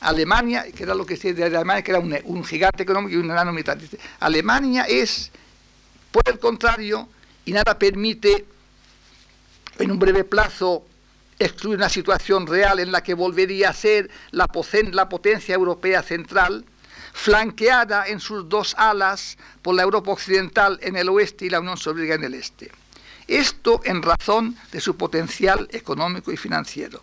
Alemania, 0.00 0.66
que 0.72 0.82
era 0.82 0.94
lo 0.94 1.06
que 1.06 1.16
se 1.16 1.32
de 1.34 1.44
Alemania, 1.44 1.82
que 1.82 1.90
era 1.90 2.00
un, 2.00 2.44
gigante 2.44 2.82
económico 2.82 3.14
y 3.14 3.16
un 3.16 3.30
enano 3.30 3.52
militar. 3.52 3.78
Alemania 4.20 4.84
es, 4.84 5.30
por 6.16 6.32
el 6.32 6.38
contrario, 6.38 7.10
y 7.44 7.52
nada 7.52 7.78
permite 7.78 8.46
en 9.78 9.90
un 9.90 9.98
breve 9.98 10.24
plazo 10.24 10.86
excluir 11.38 11.76
una 11.76 11.90
situación 11.90 12.46
real 12.46 12.78
en 12.78 12.90
la 12.90 13.02
que 13.02 13.12
volvería 13.12 13.68
a 13.68 13.74
ser 13.74 14.10
la, 14.30 14.46
potencia 14.48 15.54
europea 15.54 16.02
central, 16.02 16.64
flanqueada 17.12 18.06
en 18.06 18.20
sus 18.20 18.48
dos 18.48 18.74
alas 18.78 19.36
por 19.60 19.74
la 19.74 19.82
Europa 19.82 20.10
occidental 20.10 20.78
en 20.80 20.96
el 20.96 21.10
oeste 21.10 21.44
y 21.44 21.50
la 21.50 21.60
Unión 21.60 21.76
Soviética 21.76 22.14
en 22.14 22.24
el 22.24 22.32
este. 22.32 22.72
Esto 23.28 23.82
en 23.84 24.00
razón 24.00 24.56
de 24.72 24.80
su 24.80 24.96
potencial 24.96 25.68
económico 25.70 26.32
y 26.32 26.38
financiero. 26.38 27.02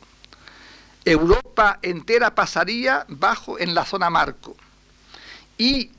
Europa 1.06 1.78
entera 1.84 2.34
pasaría 2.34 3.06
bajo 3.10 3.60
en 3.60 3.76
la 3.76 3.86
zona 3.86 4.10
marco. 4.10 4.58
Y, 5.56 5.92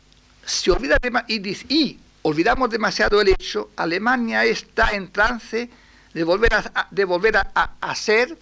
se 0.44 0.72
olvida 0.72 0.98
y, 1.28 2.00
olvidamos 2.24 2.68
demasiado 2.68 3.20
el 3.20 3.28
hecho, 3.28 3.70
Alemania 3.76 4.44
está 4.44 4.90
en 4.90 5.10
trance 5.10 5.70
de 6.12 6.24
volver 6.24 6.52
a, 6.52 6.88
de 6.90 7.04
volver 7.04 7.36
a 7.36 7.94
ser 7.94 8.36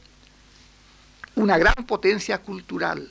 una 1.36 1.56
gran 1.58 1.86
potencia 1.86 2.38
cultural 2.38 3.10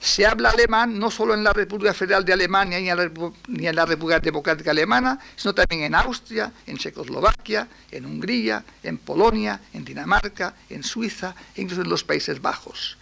se 0.00 0.26
habla 0.26 0.50
alemán 0.50 0.98
no 0.98 1.10
solo 1.10 1.34
en 1.34 1.42
la 1.42 1.52
República 1.52 1.94
Federal 1.94 2.24
de 2.24 2.32
Alemania 2.32 2.78
ni 2.78 3.66
en 3.66 3.76
la, 3.76 3.86
República 3.86 4.20
Democrática 4.20 4.70
Alemana, 4.70 5.18
sino 5.34 5.54
también 5.54 5.82
en 5.82 5.94
Austria, 5.94 6.52
en 6.66 6.76
Checoslovaquia, 6.76 7.66
en 7.90 8.06
Hungría, 8.06 8.64
en 8.82 8.98
Polonia, 8.98 9.60
en 9.72 9.84
Dinamarca, 9.84 10.54
en 10.68 10.82
Suiza 10.82 11.34
e 11.54 11.62
incluso 11.62 11.82
en 11.82 11.88
los 11.88 12.04
Países 12.04 12.40
Bajos. 12.40 12.98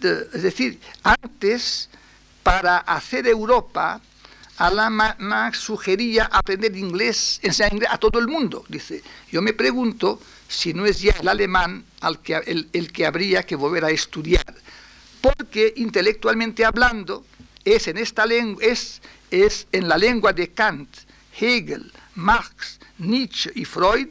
es 0.00 0.42
decir, 0.42 0.80
antes, 1.02 1.90
para 2.42 2.78
hacer 2.78 3.26
Europa, 3.26 4.00
Alain 4.58 4.92
Marx 5.18 5.58
sugería 5.58 6.26
aprender 6.26 6.76
inglés, 6.76 7.40
enseñar 7.42 7.72
inglés 7.72 7.90
a 7.92 7.98
todo 7.98 8.18
el 8.18 8.28
mundo. 8.28 8.64
Dice, 8.68 9.02
yo 9.30 9.42
me 9.42 9.52
pregunto 9.52 10.20
si 10.48 10.72
no 10.74 10.86
es 10.86 11.00
ya 11.00 11.12
el 11.20 11.28
alemán 11.28 11.84
al 12.00 12.20
que, 12.20 12.34
el 12.72 12.92
que 12.92 13.06
habría 13.06 13.42
que 13.42 13.56
volver 13.56 13.84
a 13.84 13.90
estudiar 13.90 14.44
porque 15.24 15.72
intelectualmente 15.76 16.66
hablando 16.66 17.24
es 17.64 17.88
en 17.88 17.96
esta 17.96 18.26
lengua, 18.26 18.62
es, 18.62 19.00
es 19.30 19.66
en 19.72 19.88
la 19.88 19.96
lengua 19.96 20.34
de 20.34 20.50
Kant, 20.50 20.94
Hegel, 21.40 21.90
Marx, 22.16 22.78
Nietzsche 22.98 23.50
y 23.54 23.64
Freud, 23.64 24.08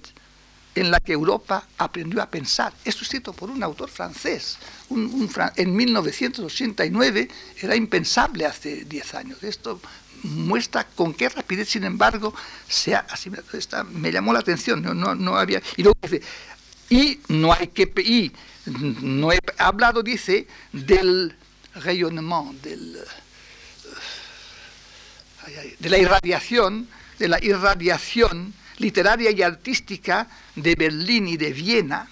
en 0.73 0.89
la 0.89 0.99
que 0.99 1.13
Europa 1.13 1.67
aprendió 1.77 2.19
a 2.19 2.25
pensar. 2.25 2.73
Esto 2.83 3.03
escrito 3.03 3.31
por 3.31 3.51
un 3.51 3.61
autor 3.61 3.91
francés. 3.91 4.57
en 4.89 5.75
1989 5.75 7.27
era 7.61 7.75
impensable 7.75 8.47
hace 8.47 8.83
10 8.83 9.13
años. 9.13 9.43
Esto 9.43 9.79
muestra 10.23 10.85
con 10.85 11.13
qué 11.13 11.29
rapidez, 11.29 11.69
sin 11.69 11.83
embargo, 11.83 12.33
se 12.67 12.95
ha 12.95 12.99
asimilado. 12.99 13.47
me 13.91 14.11
llamó 14.11 14.33
la 14.33 14.39
atención. 14.39 14.81
No, 14.81 14.93
no, 14.93 15.37
había, 15.37 15.61
y 15.77 15.83
luego 15.83 15.97
dice, 16.01 16.21
y 16.89 17.19
no 17.29 17.53
hay 17.53 17.67
que... 17.67 17.91
Y 18.01 18.31
no 18.65 19.31
he 19.31 19.39
hablado, 19.57 20.01
dice, 20.03 20.47
del 20.71 21.35
rayonnement, 21.75 22.61
del, 22.61 22.97
de 25.79 25.89
la 25.89 25.97
irradiación, 25.97 26.87
de 27.19 27.27
la 27.27 27.43
irradiación 27.43 28.53
literaria 28.77 29.31
y 29.31 29.41
artística 29.41 30.27
de 30.55 30.75
Berlín 30.75 31.27
y 31.27 31.37
de 31.37 31.51
Viena 31.53 32.09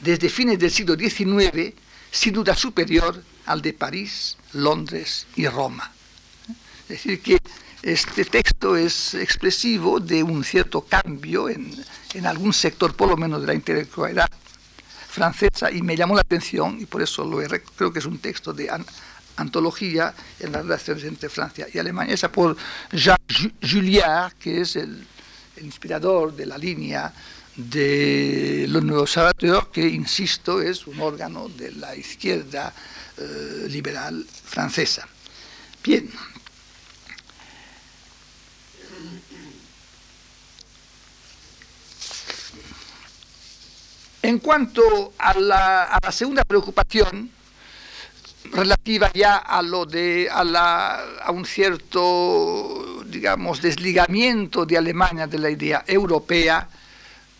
desde 0.00 0.28
fines 0.28 0.58
del 0.58 0.70
siglo 0.70 0.96
XIX, 0.96 1.72
sin 2.10 2.34
duda 2.34 2.54
superior 2.54 3.22
al 3.46 3.62
de 3.62 3.72
París, 3.72 4.36
Londres 4.52 5.26
y 5.36 5.46
Roma. 5.46 5.92
Es 6.92 7.04
decir, 7.04 7.22
que 7.22 7.38
este 7.82 8.26
texto 8.26 8.76
es 8.76 9.14
expresivo 9.14 9.98
de 9.98 10.22
un 10.22 10.44
cierto 10.44 10.82
cambio 10.82 11.48
en, 11.48 11.74
algún 12.26 12.52
sector, 12.52 12.94
por 12.94 13.08
lo 13.08 13.16
menos, 13.16 13.40
de 13.40 13.46
la 13.46 13.54
intelectualidad 13.54 14.28
francesa, 15.08 15.70
y 15.70 15.80
me 15.80 15.96
llamó 15.96 16.14
la 16.14 16.20
atención, 16.20 16.78
y 16.78 16.84
por 16.84 17.00
eso 17.00 17.24
lo 17.24 17.38
creo 17.76 17.90
que 17.90 17.98
es 17.98 18.04
un 18.04 18.18
texto 18.18 18.52
de 18.52 18.68
antología 19.36 20.12
en 20.38 20.52
las 20.52 20.64
relaciones 20.64 21.04
entre 21.04 21.30
Francia 21.30 21.66
y 21.72 21.78
Alemania, 21.78 22.14
esa 22.14 22.30
por 22.30 22.58
Jacques 22.92 23.52
Julliard, 23.62 24.34
que 24.34 24.60
es 24.60 24.76
el 24.76 25.06
inspirador 25.62 26.36
de 26.36 26.44
la 26.44 26.58
línea 26.58 27.10
de 27.56 28.66
los 28.68 28.84
nuevos 28.84 29.16
Observateur, 29.16 29.70
que, 29.72 29.88
insisto, 29.88 30.60
es 30.60 30.86
un 30.86 31.00
órgano 31.00 31.48
de 31.48 31.72
la 31.72 31.96
izquierda 31.96 32.74
eh, 33.16 33.66
liberal 33.70 34.26
francesa. 34.44 35.08
Bien. 35.82 36.10
En 44.22 44.38
cuanto 44.38 45.14
a 45.18 45.34
la, 45.34 45.84
a 45.84 45.98
la 46.00 46.12
segunda 46.12 46.44
preocupación, 46.44 47.28
relativa 48.52 49.10
ya 49.12 49.36
a 49.36 49.62
lo 49.62 49.84
de 49.84 50.28
a, 50.30 50.44
la, 50.44 51.02
a 51.22 51.30
un 51.32 51.44
cierto 51.44 53.02
digamos 53.06 53.62
desligamiento 53.62 54.66
de 54.66 54.78
Alemania 54.78 55.26
de 55.26 55.38
la 55.38 55.50
idea 55.50 55.84
europea 55.86 56.68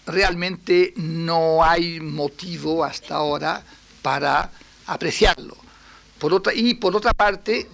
realmente 0.07 0.93
no 0.97 1.63
hay 1.63 2.01
motivo 2.01 2.85
hasta 2.85 3.17
ahora 3.17 3.63
para 4.01 4.51
apreciarlo. 4.87 5.57
Por 6.19 6.35
otra 6.35 6.53
y 6.55 6.75
por 6.75 6.97
otra 6.97 7.13
parte 7.13 7.69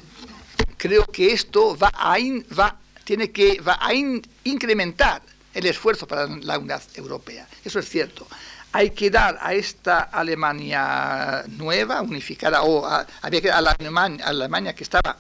creo 0.76 1.04
que 1.06 1.32
esto 1.32 1.76
va 1.76 1.90
a 1.94 2.16
va 2.58 2.76
tiene 3.04 3.30
que 3.30 3.60
va 3.60 3.78
a 3.80 3.94
incrementar 3.94 5.22
el 5.54 5.66
esfuerzo 5.66 6.06
para 6.06 6.26
la 6.26 6.58
unidad 6.58 6.82
europea. 6.94 7.48
Eso 7.64 7.78
es 7.78 7.88
cierto 7.88 8.26
hay 8.72 8.90
que 8.90 9.10
dar 9.10 9.38
a 9.40 9.54
esta 9.54 10.00
Alemania 10.00 11.44
nueva, 11.48 12.02
unificada, 12.02 12.62
o 12.62 12.86
había 13.22 13.40
que 13.40 13.48
dar 13.48 13.58
a 13.58 13.62
la 13.62 13.76
Alemania, 14.24 14.74
que 14.74 14.84
estaba 14.84 15.16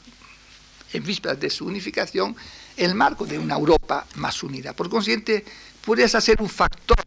en 0.92 1.04
vísperas 1.04 1.40
de 1.40 1.50
su 1.50 1.66
unificación, 1.66 2.36
el 2.76 2.94
marco 2.94 3.26
de 3.26 3.38
una 3.38 3.54
Europa 3.54 4.06
más 4.16 4.42
unida. 4.42 4.72
Por 4.72 4.88
consiguiente, 4.88 5.44
puede 5.84 6.08
ser 6.08 6.40
un 6.40 6.48
factor 6.48 7.04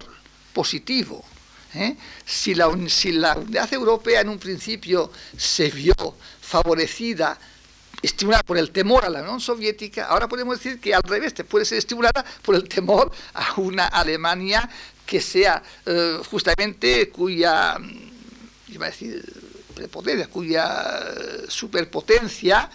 positivo. 0.53 1.23
¿eh? 1.73 1.95
Si, 2.25 2.55
la, 2.55 2.69
si 2.87 3.11
la 3.11 3.37
unidad 3.37 3.71
europea 3.73 4.21
en 4.21 4.29
un 4.29 4.39
principio 4.39 5.11
se 5.37 5.69
vio 5.69 5.93
favorecida 6.41 7.37
estimulada 8.01 8.43
por 8.43 8.57
el 8.57 8.71
temor 8.71 9.05
a 9.05 9.09
la 9.09 9.21
Unión 9.21 9.39
Soviética, 9.39 10.07
ahora 10.07 10.27
podemos 10.27 10.57
decir 10.57 10.79
que 10.79 10.93
al 10.93 11.03
revés, 11.03 11.33
puede 11.47 11.65
ser 11.65 11.77
estimulada 11.77 12.25
por 12.41 12.55
el 12.55 12.67
temor 12.67 13.11
a 13.33 13.53
una 13.57 13.85
Alemania 13.85 14.67
que 15.11 15.19
sea 15.19 15.61
eh, 15.85 16.21
justamente 16.31 17.09
cuya, 17.09 17.77
mm, 17.77 18.71
iba 18.71 18.85
a 18.85 18.89
decir, 18.89 19.21
prepotencia, 19.75 20.27
cuya 20.27 20.65
eh, 20.65 21.45
superpotencia 21.49 22.69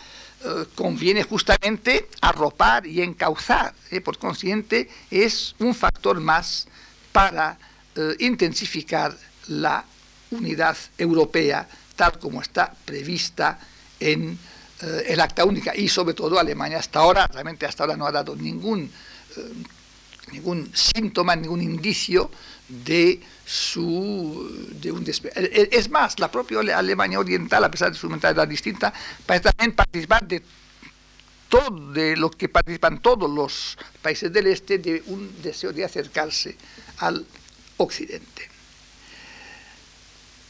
eh, 0.44 0.66
conviene 0.74 1.22
justamente 1.22 2.10
arropar 2.20 2.86
y 2.86 3.00
encauzar. 3.00 3.72
Por 4.04 4.18
consiguiente, 4.18 4.86
es 5.10 5.54
un 5.60 5.74
factor 5.74 6.20
más 6.20 6.68
para 7.10 7.58
intensificar 8.18 9.16
la 9.48 9.82
unidad 10.30 10.76
europea 10.98 11.66
tal 11.96 12.18
como 12.18 12.42
está 12.42 12.74
prevista 12.84 13.58
en 13.98 14.38
el 15.06 15.18
acta 15.18 15.46
única 15.46 15.74
y 15.74 15.88
sobre 15.88 16.12
todo 16.12 16.38
Alemania 16.38 16.78
hasta 16.78 16.98
ahora, 16.98 17.26
realmente 17.26 17.64
hasta 17.64 17.84
ahora 17.84 17.96
no 17.96 18.06
ha 18.06 18.12
dado 18.12 18.36
ningún 18.36 18.92
ningún 20.32 20.70
síntoma, 20.74 21.36
ningún 21.36 21.62
indicio 21.62 22.30
de 22.68 23.20
su 23.44 24.68
de 24.80 24.90
un 24.90 25.04
Es 25.06 25.88
más, 25.88 26.18
la 26.18 26.30
propia 26.30 26.58
Alemania 26.76 27.20
Oriental, 27.20 27.62
a 27.64 27.70
pesar 27.70 27.92
de 27.92 27.98
su 27.98 28.10
mentalidad 28.10 28.48
distinta, 28.48 28.92
parece 29.24 29.50
también 29.50 29.74
participar 29.74 30.26
de 30.26 30.42
todo 31.48 31.92
de 31.92 32.16
lo 32.16 32.30
que 32.30 32.48
participan 32.48 33.00
todos 33.00 33.30
los 33.30 33.78
países 34.02 34.32
del 34.32 34.48
este 34.48 34.78
de 34.78 35.02
un 35.06 35.42
deseo 35.42 35.72
de 35.72 35.84
acercarse 35.84 36.56
al 36.98 37.24
occidente. 37.76 38.50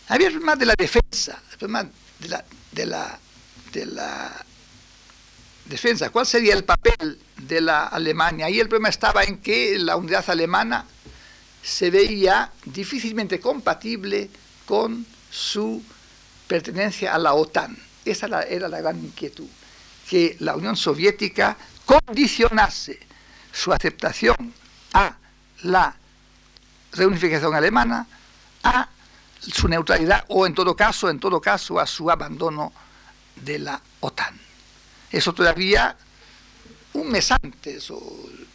Había 0.09 0.29
el 0.29 0.35
problema 0.35 0.57
de 0.57 0.67
la 0.67 0.75
defensa, 0.77 1.43
el 1.53 1.59
problema 1.59 1.91
de 2.21 2.29
la, 2.29 2.45
de 2.73 2.87
la, 2.87 3.19
de 3.73 3.87
la 3.87 4.47
defensa. 5.67 6.11
¿Cuál 6.11 6.27
sería 6.27 6.55
el 6.55 6.65
papel 6.65 7.19
de 7.37 7.61
la 7.61 7.87
Alemania? 7.87 8.49
Y 8.51 8.61
el 8.61 8.69
problema 8.69 8.89
estaba 8.89 9.25
en 9.25 9.39
que 9.39 9.79
la 9.79 9.97
unidad 9.97 10.29
alemana 10.29 10.85
se 11.63 11.91
veía 11.91 12.53
difícilmente 12.65 13.41
compatible 13.41 14.31
con 14.65 15.07
su 15.31 15.83
pertenencia 16.47 17.15
a 17.15 17.19
la 17.19 17.35
OTAN. 17.35 17.77
Esa 18.05 18.43
era 18.43 18.69
la 18.69 18.81
gran 18.81 18.99
inquietud, 18.99 19.49
que 20.09 20.37
la 20.41 20.55
Unión 20.55 20.77
Soviética 20.77 21.57
condicionase 21.85 23.01
su 23.53 23.73
aceptación 23.73 24.55
a 24.93 25.17
la 25.63 25.97
reunificación 26.93 27.55
alemana, 27.55 28.07
a 28.63 28.89
su 29.41 29.69
neutralidad 29.69 30.25
o 30.29 30.47
en 30.47 30.55
todo 30.55 30.77
caso, 30.77 31.11
en 31.11 31.19
todo 31.19 31.41
caso, 31.41 31.81
a 31.81 31.87
su 31.87 32.11
abandono 32.11 32.73
de 33.37 33.59
la 33.59 33.81
OTAN. 34.01 34.39
Eso 35.11 35.33
todavía 35.33 35.97
un 36.97 37.11
mes 37.11 37.31
antes 37.31 37.89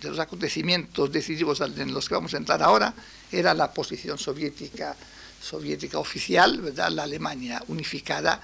de 0.01 0.09
los 0.09 0.19
acontecimientos 0.19 1.11
decisivos 1.11 1.61
en 1.61 1.93
los 1.93 2.07
que 2.07 2.15
vamos 2.15 2.33
a 2.33 2.37
entrar 2.37 2.61
ahora, 2.61 2.93
era 3.31 3.53
la 3.53 3.71
posición 3.71 4.17
soviética, 4.17 4.95
soviética 5.41 5.99
oficial, 5.99 6.59
¿verdad? 6.59 6.89
la 6.91 7.03
Alemania 7.03 7.63
unificada 7.67 8.41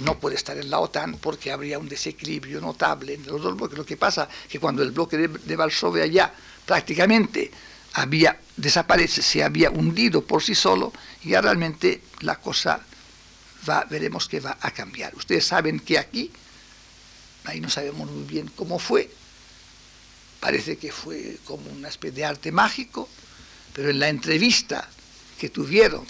no 0.00 0.18
puede 0.18 0.36
estar 0.36 0.56
en 0.58 0.68
la 0.68 0.80
OTAN 0.80 1.16
porque 1.16 1.50
habría 1.50 1.78
un 1.78 1.88
desequilibrio 1.88 2.60
notable 2.60 3.14
entre 3.14 3.32
los 3.32 3.42
dos 3.42 3.56
bloques. 3.56 3.78
Lo 3.78 3.86
que 3.86 3.96
pasa 3.96 4.28
es 4.44 4.50
que 4.50 4.60
cuando 4.60 4.82
el 4.82 4.90
bloque 4.90 5.16
de, 5.16 5.56
Varsovia 5.56 6.04
ya 6.06 6.32
prácticamente 6.66 7.50
había 7.94 8.38
desaparece, 8.56 9.22
se 9.22 9.42
había 9.42 9.70
hundido 9.70 10.22
por 10.22 10.42
sí 10.42 10.54
solo, 10.54 10.92
ya 11.24 11.40
realmente 11.40 12.02
la 12.20 12.36
cosa 12.36 12.80
va, 13.66 13.86
veremos 13.88 14.28
que 14.28 14.40
va 14.40 14.58
a 14.60 14.70
cambiar. 14.72 15.14
Ustedes 15.14 15.46
saben 15.46 15.80
que 15.80 15.98
aquí 15.98 16.30
ahí 17.44 17.60
no 17.60 17.70
sabemos 17.70 18.10
muy 18.10 18.24
bien 18.24 18.50
cómo 18.54 18.78
fue, 18.78 19.10
parece 20.40 20.76
que 20.76 20.92
fue 20.92 21.38
como 21.44 21.70
una 21.70 21.88
especie 21.88 22.16
de 22.16 22.24
arte 22.24 22.52
mágico, 22.52 23.08
pero 23.72 23.90
en 23.90 23.98
la 23.98 24.08
entrevista 24.08 24.88
que 25.38 25.50
tuvieron 25.50 26.06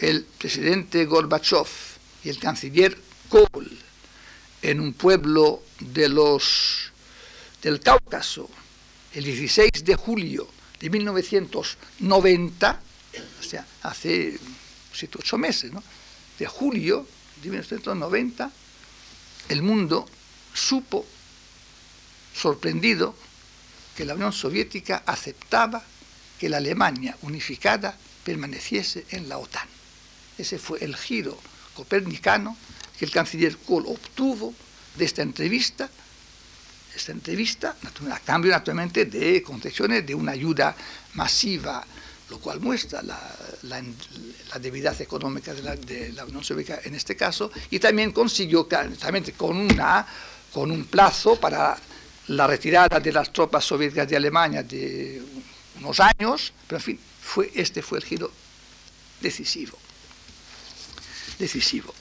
el 0.00 0.24
presidente 0.24 1.04
Gorbachev 1.06 1.66
y 2.24 2.28
el 2.28 2.38
canciller 2.38 2.98
Kohl 3.28 3.78
en 4.62 4.80
un 4.80 4.92
pueblo 4.92 5.62
de 5.80 6.08
los, 6.08 6.92
del 7.62 7.80
Cáucaso 7.80 8.50
el 9.14 9.24
16 9.24 9.70
de 9.84 9.96
julio 9.96 10.46
de 10.78 10.90
1990, 10.90 12.80
o 13.40 13.42
sea, 13.42 13.66
hace 13.82 14.38
7 14.92 15.18
ocho 15.18 15.38
meses, 15.38 15.72
¿no? 15.72 15.82
de 16.38 16.46
julio 16.46 17.06
de 17.42 17.48
1990, 17.48 18.50
el 19.48 19.62
mundo 19.62 20.06
supo, 20.52 21.06
sorprendido, 22.34 23.14
que 23.96 24.04
la 24.04 24.14
Unión 24.14 24.32
Soviética 24.32 25.02
aceptaba 25.06 25.82
que 26.38 26.48
la 26.48 26.58
Alemania 26.58 27.16
unificada 27.22 27.96
permaneciese 28.24 29.06
en 29.10 29.28
la 29.28 29.38
OTAN. 29.38 29.68
Ese 30.36 30.58
fue 30.58 30.84
el 30.84 30.96
giro 30.96 31.38
copernicano 31.74 32.56
que 32.98 33.04
el 33.04 33.10
canciller 33.10 33.56
Kohl 33.58 33.86
obtuvo 33.86 34.54
de 34.96 35.04
esta 35.04 35.22
entrevista 35.22 35.88
esta 36.96 37.12
entrevista, 37.12 37.76
a 38.10 38.18
cambio 38.20 38.50
naturalmente 38.50 39.04
de 39.04 39.42
concesiones 39.42 40.06
de 40.06 40.14
una 40.14 40.32
ayuda 40.32 40.74
masiva, 41.14 41.84
lo 42.30 42.38
cual 42.38 42.60
muestra 42.60 43.02
la, 43.02 43.20
debilidad 44.58 44.98
económica 45.00 45.52
de 45.54 46.12
la, 46.12 46.24
Unión 46.24 46.42
Soviética 46.42 46.80
en 46.84 46.94
este 46.94 47.14
caso, 47.14 47.52
y 47.70 47.78
también 47.78 48.12
consiguió, 48.12 48.66
claramente 48.66 49.32
con, 49.32 49.56
una, 49.56 50.06
con 50.52 50.70
un 50.70 50.86
plazo 50.86 51.38
para 51.38 51.76
la 52.28 52.46
retirada 52.46 53.00
de 53.00 53.12
las 53.12 53.32
tropas 53.32 53.64
soviéticas 53.64 54.08
de 54.08 54.16
Alemania 54.16 54.62
de 54.62 55.22
unos 55.80 56.00
años, 56.00 56.52
pero 56.66 56.78
en 56.78 56.82
fin, 56.82 57.00
fue, 57.22 57.50
este 57.54 57.82
fue 57.82 57.98
el 57.98 58.04
giro 58.04 58.30
decisivo. 59.20 59.78
Decisivo. 61.38 61.94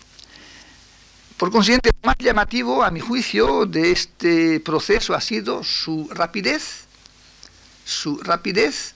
Por 1.38 1.52
consiguiente, 1.52 1.92
lo 2.02 2.08
más 2.08 2.16
llamativo, 2.18 2.84
a 2.84 2.92
mi 2.92 3.02
juicio, 3.02 3.66
de 3.66 3.92
este 3.92 4.60
proceso 4.62 5.14
ha 5.14 5.22
sido 5.22 5.64
su 5.64 6.08
rapidez, 6.12 6.86
su 7.84 8.18
rapidez 8.20 8.94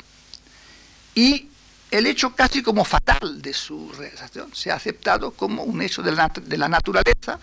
y 1.14 1.50
el 1.92 2.08
hecho 2.08 2.34
casi 2.36 2.64
como 2.64 2.86
fatal 2.86 3.42
de 3.42 3.54
su 3.54 3.92
realización. 3.92 4.56
Se 4.56 4.72
ha 4.72 4.76
aceptado 4.76 5.32
como 5.32 5.64
un 5.64 5.82
hecho 5.82 6.02
de 6.02 6.14
la, 6.14 6.30
de 6.30 6.58
la 6.58 6.70
naturaleza 6.70 7.40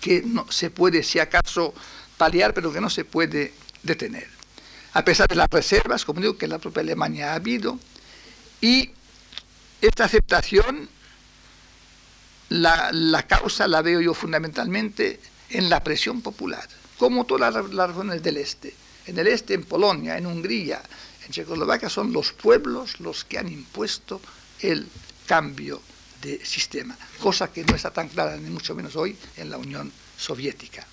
que 0.00 0.22
no 0.22 0.50
se 0.50 0.70
puede, 0.70 1.02
si 1.02 1.18
acaso, 1.18 1.74
paliar, 2.16 2.54
pero 2.54 2.72
que 2.72 2.80
no 2.80 2.90
se 2.90 3.04
puede 3.04 3.52
detener. 3.82 4.28
A 4.92 5.04
pesar 5.04 5.28
de 5.28 5.34
las 5.34 5.50
reservas, 5.50 6.04
como 6.04 6.20
digo, 6.20 6.38
que 6.38 6.48
la 6.48 6.58
propia 6.58 6.80
Alemania 6.80 7.32
ha 7.32 7.34
habido, 7.34 7.78
y 8.60 8.90
esta 9.80 10.04
aceptación 10.04 10.88
la, 12.48 13.24
causa 13.28 13.68
la 13.68 13.82
veo 13.82 14.00
yo 14.00 14.14
fundamentalmente 14.14 15.20
en 15.50 15.68
la 15.68 15.82
presión 15.82 16.22
popular, 16.22 16.66
como 16.98 17.24
todas 17.24 17.54
las, 17.54 17.88
regiones 17.88 18.22
del 18.22 18.38
este. 18.38 18.74
En 19.06 19.18
el 19.18 19.28
este, 19.28 19.54
en 19.54 19.64
Polonia, 19.64 20.16
en 20.16 20.26
Hungría, 20.26 20.82
en 21.26 21.32
Checoslovaquia, 21.32 21.88
son 21.88 22.12
los 22.12 22.32
pueblos 22.32 22.98
los 23.00 23.24
que 23.24 23.38
han 23.38 23.48
impuesto 23.48 24.20
el 24.60 24.88
cambio 25.26 25.80
de 26.22 26.44
sistema, 26.44 26.96
cosa 27.20 27.52
que 27.52 27.64
no 27.64 27.74
está 27.74 27.90
tan 27.90 28.08
clara, 28.08 28.36
ni 28.36 28.50
mucho 28.50 28.74
menos 28.74 28.96
hoy, 28.96 29.16
en 29.36 29.50
la 29.50 29.58
Unión 29.58 29.92
Soviética. 30.16 30.86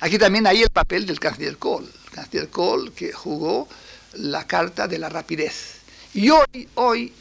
Aquí 0.00 0.18
también 0.18 0.46
hay 0.46 0.62
el 0.62 0.70
papel 0.70 1.06
del 1.06 1.18
canciller 1.18 1.56
Kohl, 1.56 1.84
el 1.84 2.10
canciller 2.10 2.48
Kohl 2.50 2.92
que 2.92 3.12
jugó 3.12 3.68
la 4.14 4.46
carta 4.46 4.86
de 4.86 4.98
la 4.98 5.08
rapidez. 5.08 5.80
Y 6.14 6.30
hoy, 6.30 6.68
hoy, 6.74 7.12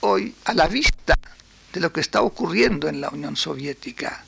hoy, 0.00 0.34
a 0.44 0.54
la 0.54 0.68
vista 0.68 1.14
de 1.72 1.80
lo 1.80 1.92
que 1.92 2.00
está 2.00 2.22
ocurriendo 2.22 2.88
en 2.88 3.00
la 3.00 3.08
Unión 3.08 3.36
Soviética, 3.36 4.24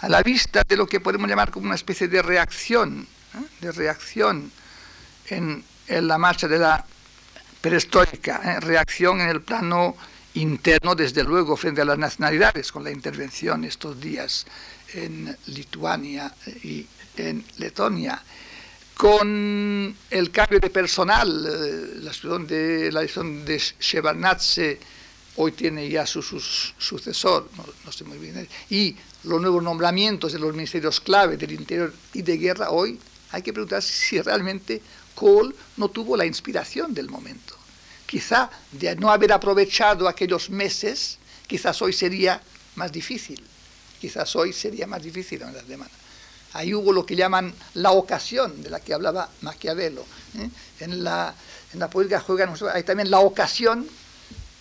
a 0.00 0.08
la 0.08 0.22
vista 0.22 0.62
de 0.66 0.76
lo 0.76 0.86
que 0.86 1.00
podemos 1.00 1.28
llamar 1.28 1.50
como 1.50 1.66
una 1.66 1.74
especie 1.74 2.08
de 2.08 2.22
reacción, 2.22 3.06
¿eh? 3.34 3.46
de 3.60 3.72
reacción 3.72 4.50
en, 5.28 5.64
la 5.88 6.18
marcha 6.18 6.48
de 6.48 6.58
la 6.58 6.84
perestroika, 7.60 8.40
¿eh? 8.44 8.60
reacción 8.60 9.20
en 9.20 9.28
el 9.28 9.40
plano 9.42 9.96
interno, 10.34 10.94
desde 10.94 11.24
luego, 11.24 11.56
frente 11.56 11.80
a 11.80 11.84
las 11.84 11.98
nacionalidades, 11.98 12.70
con 12.70 12.84
la 12.84 12.90
intervención 12.90 13.64
estos 13.64 14.00
días 14.00 14.46
en 14.94 15.36
Lituania 15.46 16.32
y 16.62 16.86
en 17.18 17.44
Letonia, 17.58 18.22
con 18.94 19.96
el 20.10 20.30
cambio 20.30 20.58
de 20.58 20.70
personal, 20.70 21.46
eh, 21.46 22.00
la 22.00 22.12
situación 22.12 22.46
de 22.46 22.90
la 22.90 23.04
Shevardnadze 23.04 24.80
hoy 25.36 25.52
tiene 25.52 25.88
ya 25.88 26.04
su, 26.04 26.20
sucesor, 26.20 27.48
no, 27.84 27.92
sé 27.92 28.04
muy 28.04 28.18
bien, 28.18 28.48
y 28.70 28.96
los 29.24 29.40
nuevos 29.40 29.62
nombramientos 29.62 30.32
de 30.32 30.40
los 30.40 30.52
ministerios 30.52 31.00
clave 31.00 31.36
del 31.36 31.52
interior 31.52 31.94
y 32.12 32.22
de 32.22 32.36
guerra, 32.36 32.70
hoy 32.70 32.98
hay 33.30 33.42
que 33.42 33.52
preguntarse 33.52 33.92
si 33.92 34.20
realmente 34.20 34.82
Kohl 35.14 35.54
no 35.76 35.88
tuvo 35.90 36.16
la 36.16 36.26
inspiración 36.26 36.92
del 36.92 37.08
momento. 37.08 37.56
Quizá 38.06 38.50
de 38.72 38.96
no 38.96 39.10
haber 39.10 39.32
aprovechado 39.32 40.08
aquellos 40.08 40.50
meses, 40.50 41.18
quizás 41.46 41.80
hoy 41.82 41.92
sería 41.92 42.42
más 42.74 42.90
difícil. 42.90 43.44
Quizás 44.00 44.34
hoy 44.34 44.52
sería 44.52 44.86
más 44.86 45.02
difícil 45.02 45.42
en 45.42 45.52
las 45.52 45.66
semanas. 45.66 45.92
Ahí 46.54 46.74
hubo 46.74 46.92
lo 46.92 47.04
que 47.04 47.16
llaman 47.16 47.54
la 47.74 47.90
ocasión, 47.92 48.62
de 48.62 48.70
la 48.70 48.80
que 48.80 48.94
hablaba 48.94 49.28
Maquiavelo. 49.42 50.04
¿eh? 50.38 50.48
En, 50.80 51.04
la, 51.04 51.34
en 51.72 51.78
la 51.78 51.90
política 51.90 52.20
juega 52.20 52.52
hay 52.72 52.82
también 52.82 53.10
la 53.10 53.20
ocasión, 53.20 53.86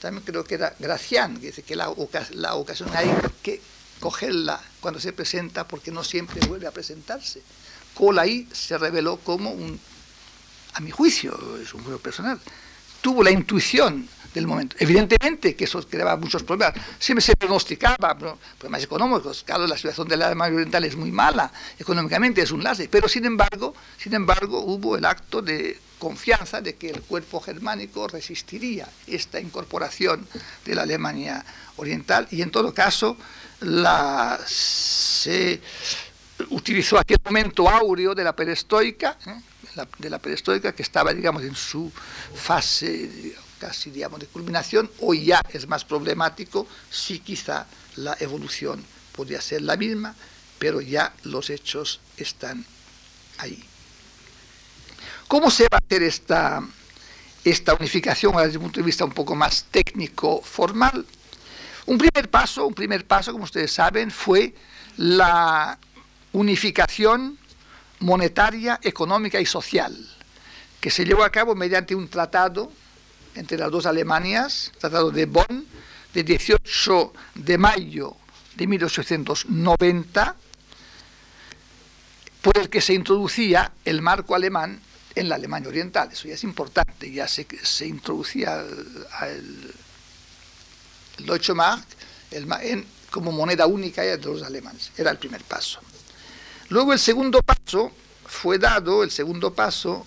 también 0.01 0.23
creo 0.25 0.43
que 0.43 0.55
era 0.55 0.75
Gracián, 0.79 1.39
que 1.39 1.47
dice 1.47 1.63
que 1.63 1.75
la, 1.75 1.93
la 2.31 2.55
ocasión 2.55 2.89
hay 2.93 3.09
que 3.41 3.61
cogerla 3.99 4.61
cuando 4.79 4.99
se 4.99 5.13
presenta 5.13 5.67
porque 5.67 5.91
no 5.91 6.03
siempre 6.03 6.45
vuelve 6.47 6.67
a 6.67 6.71
presentarse. 6.71 7.41
Cole 7.93 8.21
ahí 8.21 8.47
se 8.53 8.77
reveló 8.77 9.17
como 9.17 9.51
un, 9.51 9.79
a 10.73 10.79
mi 10.81 10.91
juicio, 10.91 11.57
es 11.61 11.73
un 11.73 11.83
juego 11.83 11.99
personal, 11.99 12.39
tuvo 13.01 13.23
la 13.23 13.31
intuición 13.31 14.07
momento. 14.45 14.75
Evidentemente 14.79 15.55
que 15.55 15.63
eso 15.63 15.81
creaba 15.87 16.15
muchos 16.17 16.43
problemas. 16.43 16.75
Siempre 16.99 17.23
se 17.23 17.35
pronosticaba 17.35 18.15
problemas 18.15 18.83
económicos. 18.83 19.43
Claro, 19.43 19.65
la 19.65 19.75
situación 19.77 20.07
de 20.07 20.17
la 20.17 20.27
Alemania 20.27 20.55
Oriental 20.55 20.83
es 20.83 20.95
muy 20.95 21.11
mala, 21.11 21.51
económicamente 21.79 22.41
es 22.41 22.51
un 22.51 22.63
lastre, 22.63 22.87
pero 22.89 23.07
sin 23.07 23.25
embargo, 23.25 23.73
sin 23.97 24.13
embargo 24.13 24.59
hubo 24.59 24.97
el 24.97 25.05
acto 25.05 25.41
de 25.41 25.79
confianza 25.97 26.61
de 26.61 26.75
que 26.75 26.89
el 26.89 27.01
cuerpo 27.01 27.39
germánico 27.39 28.07
resistiría 28.07 28.87
esta 29.07 29.39
incorporación 29.39 30.27
de 30.65 30.75
la 30.75 30.83
Alemania 30.83 31.43
Oriental 31.77 32.27
y 32.31 32.41
en 32.41 32.51
todo 32.51 32.73
caso 32.73 33.17
la, 33.61 34.39
se 34.45 35.59
utilizó 36.49 36.99
aquel 36.99 37.17
momento 37.25 37.67
áureo 37.67 38.13
de 38.13 38.23
la 38.23 38.35
perestroika, 38.35 39.17
¿eh? 39.25 39.41
de 39.97 40.09
la 40.09 40.19
perestroika 40.19 40.73
que 40.73 40.83
estaba 40.83 41.13
digamos 41.13 41.43
en 41.43 41.55
su 41.55 41.91
fase 42.35 43.35
casi 43.59 43.91
digamos 43.91 44.19
de 44.19 44.27
culminación, 44.27 44.89
hoy 44.99 45.25
ya 45.25 45.41
es 45.51 45.67
más 45.67 45.85
problemático, 45.85 46.67
sí 46.89 47.19
quizá 47.19 47.65
la 47.95 48.15
evolución 48.19 48.83
podría 49.15 49.41
ser 49.41 49.63
la 49.63 49.75
misma, 49.75 50.15
pero 50.59 50.79
ya 50.81 51.13
los 51.23 51.49
hechos 51.49 51.99
están 52.17 52.65
ahí. 53.39 53.63
¿Cómo 55.27 55.51
se 55.51 55.63
va 55.63 55.77
a 55.77 55.85
hacer 55.85 56.03
esta, 56.03 56.63
esta 57.43 57.73
unificación 57.73 58.35
desde 58.37 58.57
un 58.57 58.63
punto 58.63 58.79
de 58.79 58.85
vista 58.85 59.03
un 59.03 59.11
poco 59.11 59.35
más 59.35 59.65
técnico, 59.71 60.41
formal? 60.41 61.05
Un 61.85 61.97
primer 61.97 62.29
paso, 62.29 62.67
un 62.67 62.73
primer 62.73 63.05
paso, 63.05 63.31
como 63.31 63.43
ustedes 63.43 63.71
saben, 63.71 64.11
fue 64.11 64.53
la 64.97 65.77
unificación 66.33 67.37
monetaria, 67.99 68.79
económica 68.83 69.39
y 69.41 69.45
social, 69.45 69.95
que 70.79 70.91
se 70.91 71.03
llevó 71.05 71.23
a 71.23 71.31
cabo 71.31 71.55
mediante 71.55 71.95
un 71.95 72.07
tratado 72.07 72.71
entre 73.37 73.57
las 73.57 73.71
dos 73.71 73.85
Alemanias, 73.85 74.71
Tratado 74.79 75.11
de 75.11 75.25
Bonn, 75.25 75.65
de 76.13 76.23
18 76.23 77.13
de 77.35 77.57
mayo 77.57 78.15
de 78.55 78.67
1890, 78.67 80.35
por 82.41 82.57
el 82.57 82.69
que 82.69 82.81
se 82.81 82.93
introducía 82.93 83.71
el 83.85 84.01
marco 84.01 84.35
alemán 84.35 84.81
en 85.15 85.29
la 85.29 85.35
Alemania 85.35 85.69
Oriental. 85.69 86.09
Eso 86.11 86.27
ya 86.27 86.35
es 86.35 86.43
importante, 86.43 87.11
ya 87.11 87.27
se, 87.27 87.47
se 87.63 87.87
introducía 87.87 88.63
el, 89.21 89.73
Deutsche 91.19 91.53
Mark 91.53 91.83
como 93.09 93.31
moneda 93.31 93.65
única 93.65 94.01
de 94.01 94.17
los 94.17 94.43
alemanes. 94.43 94.91
Era 94.97 95.11
el 95.11 95.17
primer 95.17 95.43
paso. 95.43 95.79
Luego 96.69 96.93
el 96.93 96.99
segundo 96.99 97.41
paso 97.41 97.91
fue 98.25 98.59
dado, 98.59 99.03
el 99.03 99.11
segundo 99.11 99.53
paso. 99.53 100.05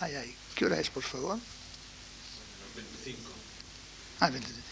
Ay, 0.00 0.14
ay, 0.14 0.34
¿qué 0.54 0.66
hora 0.66 0.78
es, 0.78 0.90
por 0.90 1.02
favor? 1.02 1.38
Menos 1.38 2.94
25. 3.04 3.30
Ah, 4.20 4.30
25. 4.30 4.62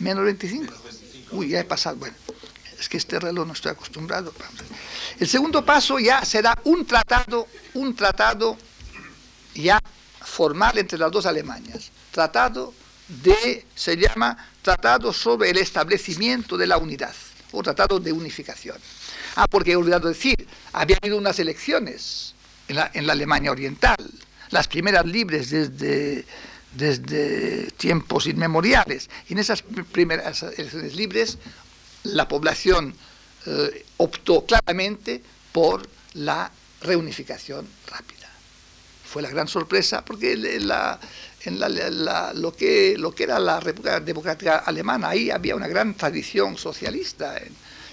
¿Menos 0.00 0.24
25? 0.24 0.74
Uy, 1.32 1.48
ya 1.48 1.60
he 1.60 1.64
pasado. 1.64 1.96
Bueno, 1.96 2.14
es 2.78 2.88
que 2.88 2.98
este 2.98 3.18
reloj 3.18 3.46
no 3.46 3.52
estoy 3.54 3.72
acostumbrado. 3.72 4.34
El 5.18 5.26
segundo 5.26 5.64
paso 5.64 5.98
ya 5.98 6.24
será 6.24 6.58
un 6.64 6.86
tratado, 6.86 7.48
un 7.74 7.96
tratado 7.96 8.58
ya 9.54 9.80
formal 10.20 10.76
entre 10.76 10.98
las 10.98 11.10
dos 11.10 11.24
Alemanias. 11.24 11.90
Tratado 12.10 12.74
de, 13.08 13.64
se 13.74 13.96
llama 13.96 14.36
Tratado 14.60 15.12
sobre 15.12 15.50
el 15.50 15.58
establecimiento 15.58 16.56
de 16.58 16.66
la 16.66 16.76
unidad, 16.76 17.14
o 17.52 17.62
Tratado 17.62 17.98
de 17.98 18.12
unificación. 18.12 18.76
Ah, 19.36 19.46
porque 19.46 19.72
he 19.72 19.76
olvidado 19.76 20.08
decir, 20.08 20.46
había 20.72 20.98
habido 21.00 21.16
unas 21.16 21.38
elecciones 21.38 22.34
en 22.68 22.76
la, 22.76 22.90
en 22.92 23.06
la 23.06 23.14
Alemania 23.14 23.52
Oriental 23.52 23.96
las 24.50 24.68
primeras 24.68 25.06
libres 25.06 25.50
desde, 25.50 26.24
desde 26.72 27.70
tiempos 27.72 28.26
inmemoriales. 28.26 29.08
Y 29.28 29.34
en 29.34 29.38
esas 29.40 29.62
primeras 29.62 30.42
elecciones 30.42 30.94
libres 30.94 31.38
la 32.04 32.28
población 32.28 32.94
eh, 33.46 33.84
optó 33.98 34.44
claramente 34.44 35.22
por 35.52 35.88
la 36.14 36.50
reunificación 36.82 37.66
rápida. 37.86 38.28
fue 39.04 39.22
la 39.22 39.30
gran 39.30 39.48
sorpresa, 39.48 40.04
porque 40.04 40.32
en, 40.32 40.68
lo, 40.68 42.56
que, 42.56 42.96
lo 42.98 43.14
que 43.14 43.22
era 43.22 43.38
la 43.38 43.60
República 43.60 44.00
Democrática 44.00 44.58
Alemana, 44.58 45.10
ahí 45.10 45.30
había 45.30 45.56
una 45.56 45.68
gran 45.68 45.94
tradición 45.94 46.58
socialista 46.58 47.38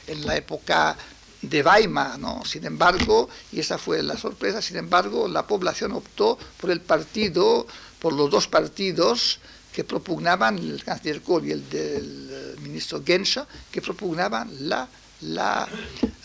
en, 0.07 0.25
la 0.25 0.35
época 0.35 0.97
de 1.43 1.61
Weimar, 1.61 2.17
¿no? 2.17 2.43
Sin 2.45 2.65
embargo, 2.65 3.29
y 3.51 3.59
esa 3.59 3.77
fue 3.77 4.01
la 4.01 4.17
sorpresa, 4.17 4.61
sin 4.61 4.77
embargo, 4.77 5.27
la 5.27 5.45
población 5.45 5.91
optó 5.91 6.37
por 6.59 6.71
el 6.71 6.81
partido, 6.81 7.67
por 7.99 8.13
los 8.13 8.31
dos 8.31 8.47
partidos 8.47 9.39
que 9.73 9.83
propugnaban, 9.83 10.57
el 10.57 10.83
canciller 10.83 11.21
Kohl 11.21 11.47
y 11.47 11.51
el 11.51 11.69
del 11.69 12.29
eh, 12.31 12.55
ministro 12.61 13.01
Genscher, 13.05 13.45
que 13.71 13.81
propugnaban 13.81 14.49
la 14.67 14.87
la 15.23 15.67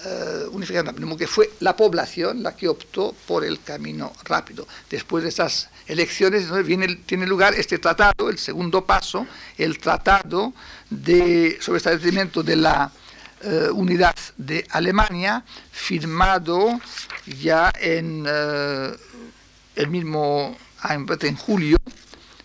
eh, 0.05 0.47
unificación, 0.51 1.17
que 1.17 1.27
fue 1.27 1.51
la 1.61 1.77
población 1.77 2.43
la 2.43 2.57
que 2.57 2.69
optó 2.69 3.15
por 3.27 3.45
el 3.45 3.63
camino 3.63 4.13
rápido. 4.25 4.67
Después 4.91 5.23
de 5.23 5.31
esas 5.31 5.69
elecciones 5.87 6.47
tiene 7.07 7.27
lugar 7.27 7.55
este 7.55 7.79
tratado, 7.79 8.29
el 8.29 8.39
segundo 8.39 8.85
paso, 8.85 9.27
el 9.57 9.79
tratado 9.79 10.53
de, 10.91 11.59
sobre 11.61 11.79
establecimiento 11.79 12.43
de 12.43 12.57
la 12.57 12.91
eh, 13.43 13.69
unidad 13.73 14.17
de 14.37 14.67
Alemania, 14.71 15.45
firmado 15.71 16.81
ya 17.27 17.73
en 17.79 18.25
eh, 18.27 18.97
el 19.77 19.89
mismo 19.89 20.57
en 21.21 21.37
julio, 21.37 21.77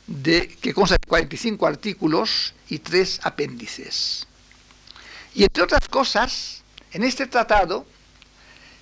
de, 0.08 0.48
que 0.48 0.74
consta 0.74 0.96
de 0.96 1.08
45 1.08 1.66
artículos 1.66 2.54
y 2.70 2.80
tres 2.80 3.20
apéndices. 3.24 4.28
Y 5.34 5.44
entre 5.44 5.64
otras 5.64 5.88
cosas, 5.90 6.64
en 6.92 7.04
este 7.04 7.26
tratado 7.28 7.86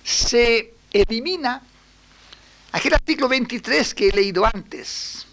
se 0.04 0.74
elimina 0.92 1.62
aquel 2.72 2.94
artículo 2.94 3.28
23 3.28 3.94
que 3.94 4.08
he 4.08 4.12
leído 4.12 4.44
antes, 4.44 5.26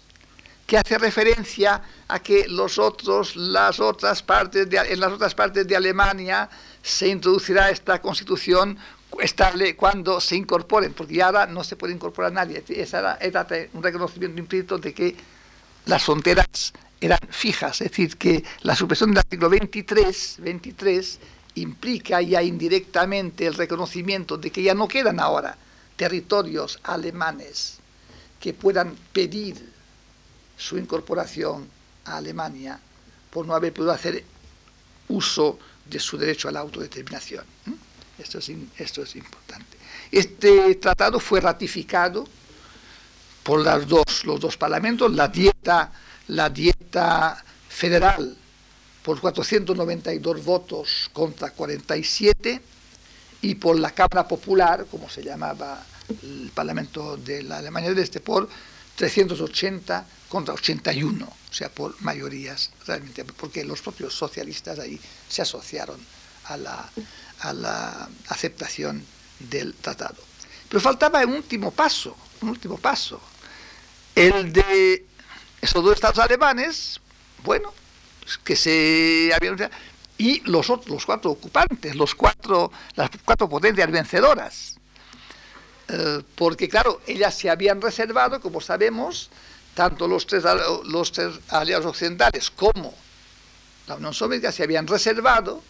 que 0.66 0.78
hace 0.78 0.96
referencia 0.98 1.82
a 2.08 2.20
que 2.20 2.46
los 2.48 2.78
otros, 2.78 3.36
las 3.36 3.80
otras 3.80 4.22
partes 4.22 4.68
en 4.70 5.00
las 5.00 5.12
otras 5.12 5.34
partes 5.34 5.66
de 5.66 5.76
Alemania 5.76 6.48
se 6.82 7.08
introducirá 7.08 7.70
esta 7.70 8.00
constitución 8.00 8.78
estable 9.20 9.76
cuando 9.76 10.20
se 10.20 10.36
incorporen, 10.36 10.92
porque 10.94 11.14
ya 11.14 11.26
ahora 11.26 11.46
no 11.46 11.64
se 11.64 11.76
puede 11.76 11.92
incorporar 11.92 12.32
nadie. 12.32 12.62
Esa 12.68 13.18
un 13.72 13.82
reconocimiento 13.82 14.38
implícito 14.38 14.78
de 14.78 14.94
que 14.94 15.16
las 15.86 16.04
fronteras 16.04 16.72
eran 17.00 17.18
fijas, 17.30 17.80
es 17.80 17.90
decir, 17.90 18.16
que 18.16 18.44
la 18.62 18.76
supresión 18.76 19.10
del 19.10 19.18
artículo 19.18 19.50
23, 19.50 20.36
23 20.40 21.18
implica 21.54 22.20
ya 22.20 22.42
indirectamente 22.42 23.46
el 23.46 23.54
reconocimiento 23.54 24.36
de 24.36 24.50
que 24.50 24.62
ya 24.62 24.74
no 24.74 24.86
quedan 24.86 25.18
ahora 25.18 25.56
territorios 25.96 26.78
alemanes 26.82 27.78
que 28.38 28.54
puedan 28.54 28.96
pedir 29.12 29.56
su 30.56 30.78
incorporación 30.78 31.68
a 32.04 32.18
Alemania 32.18 32.78
por 33.30 33.46
no 33.46 33.54
haber 33.54 33.72
podido 33.72 33.92
hacer 33.92 34.24
uso 35.08 35.58
de 35.90 35.98
su 35.98 36.16
derecho 36.16 36.48
a 36.48 36.52
la 36.52 36.60
autodeterminación. 36.60 37.44
Esto 38.18 38.38
es, 38.38 38.50
esto 38.78 39.02
es 39.02 39.16
importante. 39.16 39.76
Este 40.10 40.74
tratado 40.76 41.18
fue 41.20 41.40
ratificado 41.40 42.26
por 43.42 43.64
dos, 43.86 44.24
los 44.24 44.40
dos 44.40 44.56
parlamentos, 44.56 45.12
la 45.12 45.28
dieta 45.28 45.92
la 46.30 46.48
dieta 46.48 47.42
federal 47.68 48.36
por 49.02 49.20
492 49.20 50.44
votos 50.44 51.10
contra 51.12 51.50
47 51.50 52.60
y 53.42 53.54
por 53.56 53.78
la 53.78 53.90
Cámara 53.90 54.28
Popular, 54.28 54.86
como 54.90 55.08
se 55.08 55.22
llamaba 55.22 55.82
el 56.22 56.50
Parlamento 56.54 57.16
de 57.16 57.42
la 57.42 57.58
Alemania 57.58 57.90
del 57.90 57.98
Este, 57.98 58.20
por 58.20 58.48
380 58.96 60.06
contra 60.28 60.54
81, 60.54 61.28
o 61.50 61.52
sea, 61.52 61.68
por 61.68 62.00
mayorías 62.02 62.70
realmente, 62.86 63.24
porque 63.24 63.64
los 63.64 63.82
propios 63.82 64.14
socialistas 64.14 64.78
ahí 64.78 65.00
se 65.28 65.42
asociaron 65.42 66.00
a 66.44 66.56
la, 66.56 66.90
a 67.40 67.52
la 67.52 68.08
aceptación 68.28 69.04
del 69.38 69.74
tratado. 69.74 70.22
Pero 70.68 70.80
faltaba 70.80 71.24
un 71.24 71.34
último 71.34 71.72
paso, 71.72 72.16
un 72.40 72.50
último 72.50 72.78
paso, 72.78 73.20
el 74.14 74.52
de 74.52 75.06
esos 75.60 75.82
dos 75.82 75.94
estados 75.94 76.18
alemanes, 76.18 77.00
bueno, 77.44 77.72
que 78.44 78.56
se 78.56 79.32
habían... 79.34 79.70
Y 80.18 80.40
los, 80.40 80.68
los 80.68 81.06
cuatro 81.06 81.30
ocupantes, 81.30 81.96
los 81.96 82.14
cuatro, 82.14 82.70
las 82.94 83.08
cuatro 83.24 83.48
potencias 83.48 83.90
vencedoras. 83.90 84.76
Eh, 85.88 86.22
porque 86.34 86.68
claro, 86.68 87.00
ellas 87.06 87.34
se 87.34 87.48
habían 87.48 87.80
reservado, 87.80 88.38
como 88.40 88.60
sabemos, 88.60 89.30
tanto 89.74 90.08
los 90.08 90.26
tres, 90.26 90.44
tres 91.12 91.34
aliados 91.48 91.86
occidentales 91.86 92.50
como 92.50 92.94
la 93.86 93.96
Unión 93.96 94.14
Soviética 94.14 94.52
se 94.52 94.62
habían 94.62 94.86
reservado 94.86 95.62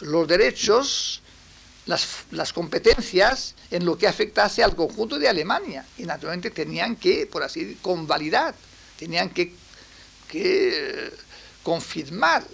los 0.00 0.28
derechos, 0.28 1.22
las, 1.86 2.52
competencias 2.52 3.54
en 3.70 3.84
lo 3.84 3.98
que 3.98 4.06
afectase 4.06 4.62
al 4.62 4.76
conjunto 4.76 5.18
de 5.18 5.28
Alemania. 5.28 5.84
Y 5.98 6.04
naturalmente 6.04 6.50
tenían 6.50 6.96
que, 6.96 7.26
por 7.26 7.42
así 7.42 7.64
decir, 7.64 7.78
convalidar 7.82 8.54
tenían 8.98 9.30
que, 9.30 9.52
confirmar 11.62 12.44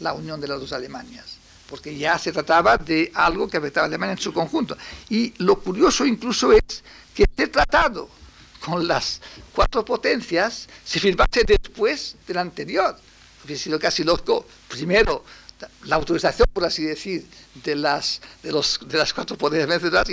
la 0.00 0.12
unión 0.12 0.40
de 0.40 0.46
las 0.46 0.60
dos 0.60 0.72
Alemanias, 0.72 1.38
porque 1.68 1.96
ya 1.96 2.18
se 2.18 2.30
trataba 2.30 2.76
de 2.76 3.10
algo 3.14 3.48
que 3.48 3.56
afectaba 3.56 3.86
a 3.86 3.88
Alemania 3.88 4.12
en 4.12 4.18
su 4.18 4.32
conjunto. 4.32 4.76
Y 5.08 5.32
lo 5.38 5.58
curioso 5.58 6.04
incluso 6.04 6.52
es 6.52 6.84
que 7.14 7.24
este 7.24 7.48
tratado 7.48 8.08
con 8.64 8.86
las 8.88 9.20
cuatro 9.52 9.84
potencias 9.84 10.68
se 10.84 11.00
firmase 11.00 11.44
después 11.46 12.16
del 12.26 12.38
anterior. 12.38 12.96
Hubiera 13.44 13.62
sido 13.62 13.78
casi 13.78 14.04
loco, 14.04 14.46
primero, 14.68 15.24
la 15.84 15.96
autorización, 15.96 16.48
por 16.52 16.64
así 16.64 16.84
decir, 16.84 17.26
de 17.62 17.76
las, 17.76 18.20
de 18.42 18.52
los, 18.52 18.80
de 18.86 18.98
las 18.98 19.12
cuatro 19.12 19.36
potencias 19.36 20.08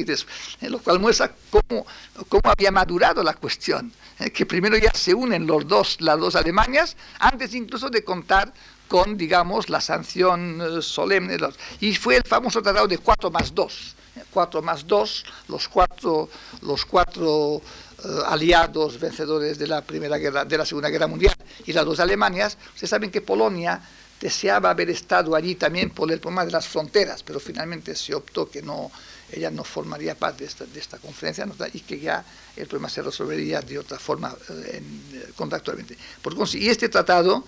y 0.61 0.67
lo 0.67 0.79
cual 0.79 0.99
muestra 0.99 1.33
cómo, 1.49 1.85
cómo 2.27 2.41
había 2.45 2.71
madurado 2.71 3.23
la 3.23 3.33
cuestión. 3.33 3.91
Eh, 4.19 4.31
que 4.31 4.45
primero 4.45 4.77
ya 4.77 4.93
se 4.93 5.13
unen 5.13 5.47
los 5.47 5.67
dos, 5.67 5.99
las 6.01 6.19
dos 6.19 6.35
Alemanias, 6.35 6.95
antes 7.19 7.53
incluso 7.53 7.89
de 7.89 8.03
contar 8.03 8.53
con, 8.87 9.17
digamos, 9.17 9.69
la 9.69 9.81
sanción 9.81 10.61
eh, 10.61 10.81
solemne. 10.81 11.37
Y 11.79 11.95
fue 11.95 12.17
el 12.17 12.23
famoso 12.23 12.61
tratado 12.61 12.87
de 12.87 12.97
4 12.97 13.31
más 13.31 13.55
2. 13.55 13.95
4 14.31 14.59
eh, 14.59 14.63
más 14.63 14.85
2, 14.85 15.25
los 15.47 15.67
cuatro, 15.67 16.29
los 16.61 16.85
cuatro 16.85 17.61
aliados 18.25 18.99
vencedores 18.99 19.57
de 19.57 19.67
la, 19.67 19.81
primera 19.81 20.17
guerra, 20.17 20.45
de 20.45 20.57
la 20.57 20.65
Segunda 20.65 20.89
Guerra 20.89 21.07
Mundial 21.07 21.35
y 21.65 21.73
las 21.73 21.85
dos 21.85 21.99
Alemanias. 21.99 22.57
Ustedes 22.73 22.89
saben 22.89 23.11
que 23.11 23.21
Polonia 23.21 23.81
deseaba 24.19 24.69
haber 24.69 24.89
estado 24.89 25.35
allí 25.35 25.55
también 25.55 25.89
por 25.89 26.11
el 26.11 26.19
problema 26.19 26.45
de 26.45 26.51
las 26.51 26.67
fronteras, 26.67 27.23
pero 27.23 27.39
finalmente 27.39 27.95
se 27.95 28.13
optó 28.13 28.49
que 28.49 28.61
no, 28.61 28.91
ella 29.31 29.49
no 29.49 29.63
formaría 29.63 30.13
parte 30.15 30.45
de 30.45 30.79
esta, 30.79 30.97
conferencia 30.99 31.47
y 31.73 31.79
que 31.79 31.99
ya 31.99 32.23
el 32.55 32.67
problema 32.67 32.89
se 32.89 33.01
resolvería 33.01 33.61
de 33.61 33.79
otra 33.79 33.97
forma 33.97 34.35
eh, 34.49 34.83
eh, 35.13 35.31
contractualmente. 35.35 35.97
Por 36.21 36.35
y 36.53 36.69
este 36.69 36.87
tratado 36.89 37.43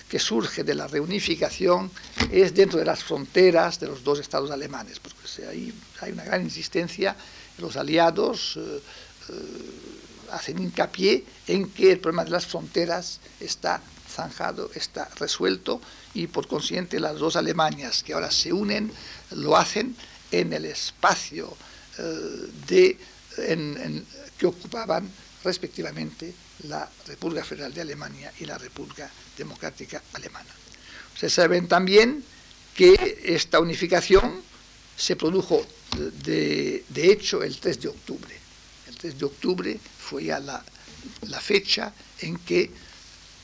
que 0.09 0.19
surge 0.19 0.63
de 0.63 0.75
la 0.75 0.87
reunificación 0.87 1.91
es 2.31 2.55
dentro 2.55 2.79
de 2.79 2.85
las 2.85 3.03
fronteras 3.03 3.81
de 3.81 3.89
los 3.89 4.05
dos 4.05 4.19
estados 4.19 4.51
alemanes, 4.51 5.01
porque 5.01 5.47
ahí 5.49 5.73
hay 6.01 6.13
una 6.13 6.25
gran 6.25 6.43
insistencia, 6.43 7.17
los 7.59 7.77
aliados 7.77 8.57
eh, 8.57 8.81
eh, 9.31 9.33
hacen 10.33 10.59
hincapié 10.59 11.25
en 11.47 11.71
que 11.71 11.93
el 11.93 11.99
problema 11.99 12.25
de 12.25 12.31
las 12.31 12.47
fronteras 12.47 13.21
está 13.41 13.81
zanjado, 14.09 14.71
está 14.75 15.09
resuelto 15.17 15.81
y 16.17 16.27
por 16.29 16.49
consiguiente 16.49 16.99
las 16.99 17.19
dos 17.19 17.37
Alemanias 17.37 18.03
que 18.03 18.15
ahora 18.15 18.31
se 18.31 18.53
unen 18.53 18.91
lo 19.33 19.57
hacen 19.57 19.95
en 20.31 20.53
el 20.53 20.65
espacio 20.65 21.55
eh, 21.99 22.49
de, 22.67 22.99
que 24.39 24.47
ocupaban 24.47 25.09
respectivamente 25.45 26.33
la 26.65 26.89
República 27.07 27.45
Federal 27.45 27.73
de 27.75 27.83
Alemania 27.83 28.33
y 28.41 28.47
la 28.47 28.57
República 28.57 29.11
Democrática 29.37 30.03
Alemana. 30.15 30.49
Ustedes 31.13 31.35
saben 31.35 31.69
también 31.69 32.25
que 32.75 33.21
esta 33.25 33.61
unificación 33.61 34.41
se 34.97 35.17
produjo 35.17 35.67
de, 36.25 36.83
hecho 36.95 37.43
el 37.43 37.59
3 37.59 37.81
de 37.81 37.89
octubre. 37.89 38.35
El 38.89 38.97
3 38.97 39.19
de 39.19 39.25
octubre 39.27 39.81
fue 39.99 40.25
ya 40.25 40.41
la, 40.41 40.65
fecha 41.41 41.93
en 42.21 42.39
que 42.39 42.71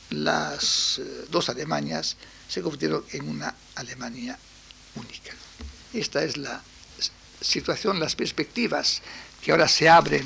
las 0.09 0.99
eh, 0.99 1.25
dos 1.29 1.49
Alemanias 1.49 2.17
se 2.53 2.61
convirtieron 2.61 3.03
en 3.11 3.27
una 3.27 3.55
Alemania 3.73 4.37
única. 4.95 5.33
esta 5.91 6.23
es 6.23 6.37
la 6.37 6.61
situación, 7.41 7.99
las 7.99 8.15
perspectivas 8.15 9.01
que 9.41 9.51
ahora 9.51 9.67
se 9.67 9.89
abren 9.89 10.23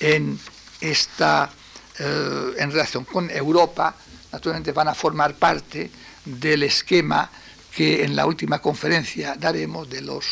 en 0.00 0.40
esta 0.80 1.50
eh, 1.98 2.54
en 2.56 2.70
relación 2.70 3.04
con 3.04 3.30
Europa, 3.30 3.94
naturalmente 4.32 4.72
van 4.72 4.88
a 4.88 4.94
formar 4.94 5.34
parte 5.34 5.90
del 6.24 6.62
esquema 6.62 7.30
que 7.74 8.02
en 8.02 8.16
la 8.16 8.24
última 8.24 8.60
conferencia 8.60 9.34
daremos 9.38 9.90
de 9.90 10.00
los 10.00 10.24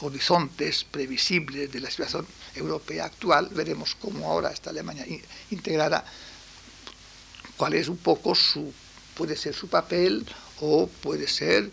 horizontes 0.00 0.82
previsibles 0.82 1.70
de 1.70 1.78
la 1.78 1.90
situación 1.90 2.26
europea 2.56 3.04
actual. 3.04 3.50
Veremos 3.52 3.94
cómo 3.94 4.28
ahora 4.28 4.50
esta 4.50 4.70
Alemania 4.70 5.06
integrada, 5.50 6.04
cuál 7.56 7.74
es 7.74 7.86
un 7.88 7.98
poco 7.98 8.34
su, 8.34 8.72
puede 9.18 9.36
ser 9.36 9.52
su 9.52 9.68
papel 9.68 10.24
o 10.60 10.88
puede 11.02 11.26
ser 11.26 11.70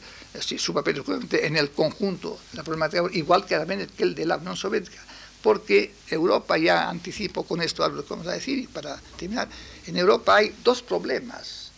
su 0.57 0.73
papel 0.73 1.03
en 1.31 1.55
el 1.55 1.69
conjunto 1.69 2.39
la 2.53 2.63
problemática, 2.63 3.03
igual 3.13 3.45
que 3.45 3.55
el 3.99 4.15
de 4.15 4.25
la 4.25 4.37
Unión 4.37 4.57
Soviética. 4.57 5.01
Porque 5.41 5.93
Europa, 6.09 6.57
ya 6.57 6.89
anticipo 6.89 7.43
con 7.43 7.61
esto 7.61 7.83
algo 7.83 8.03
que 8.03 8.09
vamos 8.09 8.25
a 8.25 8.31
decir, 8.31 8.57
y 8.57 8.65
para 8.65 8.99
terminar, 9.15 9.47
en 9.85 9.95
Europa 9.95 10.37
hay 10.37 10.55
dos 10.63 10.81
problemas, 10.81 11.69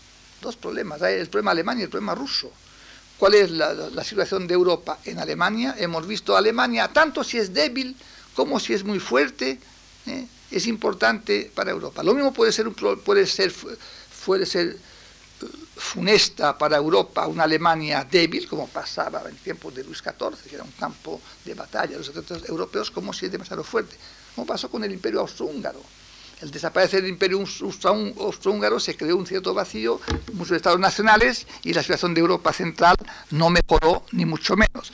dos 0.41 0.55
problemas, 0.55 1.01
hay 1.01 1.15
el 1.15 1.27
problema 1.27 1.51
alemán 1.51 1.77
y 1.77 1.83
el 1.83 1.89
problema 1.89 2.15
ruso. 2.15 2.49
¿Cuál 3.17 3.33
es 3.33 3.51
la, 3.51 4.03
situación 4.05 4.47
de 4.47 4.53
Europa 4.53 4.99
en 5.03 5.19
Alemania? 5.19 5.75
Hemos 5.77 6.07
visto 6.07 6.37
Alemania, 6.37 6.87
tanto 6.87 7.25
si 7.25 7.37
es 7.39 7.53
débil 7.53 7.97
como 8.35 8.59
si 8.59 8.73
es 8.73 8.85
muy 8.85 8.99
fuerte, 8.99 9.59
¿eh? 10.05 10.27
es 10.49 10.65
importante 10.65 11.51
para 11.53 11.71
Europa. 11.71 12.03
Lo 12.03 12.13
mismo 12.13 12.31
puede 12.31 12.53
ser, 12.53 12.69
puede 12.71 13.25
ser, 13.25 13.53
puede 14.25 14.45
ser 14.45 14.77
funesta 15.77 16.57
para 16.57 16.77
Europa 16.77 17.27
una 17.27 17.43
Alemania 17.43 18.05
débil, 18.09 18.47
como 18.47 18.67
pasaba 18.67 19.23
en 19.29 19.35
tiempos 19.37 19.73
de 19.75 19.83
Luis 19.83 19.99
XIV, 19.99 20.49
que 20.49 20.55
era 20.55 20.63
un 20.63 20.71
campo 20.71 21.21
de 21.45 21.53
batalla, 21.53 21.97
los 21.97 22.09
ejércitos 22.09 22.47
europeos, 22.49 22.91
como 22.91 23.13
si 23.13 23.25
es 23.27 23.31
demasiado 23.31 23.63
fuerte, 23.63 23.95
como 24.35 24.47
pasó 24.47 24.69
con 24.69 24.83
el 24.83 24.91
imperio 24.91 25.21
austrohúngaro. 25.21 25.81
El 26.41 26.51
desaparecer 26.51 27.01
del 27.01 27.09
imperio 27.09 27.39
austrohúngaro 27.39 28.79
se 28.79 28.95
creó 28.95 29.17
un 29.17 29.25
cierto 29.25 29.55
vacío, 29.55 29.99
muchos 30.33 30.57
estados 30.57 30.79
nacionales, 30.79 31.47
y 31.63 31.73
la 31.73 31.81
situación 31.81 32.13
de 32.13 32.21
Europa 32.21 32.53
central 32.53 32.95
no 33.31 33.49
mejoró, 33.49 34.03
ni 34.11 34.25
mucho 34.25 34.55
menos. 34.55 34.93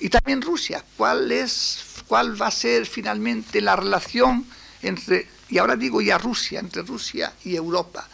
Y 0.00 0.08
también 0.08 0.42
Rusia, 0.42 0.84
¿cuál, 0.96 1.32
es, 1.32 1.80
cuál 2.06 2.40
va 2.40 2.48
a 2.48 2.52
ser 2.52 2.86
finalmente 2.86 3.60
la 3.60 3.74
relación 3.74 4.46
entre, 4.82 5.28
y 5.48 5.58
ahora 5.58 5.74
digo 5.74 6.00
ya 6.00 6.18
Rusia, 6.18 6.60
entre 6.60 6.82
Rusia 6.82 7.32
y 7.44 7.56
Europa? 7.56 8.08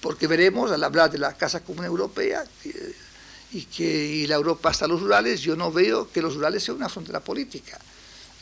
Porque 0.00 0.26
veremos 0.26 0.70
al 0.70 0.82
hablar 0.82 1.10
de 1.10 1.18
la 1.18 1.36
Casa 1.36 1.60
Común 1.60 1.84
Europea 1.84 2.44
y 3.52 3.62
que 3.64 4.26
la 4.28 4.36
Europa 4.36 4.70
hasta 4.70 4.86
los 4.86 5.00
rurales, 5.00 5.40
yo 5.40 5.56
no 5.56 5.72
veo 5.72 6.10
que 6.10 6.22
los 6.22 6.34
rurales 6.34 6.62
sean 6.62 6.76
una 6.76 6.88
frontera 6.88 7.20
política. 7.20 7.78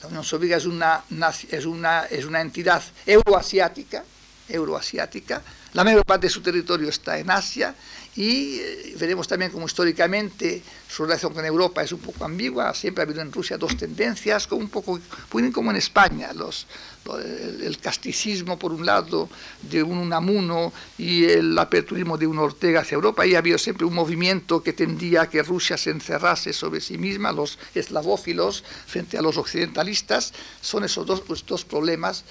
La 0.02 0.08
Unión 0.08 0.24
Soviética 0.24 0.56
es 0.56 0.66
una, 0.66 1.04
es 1.50 1.64
una, 1.64 2.04
es 2.04 2.24
una 2.24 2.40
entidad 2.40 2.82
euroasiática, 3.06 4.04
euroasiática, 4.48 5.42
la 5.76 5.84
mayor 5.84 6.06
parte 6.06 6.26
de 6.28 6.30
su 6.30 6.40
territorio 6.40 6.88
está 6.88 7.18
en 7.18 7.30
Asia 7.30 7.74
y 8.16 8.58
eh, 8.58 8.96
veremos 8.98 9.28
también 9.28 9.50
como 9.50 9.66
históricamente 9.66 10.62
su 10.88 11.04
relación 11.04 11.34
con 11.34 11.44
Europa 11.44 11.82
es 11.82 11.92
un 11.92 12.00
poco 12.00 12.24
ambigua, 12.24 12.72
siempre 12.74 13.02
ha 13.02 13.04
habido 13.04 13.20
en 13.20 13.30
Rusia 13.30 13.58
dos 13.58 13.76
tendencias, 13.76 14.46
como 14.46 14.62
un 14.62 14.70
poco, 14.70 14.98
pueden 15.28 15.52
como 15.52 15.70
en 15.70 15.76
España, 15.76 16.32
los, 16.32 16.66
el, 17.14 17.78
casticismo 17.78 18.58
por 18.58 18.72
un 18.72 18.86
lado 18.86 19.28
de 19.62 19.82
un 19.82 19.98
Unamuno 19.98 20.72
y 20.96 21.24
el 21.24 21.58
aperturismo 21.58 22.16
de 22.16 22.26
un 22.26 22.38
Ortega 22.38 22.80
hacia 22.80 22.94
Europa, 22.94 23.26
y 23.26 23.34
ha 23.34 23.38
habido 23.38 23.58
siempre 23.58 23.86
un 23.86 23.94
movimiento 23.94 24.62
que 24.62 24.72
tendía 24.72 25.22
a 25.22 25.30
que 25.30 25.42
Rusia 25.42 25.76
se 25.76 25.90
encerrase 25.90 26.54
sobre 26.54 26.80
sí 26.80 26.96
misma, 26.96 27.32
los 27.32 27.58
eslavófilos 27.74 28.64
frente 28.86 29.18
a 29.18 29.22
los 29.22 29.36
occidentalistas, 29.36 30.32
son 30.62 30.84
esos 30.84 31.04
dos, 31.06 31.20
pues, 31.20 31.44
dos 31.44 31.64
problemas 31.64 32.24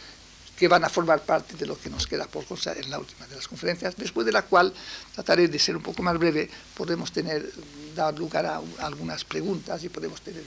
que 0.57 0.67
van 0.67 0.83
a 0.83 0.89
formar 0.89 1.21
parte 1.23 1.55
de 1.55 1.65
lo 1.65 1.77
que 1.77 1.89
nos 1.89 2.07
queda 2.07 2.25
por 2.27 2.45
contar 2.45 2.77
en 2.77 2.89
la 2.89 2.99
última 2.99 3.27
de 3.27 3.35
las 3.35 3.47
conferencias, 3.47 3.95
después 3.97 4.25
de 4.25 4.31
la 4.31 4.43
cual 4.43 4.73
trataré 5.13 5.47
de 5.47 5.59
ser 5.59 5.75
un 5.75 5.83
poco 5.83 6.01
más 6.01 6.17
breve, 6.17 6.49
podemos 6.73 7.11
tener, 7.11 7.51
dar 7.93 8.17
lugar 8.17 8.45
a, 8.45 8.61
algunas 8.79 9.25
preguntas 9.25 9.83
y 9.83 9.89
podemos 9.89 10.21
tener, 10.21 10.43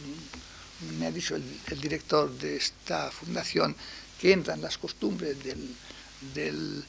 me 0.99 1.07
ha 1.07 1.11
dicho 1.11 1.37
el, 1.37 1.81
director 1.81 2.31
de 2.39 2.57
esta 2.57 3.11
fundación, 3.11 3.77
que 4.19 4.33
entran 4.33 4.61
las 4.61 4.79
costumbres 4.79 5.37
del, 5.45 6.85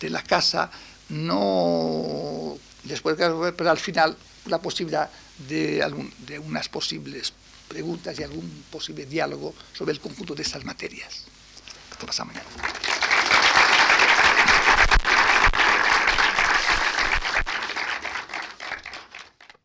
de 0.00 0.10
la 0.10 0.22
casa, 0.22 0.70
no 1.08 2.58
después 2.82 3.16
pero 3.16 3.70
al 3.70 3.78
final 3.78 4.16
la 4.46 4.58
posibilidad 4.58 5.08
de, 5.48 5.82
algún, 5.82 6.12
de 6.26 6.38
unas 6.38 6.68
posibles 6.68 7.32
preguntas 7.68 8.18
y 8.18 8.22
algún 8.22 8.64
posible 8.70 9.06
diálogo 9.06 9.54
sobre 9.72 9.92
el 9.92 10.00
conjunto 10.00 10.34
de 10.34 10.42
estas 10.42 10.64
materias. 10.64 11.24
Hasta 11.94 12.06
pasado 12.06 12.26
mañana. 12.26 13.03